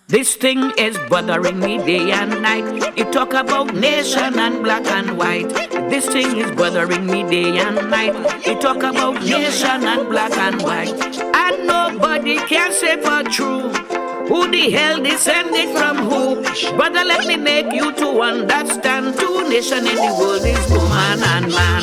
This 0.08 0.36
thing 0.36 0.72
is 0.78 1.00
bothering 1.10 1.60
me 1.60 1.80
day 1.80 2.12
and 2.12 2.40
night. 2.40 2.96
You 2.96 3.06
talk 3.06 3.34
about 3.34 3.74
nation 3.74 4.38
and 4.38 4.62
black 4.62 4.86
and 4.86 5.18
white. 5.18 5.50
This 5.90 6.06
thing 6.06 6.38
is 6.38 6.52
bothering 6.52 7.08
me 7.08 7.24
day 7.24 7.58
and 7.58 7.90
night. 7.90 8.14
You 8.46 8.54
talk 8.60 8.84
about 8.84 9.16
nation 9.24 9.84
and 9.84 10.08
black 10.08 10.38
and 10.38 10.62
white. 10.62 10.94
And 11.18 11.66
nobody 11.66 12.38
can 12.38 12.72
say 12.72 13.02
for 13.02 13.24
true. 13.24 13.70
Who 14.30 14.48
the 14.52 14.70
hell 14.70 15.02
descended 15.02 15.76
from 15.76 15.98
who? 15.98 16.44
Brother, 16.78 17.04
let 17.04 17.26
me 17.26 17.36
make 17.36 17.74
you 17.74 17.92
to 17.94 18.22
understand. 18.22 19.18
Two 19.18 19.50
nation 19.50 19.88
in 19.88 19.96
the 19.96 20.16
world 20.20 20.46
is 20.46 20.70
woman 20.70 21.24
and 21.34 21.52
man. 21.52 21.82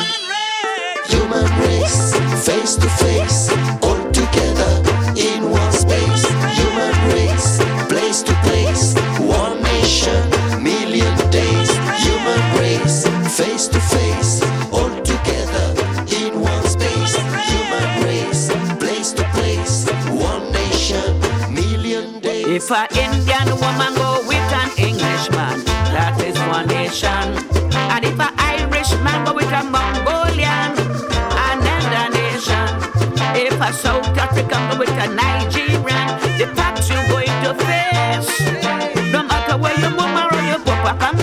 Human 1.07 1.59
race, 1.59 2.15
face 2.45 2.75
to 2.77 2.87
face, 2.87 3.49
nation, 10.03 10.63
million 10.63 11.15
days. 11.29 11.69
Human 12.03 12.59
race, 12.59 13.07
face 13.37 13.67
to 13.67 13.79
face, 13.79 14.41
all 14.71 14.89
together 15.01 15.67
in 16.11 16.41
one 16.41 16.63
space. 16.65 17.15
Human 17.49 18.03
race, 18.03 18.51
place 18.79 19.11
to 19.13 19.23
place, 19.35 19.89
one 20.09 20.51
nation, 20.51 21.19
million 21.53 22.19
days. 22.19 22.47
If 22.47 22.71
a 22.71 22.87
Indian 22.99 23.49
woman 23.59 23.93
go 23.95 24.21
with 24.27 24.49
an 24.61 24.69
Englishman, 24.77 25.63
that 25.93 26.19
is 26.25 26.37
one 26.51 26.67
nation. 26.67 27.25
And 27.73 28.05
if 28.05 28.19
a 28.19 28.29
Irish 28.37 28.91
man 29.03 29.25
go 29.25 29.33
with 29.33 29.51
a 29.51 29.63
Mongolian, 29.63 30.71
another 31.51 32.05
nation. 32.11 32.67
If 33.35 33.59
a 33.61 33.73
South 33.73 34.17
African 34.17 34.69
go 34.69 34.79
with 34.79 34.89
a 34.89 35.07
Nigerian, 35.07 35.82
or 40.93 41.22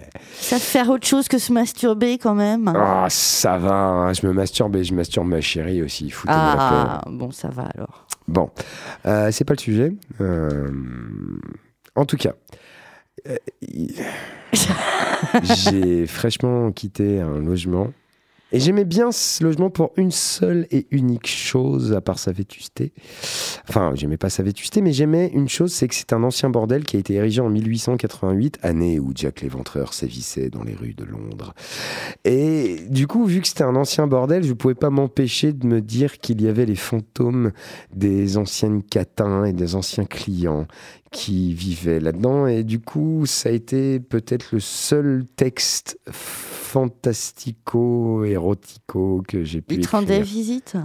Ça 0.33 0.59
faire 0.59 0.89
autre 0.89 1.05
chose 1.05 1.27
que 1.27 1.37
se 1.37 1.51
masturber 1.53 2.17
quand 2.17 2.35
même. 2.35 2.71
Ah, 2.75 3.07
ça 3.09 3.57
va, 3.57 3.73
hein, 3.73 4.13
je 4.13 4.25
me 4.25 4.33
masturbe 4.33 4.75
et 4.75 4.83
je 4.83 4.93
masturbe 4.93 5.27
ma 5.27 5.41
chérie 5.41 5.81
aussi. 5.81 6.13
Ah, 6.27 7.01
bon, 7.07 7.31
ça 7.31 7.49
va 7.49 7.63
alors. 7.75 8.07
Bon, 8.27 8.49
euh, 9.05 9.29
c'est 9.31 9.45
pas 9.45 9.53
le 9.53 9.59
sujet. 9.59 9.93
Euh, 10.19 10.71
en 11.95 12.05
tout 12.05 12.17
cas, 12.17 12.33
euh, 13.27 13.37
j'ai 15.43 16.07
fraîchement 16.07 16.71
quitté 16.71 17.19
un 17.19 17.39
logement. 17.39 17.91
Et 18.51 18.59
j'aimais 18.59 18.85
bien 18.85 19.11
ce 19.11 19.43
logement 19.43 19.69
pour 19.69 19.91
une 19.95 20.11
seule 20.11 20.67
et 20.71 20.87
unique 20.91 21.27
chose, 21.27 21.93
à 21.93 22.01
part 22.01 22.19
sa 22.19 22.31
vétusté. 22.31 22.93
Enfin, 23.69 23.93
j'aimais 23.95 24.17
pas 24.17 24.29
sa 24.29 24.43
vétusté, 24.43 24.81
mais 24.81 24.91
j'aimais 24.91 25.31
une 25.33 25.47
chose, 25.47 25.73
c'est 25.73 25.87
que 25.87 25.95
c'est 25.95 26.13
un 26.13 26.23
ancien 26.23 26.49
bordel 26.49 26.83
qui 26.83 26.97
a 26.97 26.99
été 26.99 27.13
érigé 27.13 27.41
en 27.41 27.49
1888, 27.49 28.59
année 28.61 28.99
où 28.99 29.11
Jack 29.15 29.41
l'Éventreur 29.41 29.93
sévissait 29.93 30.49
dans 30.49 30.63
les 30.63 30.73
rues 30.73 30.93
de 30.93 31.05
Londres. 31.05 31.53
Et 32.25 32.77
du 32.89 33.07
coup, 33.07 33.25
vu 33.25 33.41
que 33.41 33.47
c'était 33.47 33.63
un 33.63 33.75
ancien 33.75 34.07
bordel, 34.07 34.43
je 34.43 34.53
pouvais 34.53 34.75
pas 34.75 34.89
m'empêcher 34.89 35.53
de 35.53 35.65
me 35.65 35.81
dire 35.81 36.19
qu'il 36.19 36.41
y 36.41 36.47
avait 36.47 36.65
les 36.65 36.75
fantômes 36.75 37.51
des 37.93 38.37
anciennes 38.37 38.83
catins 38.83 39.45
et 39.45 39.53
des 39.53 39.75
anciens 39.75 40.05
clients 40.05 40.67
qui 41.11 41.53
vivaient 41.53 41.99
là-dedans. 41.99 42.47
Et 42.47 42.63
du 42.63 42.79
coup, 42.79 43.25
ça 43.25 43.49
a 43.49 43.51
été 43.51 43.99
peut-être 43.99 44.51
le 44.51 44.59
seul 44.59 45.25
texte 45.35 45.97
fantastico-érotico 46.71 49.23
que 49.27 49.43
j'ai 49.43 49.61
pu 49.61 49.75
Il 49.75 49.85
te 49.85 49.89
rendait 49.89 50.21
visite. 50.21 50.77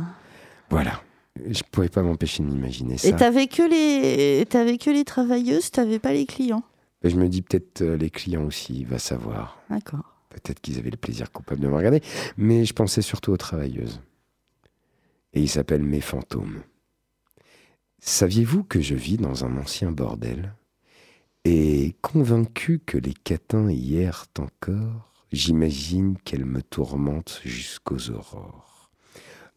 Voilà. 0.69 1.01
Je 1.49 1.63
pouvais 1.71 1.89
pas 1.89 2.03
m'empêcher 2.03 2.43
de 2.43 2.49
m'imaginer 2.49 2.99
ça. 2.99 3.07
Et 3.09 3.15
t'avais 3.15 3.47
que 3.47 3.63
les, 3.63 4.45
t'avais 4.47 4.79
que 4.79 4.91
les 4.91 5.05
travailleuses, 5.05 5.71
t'avais 5.71 6.01
pas 6.01 6.13
les 6.13 6.27
clients? 6.27 6.65
Et 7.05 7.11
je 7.11 7.17
me 7.17 7.29
dis 7.29 7.43
peut-être 7.43 7.83
euh, 7.83 7.97
les 7.97 8.11
clients 8.11 8.45
aussi, 8.45 8.83
va 8.85 8.99
savoir. 8.99 9.63
D'accord. 9.71 10.17
Peut-être 10.31 10.61
qu'ils 10.61 10.79
avaient 10.79 10.91
le 10.91 10.97
plaisir 10.97 11.31
coupable 11.31 11.61
de 11.61 11.69
me 11.69 11.77
regarder. 11.77 12.03
Mais 12.37 12.65
je 12.65 12.73
pensais 12.73 13.03
surtout 13.03 13.31
aux 13.31 13.37
travailleuses. 13.37 14.01
Et 15.35 15.43
ils 15.43 15.49
s'appellent 15.49 15.85
mes 15.85 16.01
fantômes. 16.01 16.65
Saviez-vous 18.01 18.65
que 18.65 18.81
je 18.81 18.97
vis 18.97 19.19
dans 19.19 19.45
un 19.45 19.57
ancien 19.57 19.93
bordel? 19.93 20.53
Et 21.45 21.95
convaincu 22.03 22.81
que 22.85 22.99
les 22.99 23.15
catins 23.15 23.71
y 23.71 23.99
errent 23.99 24.27
encore, 24.41 25.06
j'imagine 25.33 26.17
qu'elles 26.25 26.45
me 26.45 26.63
tourmentent 26.63 27.41
jusqu'aux 27.45 28.11
aurores. 28.11 28.91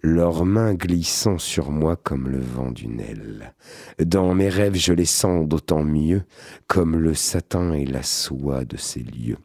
Leurs 0.01 0.45
mains 0.45 0.75
glissant 0.75 1.37
sur 1.37 1.71
moi 1.71 1.97
comme 1.97 2.29
le 2.29 2.39
vent 2.39 2.71
d'une 2.71 3.01
aile. 3.01 3.53
Dans 3.99 4.33
mes 4.33 4.47
rêves, 4.47 4.75
je 4.75 4.93
les 4.93 5.05
sens 5.05 5.45
d'autant 5.45 5.83
mieux, 5.83 6.23
comme 6.67 6.95
le 6.95 7.13
satin 7.13 7.73
et 7.73 7.85
la 7.85 8.03
soie 8.03 8.63
de 8.63 8.77
ces 8.77 9.01
lieux. 9.01 9.39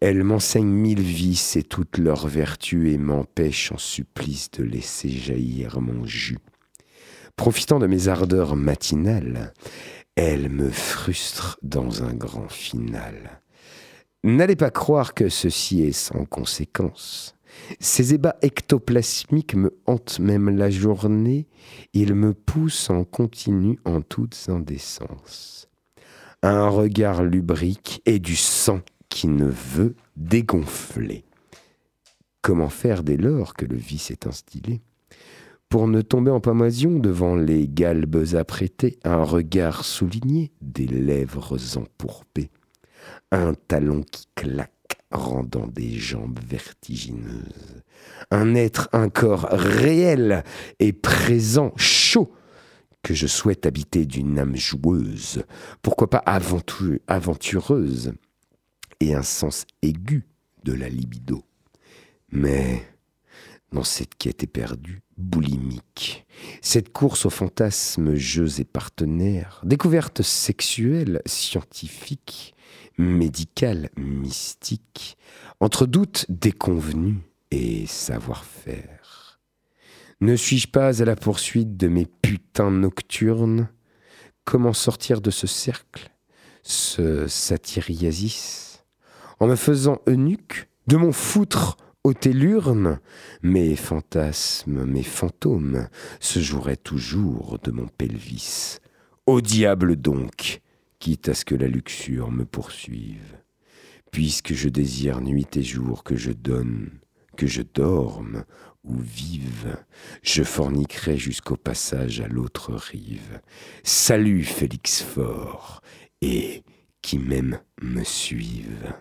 Elles 0.00 0.24
m'enseignent 0.24 0.72
mille 0.72 1.02
vices 1.02 1.56
et 1.56 1.62
toutes 1.62 1.98
leurs 1.98 2.26
vertus 2.26 2.90
et 2.90 2.96
m'empêchent 2.96 3.72
en 3.72 3.76
supplice 3.76 4.50
de 4.50 4.64
laisser 4.64 5.10
jaillir 5.10 5.82
mon 5.82 6.06
jus. 6.06 6.38
Profitant 7.36 7.78
de 7.78 7.86
mes 7.86 8.08
ardeurs 8.08 8.56
matinales, 8.56 9.52
elles 10.16 10.48
me 10.48 10.70
frustrent 10.70 11.58
dans 11.62 12.02
un 12.02 12.14
grand 12.14 12.48
final. 12.48 13.42
N'allez 14.22 14.56
pas 14.56 14.70
croire 14.70 15.14
que 15.14 15.30
ceci 15.30 15.82
est 15.82 15.92
sans 15.92 16.26
conséquence. 16.26 17.34
Ces 17.78 18.12
ébats 18.14 18.36
ectoplasmiques 18.42 19.54
me 19.54 19.74
hantent 19.86 20.18
même 20.18 20.50
la 20.50 20.70
journée, 20.70 21.46
ils 21.94 22.14
me 22.14 22.34
poussent 22.34 22.90
en 22.90 23.04
continu 23.04 23.78
en 23.84 24.02
toute 24.02 24.46
indécence. 24.48 25.68
Un 26.42 26.68
regard 26.68 27.22
lubrique 27.22 28.02
et 28.06 28.18
du 28.18 28.36
sang 28.36 28.80
qui 29.08 29.26
ne 29.26 29.46
veut 29.46 29.96
dégonfler. 30.16 31.24
Comment 32.42 32.70
faire 32.70 33.02
dès 33.02 33.16
lors 33.16 33.54
que 33.54 33.64
le 33.64 33.76
vice 33.76 34.10
est 34.10 34.26
instillé? 34.26 34.80
Pour 35.68 35.86
ne 35.86 36.02
tomber 36.02 36.30
en 36.30 36.40
pamoison 36.40 36.98
devant 36.98 37.36
les 37.36 37.68
galbes 37.68 38.34
apprêtées, 38.34 38.98
un 39.04 39.22
regard 39.22 39.84
souligné, 39.84 40.52
des 40.60 40.86
lèvres 40.86 41.56
empourpées, 41.76 42.50
un 43.32 43.54
talon 43.54 44.02
qui 44.02 44.26
claque, 44.34 44.70
rendant 45.10 45.66
des 45.66 45.92
jambes 45.92 46.38
vertigineuses, 46.46 47.82
un 48.30 48.54
être, 48.54 48.88
un 48.92 49.08
corps 49.08 49.48
réel 49.50 50.44
et 50.78 50.92
présent, 50.92 51.72
chaud, 51.76 52.32
que 53.02 53.14
je 53.14 53.26
souhaite 53.26 53.66
habiter 53.66 54.04
d'une 54.04 54.38
âme 54.38 54.56
joueuse, 54.56 55.44
pourquoi 55.82 56.10
pas 56.10 56.22
aventu- 56.26 57.00
aventureuse, 57.06 58.12
et 59.00 59.14
un 59.14 59.22
sens 59.22 59.64
aigu 59.82 60.26
de 60.64 60.74
la 60.74 60.88
libido. 60.88 61.44
Mais 62.30 62.82
dans 63.72 63.84
cette 63.84 64.16
quête 64.16 64.42
éperdue, 64.42 65.00
boulimique, 65.16 66.26
cette 66.60 66.92
course 66.92 67.26
aux 67.26 67.30
fantasmes 67.30 68.14
jeux 68.14 68.60
et 68.60 68.64
partenaires, 68.64 69.60
découverte 69.64 70.22
sexuelle, 70.22 71.22
scientifique, 71.26 72.54
médicale, 72.98 73.90
mystique, 73.96 75.16
entre 75.60 75.86
doute 75.86 76.26
déconvenu 76.28 77.18
et 77.50 77.86
savoir-faire. 77.86 79.40
Ne 80.20 80.36
suis-je 80.36 80.68
pas 80.68 81.00
à 81.00 81.04
la 81.04 81.16
poursuite 81.16 81.76
de 81.76 81.88
mes 81.88 82.06
putains 82.06 82.70
nocturnes? 82.70 83.68
Comment 84.44 84.72
sortir 84.72 85.20
de 85.20 85.30
ce 85.30 85.46
cercle, 85.46 86.10
ce 86.62 87.26
satyriasis 87.26 88.84
En 89.38 89.46
me 89.46 89.56
faisant 89.56 89.98
eunuque 90.06 90.68
de 90.86 90.96
mon 90.96 91.12
foutre 91.12 91.76
aux 92.04 92.14
tellurnes 92.14 93.00
Mes 93.42 93.76
fantasmes, 93.76 94.84
mes 94.84 95.02
fantômes 95.02 95.88
se 96.18 96.40
joueraient 96.40 96.76
toujours 96.76 97.58
de 97.62 97.70
mon 97.70 97.86
pelvis. 97.86 98.78
Au 99.26 99.40
diable 99.40 99.96
donc, 99.96 100.60
quitte 101.00 101.30
à 101.30 101.34
ce 101.34 101.44
que 101.44 101.56
la 101.56 101.66
luxure 101.66 102.30
me 102.30 102.44
poursuive. 102.44 103.38
Puisque 104.12 104.54
je 104.54 104.68
désire 104.68 105.20
nuit 105.20 105.56
et 105.56 105.62
jour 105.62 106.04
que 106.04 106.14
je 106.14 106.30
donne, 106.30 107.00
que 107.36 107.46
je 107.46 107.62
dorme 107.62 108.44
ou 108.84 108.98
vive, 108.98 109.76
je 110.22 110.42
forniquerai 110.42 111.16
jusqu'au 111.16 111.56
passage 111.56 112.20
à 112.20 112.28
l'autre 112.28 112.74
rive. 112.74 113.40
Salut 113.82 114.44
Félix 114.44 115.02
Fort, 115.02 115.80
et 116.20 116.62
qui 117.02 117.18
même 117.18 117.60
me 117.82 118.04
suive. 118.04 118.94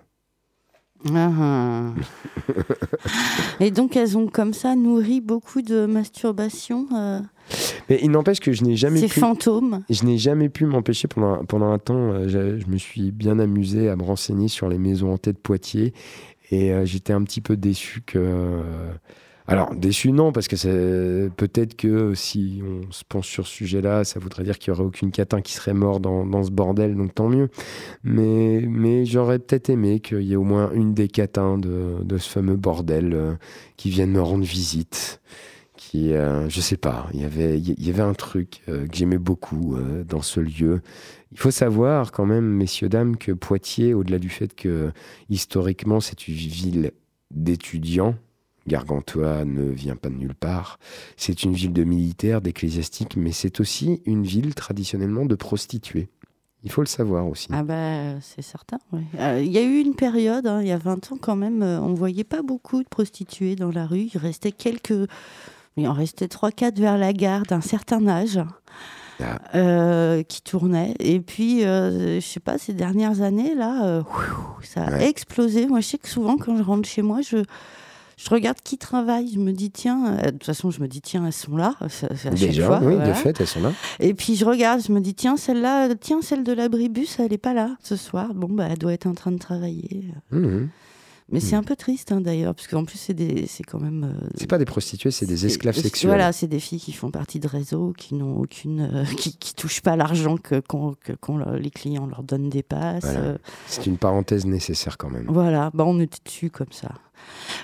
Ah. 1.14 1.94
Et 3.60 3.72
donc 3.72 3.96
elles 3.96 4.18
ont 4.18 4.28
comme 4.28 4.54
ça 4.54 4.76
nourri 4.76 5.22
beaucoup 5.22 5.62
de 5.62 5.86
masturbation. 5.86 6.88
euh, 6.94 7.20
Mais 7.90 8.00
il 8.02 8.12
n'empêche 8.12 8.40
que 8.40 8.52
je 8.52 8.64
n'ai 8.64 8.76
jamais 8.76 9.00
ces 9.00 9.08
pu... 9.08 9.20
fantômes. 9.20 9.84
Je 9.90 10.04
n'ai 10.04 10.18
jamais 10.18 10.50
pu 10.50 10.66
m'empêcher 10.66 11.08
pendant, 11.08 11.46
pendant 11.46 11.72
un 11.72 11.80
temps. 11.80 12.12
euh, 12.12 12.28
je, 12.28 12.60
je 12.60 12.68
me 12.68 12.78
suis 12.78 13.12
bien 13.12 13.40
amusé 13.40 13.90
à 13.90 13.96
me 13.96 14.04
renseigner 14.04 14.48
sur 14.50 14.68
les 14.68 14.78
maisons 14.78 15.14
hantées 15.14 15.34
de 15.34 15.38
Poitiers 15.38 15.94
et 16.52 16.74
euh, 16.74 16.86
j'étais 16.86 17.14
un 17.14 17.24
petit 17.24 17.42
peu 17.42 17.56
déçu 17.56 18.02
que. 18.06 18.62
Alors, 19.50 19.74
déçu 19.74 20.12
non, 20.12 20.32
parce 20.32 20.48
que 20.48 21.28
peut-être 21.30 21.76
que 21.76 22.14
si 22.14 22.62
on 22.64 22.92
se 22.92 23.04
penche 23.04 23.28
sur 23.28 23.48
ce 23.48 23.54
sujet-là, 23.54 24.04
ça 24.04 24.20
voudrait 24.20 24.44
dire 24.44 24.60
qu'il 24.60 24.72
n'y 24.72 24.80
aurait 24.80 24.88
aucune 24.88 25.12
catin 25.12 25.42
qui 25.42 25.54
serait 25.54 25.74
mort 25.74 26.00
dans, 26.00 26.44
ce 26.44 26.52
bordel, 26.52 26.96
donc 26.96 27.16
tant 27.16 27.30
mieux. 27.30 27.50
Mais, 28.04 28.62
mais 28.62 29.06
j'aurais 29.06 29.40
peut-être 29.40 29.70
aimé 29.70 30.02
qu'il 30.02 30.22
y 30.22 30.34
ait 30.34 30.38
au 30.38 30.44
moins 30.44 30.72
une 30.72 30.94
des 30.94 31.08
catins 31.08 31.58
de, 31.58 32.04
de 32.04 32.18
ce 32.20 32.30
fameux 32.30 32.58
bordel 32.58 33.14
euh, 33.14 33.34
qui 33.76 33.90
vienne 33.90 34.12
me 34.12 34.22
rendre 34.22 34.46
visite 34.46 35.20
qui, 35.80 36.14
euh, 36.14 36.50
je 36.50 36.60
sais 36.60 36.76
pas, 36.76 37.10
il 37.14 37.22
y 37.22 37.24
avait, 37.24 37.58
il 37.58 37.84
y 37.84 37.90
avait 37.90 38.04
un 38.04 38.14
truc 38.14 38.62
euh, 38.68 38.86
que 38.86 38.96
j'aimais 38.96 39.18
beaucoup 39.18 39.78
euh, 39.78 40.04
dans 40.04 40.22
ce 40.22 40.42
lieu. 40.42 40.82
Il 41.32 41.40
faut 41.40 41.52
savoir 41.52 42.12
quand 42.12 42.26
même, 42.26 42.44
messieurs, 42.44 42.90
dames, 42.90 43.16
que 43.16 43.32
Poitiers, 43.32 43.94
au-delà 43.94 44.20
du 44.20 44.28
fait 44.28 44.54
que 44.54 44.92
historiquement 45.30 46.02
c'est 46.02 46.28
une 46.28 46.36
ville 46.36 46.92
d'étudiants, 47.32 48.16
Gargantua 48.70 49.44
ne 49.46 49.64
vient 49.70 49.96
pas 49.98 50.10
de 50.10 50.16
nulle 50.16 50.36
part, 50.36 50.80
c'est 51.18 51.44
une 51.44 51.54
ville 51.54 51.74
de 51.74 51.84
militaires, 51.84 52.40
d'ecclésiastiques, 52.42 53.18
mais 53.18 53.32
c'est 53.34 53.60
aussi 53.60 54.02
une 54.06 54.24
ville 54.24 54.56
traditionnellement 54.56 55.26
de 55.26 55.36
prostituées. 55.36 56.08
Il 56.64 56.72
faut 56.72 56.82
le 56.82 56.88
savoir 56.88 57.26
aussi. 57.28 57.48
Ah 57.52 57.64
bah 57.64 58.20
c'est 58.22 58.42
certain. 58.42 58.80
ouais. 58.92 59.02
Euh, 59.20 59.42
Il 59.44 59.52
y 59.52 59.58
a 59.58 59.64
eu 59.64 59.80
une 59.80 59.96
période, 59.96 60.46
hein, 60.46 60.62
il 60.62 60.68
y 60.68 60.72
a 60.74 60.78
20 60.78 61.12
ans 61.14 61.18
quand 61.20 61.36
même, 61.38 61.64
euh, 61.64 61.80
on 61.82 61.94
voyait 61.94 62.24
pas 62.26 62.42
beaucoup 62.42 62.84
de 62.84 62.88
prostituées 62.90 63.56
dans 63.56 63.72
la 63.72 63.86
rue. 63.88 64.10
Il 64.14 64.18
restait 64.18 64.52
quelques, 64.52 64.94
il 65.78 65.88
en 65.88 65.94
restait 65.94 66.28
3-4 66.28 66.78
vers 66.80 66.98
la 66.98 67.14
gare 67.14 67.44
d'un 67.44 67.62
certain 67.62 68.08
âge. 68.08 68.40
Ah. 69.22 69.38
euh, 69.54 70.24
qui 70.24 70.42
tournaient 70.42 70.94
et 71.00 71.20
puis 71.20 71.66
euh, 71.66 72.22
je 72.22 72.26
sais 72.26 72.40
pas 72.40 72.58
ces 72.58 72.72
dernières 72.74 73.20
années 73.22 73.54
là 73.54 73.84
euh, 73.86 74.02
ça 74.64 74.86
a 74.86 74.92
Ouais. 74.94 75.10
explosé 75.10 75.68
moi 75.68 75.82
je 75.82 75.88
sais 75.88 75.98
que 75.98 76.08
souvent 76.08 76.38
quand 76.38 76.56
je 76.56 76.64
rentre 76.64 76.88
chez 76.88 77.02
moi 77.02 77.20
je 77.20 77.44
Je 78.22 78.30
regarde 78.30 78.58
qui 78.62 78.78
travaille, 78.78 79.32
je 79.34 79.40
me 79.40 79.54
dis 79.54 79.72
tiens, 79.72 80.18
euh, 80.18 80.26
de 80.26 80.32
toute 80.32 80.44
façon 80.46 80.72
je 80.72 80.82
me 80.82 80.88
dis 80.90 81.00
tiens 81.02 81.26
elles 81.26 81.32
sont 81.32 81.56
là, 81.56 81.76
ça- 81.88 82.08
à 82.26 82.30
Déjà, 82.32 82.66
fois, 82.68 82.80
oui, 82.84 82.96
voilà. 82.96 83.08
de 83.10 83.14
fait, 83.14 83.40
elles 83.40 83.48
sont 83.48 83.62
là. 83.62 83.72
Et 84.02 84.14
puis 84.14 84.36
je 84.36 84.44
regarde, 84.44 84.82
je 84.86 84.92
me 84.92 85.00
dis 85.00 85.14
tiens 85.16 85.38
celle-là, 85.38 85.96
tiens 85.96 86.22
celle 86.22 86.44
de 86.44 86.52
l'abribus, 86.52 87.18
elle 87.20 87.32
est 87.32 87.38
pas 87.38 87.54
là 87.54 87.78
ce 87.82 87.96
soir. 87.96 88.34
Bon 88.34 88.48
bah 88.50 88.68
elle 88.70 88.78
doit 88.78 88.92
être 88.94 89.08
en 89.08 89.14
train 89.14 89.32
de 89.32 89.38
travailler. 89.40 90.06
Mhm. 90.32 90.68
Mais 91.32 91.40
c'est 91.40 91.56
un 91.56 91.64
peu 91.64 91.76
triste 91.76 92.12
hein, 92.12 92.22
d'ailleurs, 92.22 92.56
parce 92.56 92.68
qu'en 92.68 92.86
plus 92.86 92.98
c'est 92.98 93.64
quand 93.64 93.80
même. 93.80 94.16
euh, 94.22 94.28
C'est 94.36 94.48
pas 94.48 94.58
des 94.58 94.66
prostituées, 94.66 95.12
c'est 95.12 95.26
des 95.26 95.46
esclaves 95.46 95.76
sexuels. 95.76 96.10
Voilà, 96.10 96.32
c'est 96.32 96.48
des 96.48 96.60
filles 96.60 96.80
qui 96.80 96.92
font 96.94 97.12
partie 97.12 97.40
de 97.40 97.48
réseaux, 97.48 97.94
qui 97.98 98.16
n'ont 98.16 98.38
aucune, 98.38 98.90
euh, 98.94 99.06
qui, 99.18 99.38
qui 99.38 99.54
touchent 99.54 99.82
pas 99.82 99.96
l'argent 99.96 100.38
que, 100.38 100.62
leur- 101.38 101.54
les 101.54 101.70
clients 101.72 102.08
leur 102.08 102.24
donnent 102.24 102.50
des 102.50 102.64
passes. 102.64 103.04
Voilà. 103.04 103.20
euh, 103.20 103.38
C'est 103.68 103.86
une 103.86 103.98
parenthèse 103.98 104.46
nécessaire 104.46 104.98
quand 104.98 105.10
même. 105.10 105.26
voilà, 105.30 105.70
bah 105.74 105.84
on 105.86 106.00
était 106.00 106.20
dessus 106.26 106.50
comme 106.50 106.72
ça. 106.72 106.90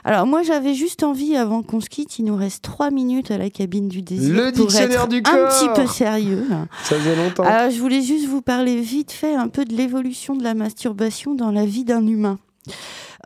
Alors 0.03 0.27
moi 0.27 0.43
j'avais 0.43 0.73
juste 0.73 1.01
envie 1.03 1.35
avant 1.37 1.63
qu'on 1.63 1.79
se 1.79 1.87
quitte, 1.89 2.19
il 2.19 2.25
nous 2.25 2.35
reste 2.35 2.61
trois 2.61 2.91
minutes 2.91 3.31
à 3.31 3.37
la 3.37 3.49
cabine 3.49 3.87
du 3.87 4.01
désir 4.01 4.35
Le 4.35 4.51
pour 4.51 4.67
dictionnaire 4.67 5.03
être 5.03 5.07
du 5.07 5.17
un 5.19 5.21
petit 5.21 5.67
peu 5.69 5.73
corps. 5.85 5.91
sérieux. 5.93 6.45
Ça 6.83 6.97
faisait 6.99 7.15
longtemps. 7.15 7.43
Alors 7.43 7.71
je 7.71 7.79
voulais 7.79 8.01
juste 8.01 8.27
vous 8.27 8.41
parler 8.41 8.79
vite 8.81 9.11
fait 9.13 9.33
un 9.33 9.47
peu 9.47 9.63
de 9.65 9.73
l'évolution 9.73 10.35
de 10.35 10.43
la 10.43 10.53
masturbation 10.55 11.35
dans 11.35 11.51
la 11.51 11.65
vie 11.65 11.85
d'un 11.85 12.05
humain. 12.05 12.37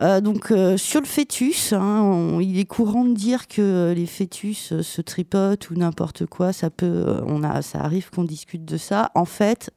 Euh, 0.02 0.20
donc 0.20 0.50
euh, 0.50 0.76
sur 0.76 1.00
le 1.00 1.06
fœtus, 1.06 1.72
hein, 1.72 2.38
il 2.40 2.58
est 2.58 2.64
courant 2.64 3.04
de 3.04 3.14
dire 3.14 3.48
que 3.48 3.92
les 3.94 4.06
fœtus 4.06 4.72
euh, 4.72 4.82
se 4.82 5.02
tripotent 5.02 5.70
ou 5.70 5.74
n'importe 5.74 6.26
quoi. 6.26 6.52
Ça 6.52 6.70
peut, 6.70 7.20
on 7.26 7.42
a, 7.42 7.60
ça 7.60 7.80
arrive 7.80 8.10
qu'on 8.10 8.24
discute 8.24 8.64
de 8.64 8.78
ça. 8.78 9.10
En 9.14 9.26
fait, 9.26 9.70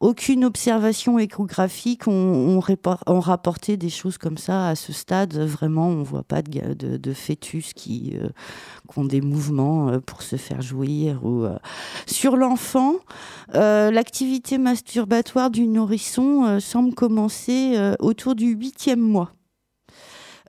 aucune 0.00 0.46
observation 0.46 1.18
échographique 1.18 2.08
ont, 2.08 2.58
ont 2.58 3.20
rapporté 3.20 3.76
des 3.76 3.90
choses 3.90 4.16
comme 4.16 4.38
ça 4.38 4.68
à 4.68 4.74
ce 4.74 4.94
stade. 4.94 5.36
Vraiment, 5.36 5.88
on 5.88 6.02
voit 6.02 6.22
pas 6.22 6.40
de, 6.40 7.12
fœtus 7.12 7.74
qui, 7.74 8.14
euh, 8.16 8.28
qui 8.90 8.98
ont 8.98 9.04
des 9.04 9.20
mouvements 9.20 9.90
euh, 9.90 10.00
pour 10.00 10.22
se 10.22 10.36
faire 10.36 10.62
jouir. 10.62 11.24
Ou, 11.24 11.44
euh. 11.44 11.58
Sur 12.06 12.36
l'enfant, 12.36 12.94
l'activité 13.52 14.58
masturbatoire 14.58 15.50
du 15.50 15.66
nourrisson 15.66 16.58
semble 16.60 16.94
commencer 16.94 17.76
autour 17.98 18.34
du 18.34 18.52
huitième 18.52 19.00
mois. 19.00 19.32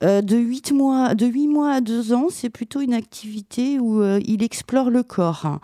Euh, 0.04 0.22
de 0.22 0.36
8 0.36 0.72
mois, 0.72 1.14
de 1.14 1.28
8 1.28 1.48
mois 1.48 1.74
à 1.74 1.82
2 1.82 2.14
ans, 2.14 2.28
c'est 2.30 2.50
plutôt 2.50 2.82
une 2.82 2.94
activité 2.94 3.78
où 3.80 4.02
euh, 4.02 4.20
il 4.26 4.42
explore 4.42 4.90
le 4.90 5.04
corps. 5.04 5.60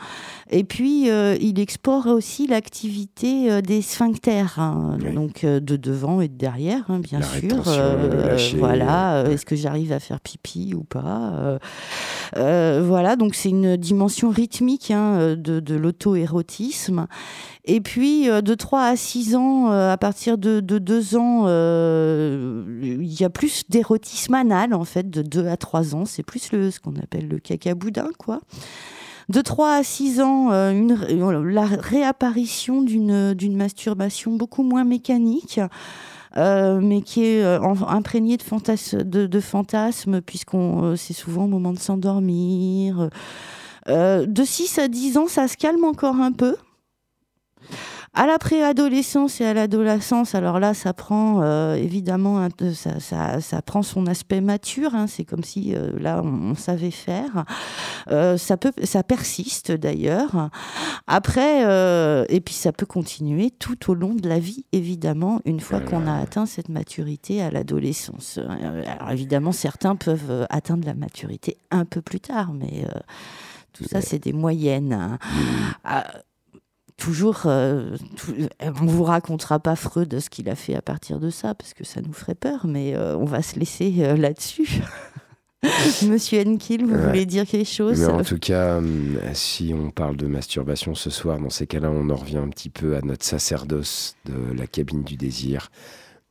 Et 0.52 0.64
puis, 0.64 1.10
euh, 1.10 1.36
il 1.42 1.60
explore 1.60 2.06
aussi 2.06 2.46
l'activité 2.46 3.62
des 3.62 3.82
sphincters, 3.82 4.60
hein. 4.60 4.98
donc 5.14 5.44
de 5.44 5.76
devant 5.76 6.22
et 6.22 6.28
de 6.28 6.36
derrière, 6.36 6.84
hein, 6.90 7.00
bien 7.00 7.20
La 7.20 7.26
sûr. 7.26 7.64
lâcher, 7.66 8.58
voilà, 8.58 9.24
est-ce 9.30 9.46
que 9.46 9.56
j'arrive 9.56 9.92
à 9.92 10.00
faire 10.00 10.20
pipi 10.20 10.74
ou 10.76 10.84
pas 10.84 11.58
Voilà, 12.36 13.16
donc 13.16 13.34
c'est 13.36 13.50
une 13.50 13.76
dimension 13.76 14.30
rythmique 14.30 14.92
hein, 14.92 15.36
de, 15.36 15.60
de 15.60 15.76
l'auto-érotisme. 15.76 17.08
Et 17.66 17.82
puis, 17.82 18.28
de 18.28 18.54
3 18.54 18.84
à 18.84 18.96
6 18.96 19.36
ans, 19.36 19.70
à 19.72 19.98
partir 19.98 20.38
de, 20.38 20.62
de 20.62 20.78
2 20.78 21.18
ans, 21.18 21.48
il 22.82 23.20
y 23.20 23.24
a 23.26 23.30
plus 23.30 23.64
d'érotisme 23.68 24.27
anal, 24.34 24.74
en 24.74 24.86
fait, 24.86 25.10
de 25.10 25.22
2 25.22 25.48
à 25.48 25.58
3 25.58 25.96
ans. 25.96 26.06
C'est 26.06 26.24
plus 26.24 26.52
le, 26.52 26.72
ce 26.72 26.80
qu'on 26.80 26.96
appelle 26.96 27.28
le 27.28 27.40
cacaboudin, 27.40 28.10
quoi. 28.18 28.40
De 29.30 29.42
3 29.42 29.74
à 29.76 29.84
6 29.84 30.22
ans, 30.22 30.52
euh, 30.52 30.72
une, 30.72 30.94
ré- 30.94 31.18
la 31.54 31.66
réapparition 31.66 32.82
d'une 32.82 33.56
masturbation 33.58 34.34
beaucoup 34.34 34.64
moins 34.64 34.84
mécanique. 34.86 35.60
euh, 36.38 36.80
mais 36.82 37.02
qui 37.02 37.24
est 37.26 37.44
euh, 37.44 37.60
imprégnée 37.88 38.38
de, 38.38 38.44
fantas 38.44 38.94
de, 39.00 39.40
fantasmes, 39.40 40.22
puisqu'on 40.22 40.84
euh, 40.84 40.96
c'est 40.96 41.14
souvent 41.14 41.46
au 41.46 41.48
moment 41.48 41.74
de 41.74 41.80
s'endormir. 41.80 43.10
De 43.88 44.44
6 44.44 44.80
à 44.80 44.88
10 44.90 45.18
ans, 45.18 45.28
ça 45.28 45.48
se 45.48 45.56
calme 45.58 45.84
encore 45.86 46.16
un 46.18 46.32
peu. 46.34 46.56
À 48.14 48.26
la 48.26 48.40
préadolescence 48.40 49.42
et 49.42 49.46
à 49.46 49.54
l'adolescence, 49.54 50.34
alors 50.34 50.60
là, 50.60 50.74
ça 50.74 50.94
prend 50.94 51.42
euh, 51.44 51.76
évidemment, 51.76 52.40
un- 52.40 52.50
ça, 52.74 53.00
ça- 53.00 53.42
ça 53.42 53.62
prend 53.62 53.84
son 53.84 54.08
aspect 54.08 54.42
mature. 54.42 54.96
hein, 54.96 55.06
c'est 55.08 55.24
comme 55.24 55.44
si 55.44 55.76
euh, 55.76 55.92
là, 56.00 56.22
on, 56.24 56.52
on 56.52 56.56
savait 56.56 56.90
faire. 56.92 57.46
Euh, 58.10 58.38
ça 58.38 58.58
peut, 58.58 58.72
ça 58.84 59.04
persiste 59.04 59.72
d'ailleurs. 59.72 60.50
Après, 61.06 61.62
et 62.30 62.42
puis 62.42 62.54
ça 62.56 62.72
peut 62.72 62.86
continuer 62.86 63.52
tout 63.52 63.92
au 63.92 63.94
long 63.94 64.14
de 64.16 64.28
la 64.28 64.40
vie, 64.40 64.66
évidemment, 64.72 65.40
une 65.46 65.60
fois 65.60 65.80
qu'on 65.82 66.08
a 66.08 66.16
atteint 66.16 66.46
cette 66.46 66.70
maturité 66.70 67.42
à 67.44 67.52
l'adolescence. 67.52 68.40
Alors 69.00 69.12
évidemment, 69.12 69.52
certains 69.52 69.96
peuvent 69.96 70.48
atteindre 70.50 70.86
la 70.88 70.94
maturité 70.96 71.58
un 71.72 71.86
peu 71.86 72.02
plus 72.02 72.20
tard, 72.20 72.52
mais 72.54 72.86
tout 73.74 73.84
ça, 73.84 74.02
c'est 74.02 74.20
des 74.20 74.34
moyennes. 74.34 75.18
Toujours, 76.98 77.44
euh, 77.46 77.96
tout- 78.18 78.34
on 78.62 78.86
vous 78.86 79.04
racontera 79.04 79.60
pas 79.60 79.76
Freud 79.76 80.20
ce 80.20 80.30
qu'il 80.30 80.50
a 80.50 80.56
fait 80.56 80.76
à 80.76 80.82
partir 80.82 81.20
de 81.20 81.30
ça, 81.30 81.54
parce 81.56 81.74
que 81.74 81.84
ça 81.84 82.02
nous 82.02 82.14
ferait 82.14 82.36
peur, 82.36 82.66
mais 82.68 82.96
euh, 82.96 83.16
on 83.18 83.26
va 83.26 83.42
se 83.42 83.58
laisser 83.60 83.94
euh, 84.00 84.18
là-dessus. 84.18 84.68
Monsieur 86.08 86.42
Henkiel, 86.46 86.86
vous 86.86 86.94
Ouais. 86.96 87.08
voulez 87.08 87.26
dire 87.26 87.46
quelque 87.46 87.68
chose? 87.70 88.00
Mais 88.00 88.06
en 88.08 88.24
tout 88.24 88.38
cas, 88.38 88.80
si 89.34 89.74
on 89.76 89.90
parle 89.90 90.16
de 90.16 90.28
masturbation 90.28 90.94
ce 90.96 91.10
soir, 91.10 91.40
dans 91.40 91.50
ces 91.50 91.66
cas-là, 91.68 91.90
on 91.90 92.10
en 92.10 92.16
revient 92.16 92.38
un 92.38 92.50
petit 92.50 92.70
peu 92.70 92.96
à 92.96 93.02
notre 93.02 93.26
sacerdoce 93.26 94.16
de 94.26 94.54
la 94.56 94.68
cabine 94.68 95.04
du 95.04 95.16
désir. 95.18 95.70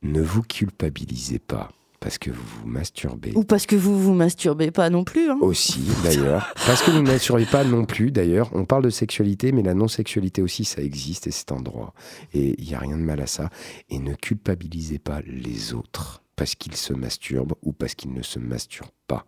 Ne 0.01 0.21
vous 0.21 0.43
culpabilisez 0.43 1.39
pas 1.39 1.69
parce 1.99 2.17
que 2.17 2.29
vous 2.29 2.43
vous 2.61 2.67
masturbez. 2.67 3.31
Ou 3.35 3.43
parce 3.43 3.65
que 3.65 3.75
vous 3.75 3.99
vous 3.99 4.13
masturbez 4.13 4.71
pas 4.71 4.89
non 4.89 5.03
plus. 5.03 5.29
hein. 5.29 5.37
Aussi, 5.41 5.81
d'ailleurs. 6.03 6.53
Parce 6.67 6.81
que 6.83 6.91
vous 6.91 7.01
ne 7.01 7.07
masturbez 7.07 7.45
pas 7.45 7.63
non 7.63 7.85
plus, 7.85 8.11
d'ailleurs. 8.11 8.49
On 8.53 8.65
parle 8.65 8.83
de 8.83 8.89
sexualité, 8.89 9.51
mais 9.51 9.63
la 9.63 9.73
non-sexualité 9.73 10.41
aussi, 10.41 10.63
ça 10.65 10.81
existe 10.81 11.27
et 11.27 11.31
c'est 11.31 11.51
un 11.51 11.61
droit. 11.61 11.93
Et 12.33 12.55
il 12.61 12.67
n'y 12.67 12.75
a 12.75 12.79
rien 12.79 12.97
de 12.97 13.01
mal 13.03 13.19
à 13.21 13.27
ça. 13.27 13.49
Et 13.89 13.99
ne 13.99 14.13
culpabilisez 14.13 14.99
pas 14.99 15.21
les 15.25 15.73
autres 15.73 16.21
parce 16.35 16.55
qu'ils 16.55 16.75
se 16.75 16.93
masturbent 16.93 17.55
ou 17.63 17.73
parce 17.73 17.95
qu'ils 17.95 18.13
ne 18.13 18.21
se 18.21 18.37
masturbent 18.39 18.89
pas. 19.07 19.25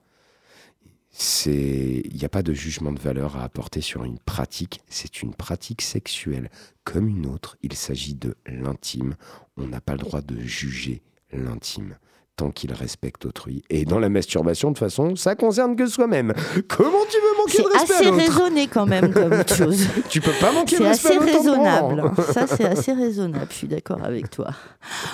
Il 1.47 2.15
n'y 2.15 2.23
a 2.25 2.29
pas 2.29 2.43
de 2.43 2.53
jugement 2.53 2.91
de 2.91 2.99
valeur 2.99 3.35
à 3.37 3.43
apporter 3.43 3.81
sur 3.81 4.03
une 4.03 4.19
pratique. 4.19 4.81
C'est 4.89 5.21
une 5.23 5.33
pratique 5.33 5.81
sexuelle 5.81 6.51
comme 6.83 7.07
une 7.07 7.25
autre. 7.25 7.57
Il 7.63 7.73
s'agit 7.73 8.13
de 8.13 8.35
l'intime. 8.45 9.15
On 9.57 9.67
n'a 9.67 9.81
pas 9.81 9.93
le 9.93 9.99
droit 9.99 10.21
de 10.21 10.39
juger 10.39 11.01
l'intime 11.33 11.97
tant 12.39 12.51
qu'il 12.51 12.71
respecte 12.71 13.25
autrui. 13.25 13.63
Et 13.69 13.83
dans 13.83 13.99
la 13.99 14.07
masturbation, 14.07 14.69
de 14.69 14.73
toute 14.75 14.79
façon, 14.79 15.17
ça 15.17 15.35
concerne 15.35 15.75
que 15.75 15.85
soi-même. 15.87 16.33
Comment 16.69 17.03
tu 17.09 17.17
veux 17.17 17.37
manquer 17.37 17.57
C'est 17.57 17.63
de 17.63 17.67
respect 17.67 17.93
assez 17.95 18.07
à 18.07 18.11
l'autre 18.11 18.17
raisonné 18.33 18.67
quand 18.67 18.85
même 18.85 19.13
comme 19.13 19.45
chose. 19.55 19.85
Tu 20.09 20.21
peux 20.21 20.31
pas 20.39 20.53
manquer 20.53 20.77
de 20.77 20.83
C'est 20.83 20.87
respect 20.87 21.17
assez 21.17 21.19
l'autre 21.19 21.33
en 21.33 21.37
raisonnable. 21.37 22.11
Ça, 22.31 22.47
c'est 22.47 22.63
assez 22.63 22.93
raisonnable. 22.93 23.47
Je 23.49 23.55
suis 23.55 23.67
d'accord 23.67 23.99
avec 24.03 24.29
toi. 24.29 24.51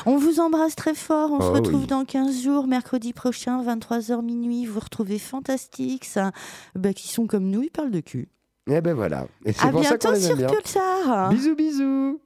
On 0.05 0.17
vous 0.17 0.39
embrasse 0.39 0.75
très 0.75 0.93
fort. 0.93 1.31
On 1.31 1.41
se 1.41 1.47
Oh 1.47 1.53
retrouve 1.53 1.81
oui. 1.81 1.87
dans 1.87 2.05
15 2.05 2.43
jours, 2.43 2.67
mercredi 2.67 3.11
prochain, 3.11 3.63
23h 3.63 4.23
minuit. 4.23 4.67
Vous 4.67 4.79
retrouvez 4.79 5.17
Fantastique, 5.17 6.05
ça, 6.05 6.31
bah, 6.75 6.93
qui 6.93 7.07
sont 7.07 7.25
comme 7.25 7.49
nous, 7.49 7.63
ils 7.63 7.71
parlent 7.71 7.89
de 7.91 8.01
cul. 8.01 8.27
Et 8.69 8.81
ben 8.81 8.93
voilà. 8.93 9.25
Et 9.45 9.53
c'est 9.53 9.65
À 9.65 9.71
pour 9.71 9.83
ça 9.83 9.97
qu'on 9.97 10.11
bientôt 10.11 10.37
les 10.37 10.47
sur. 10.47 10.57
Pulsar. 10.57 11.29
Bisous, 11.29 11.55
bisous. 11.55 12.19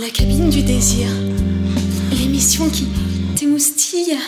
La 0.00 0.10
cabine 0.10 0.50
du 0.50 0.62
désir. 0.62 1.06
L'émission 2.36 2.68
qui 2.68 2.86
t'émoustille. 3.34 4.18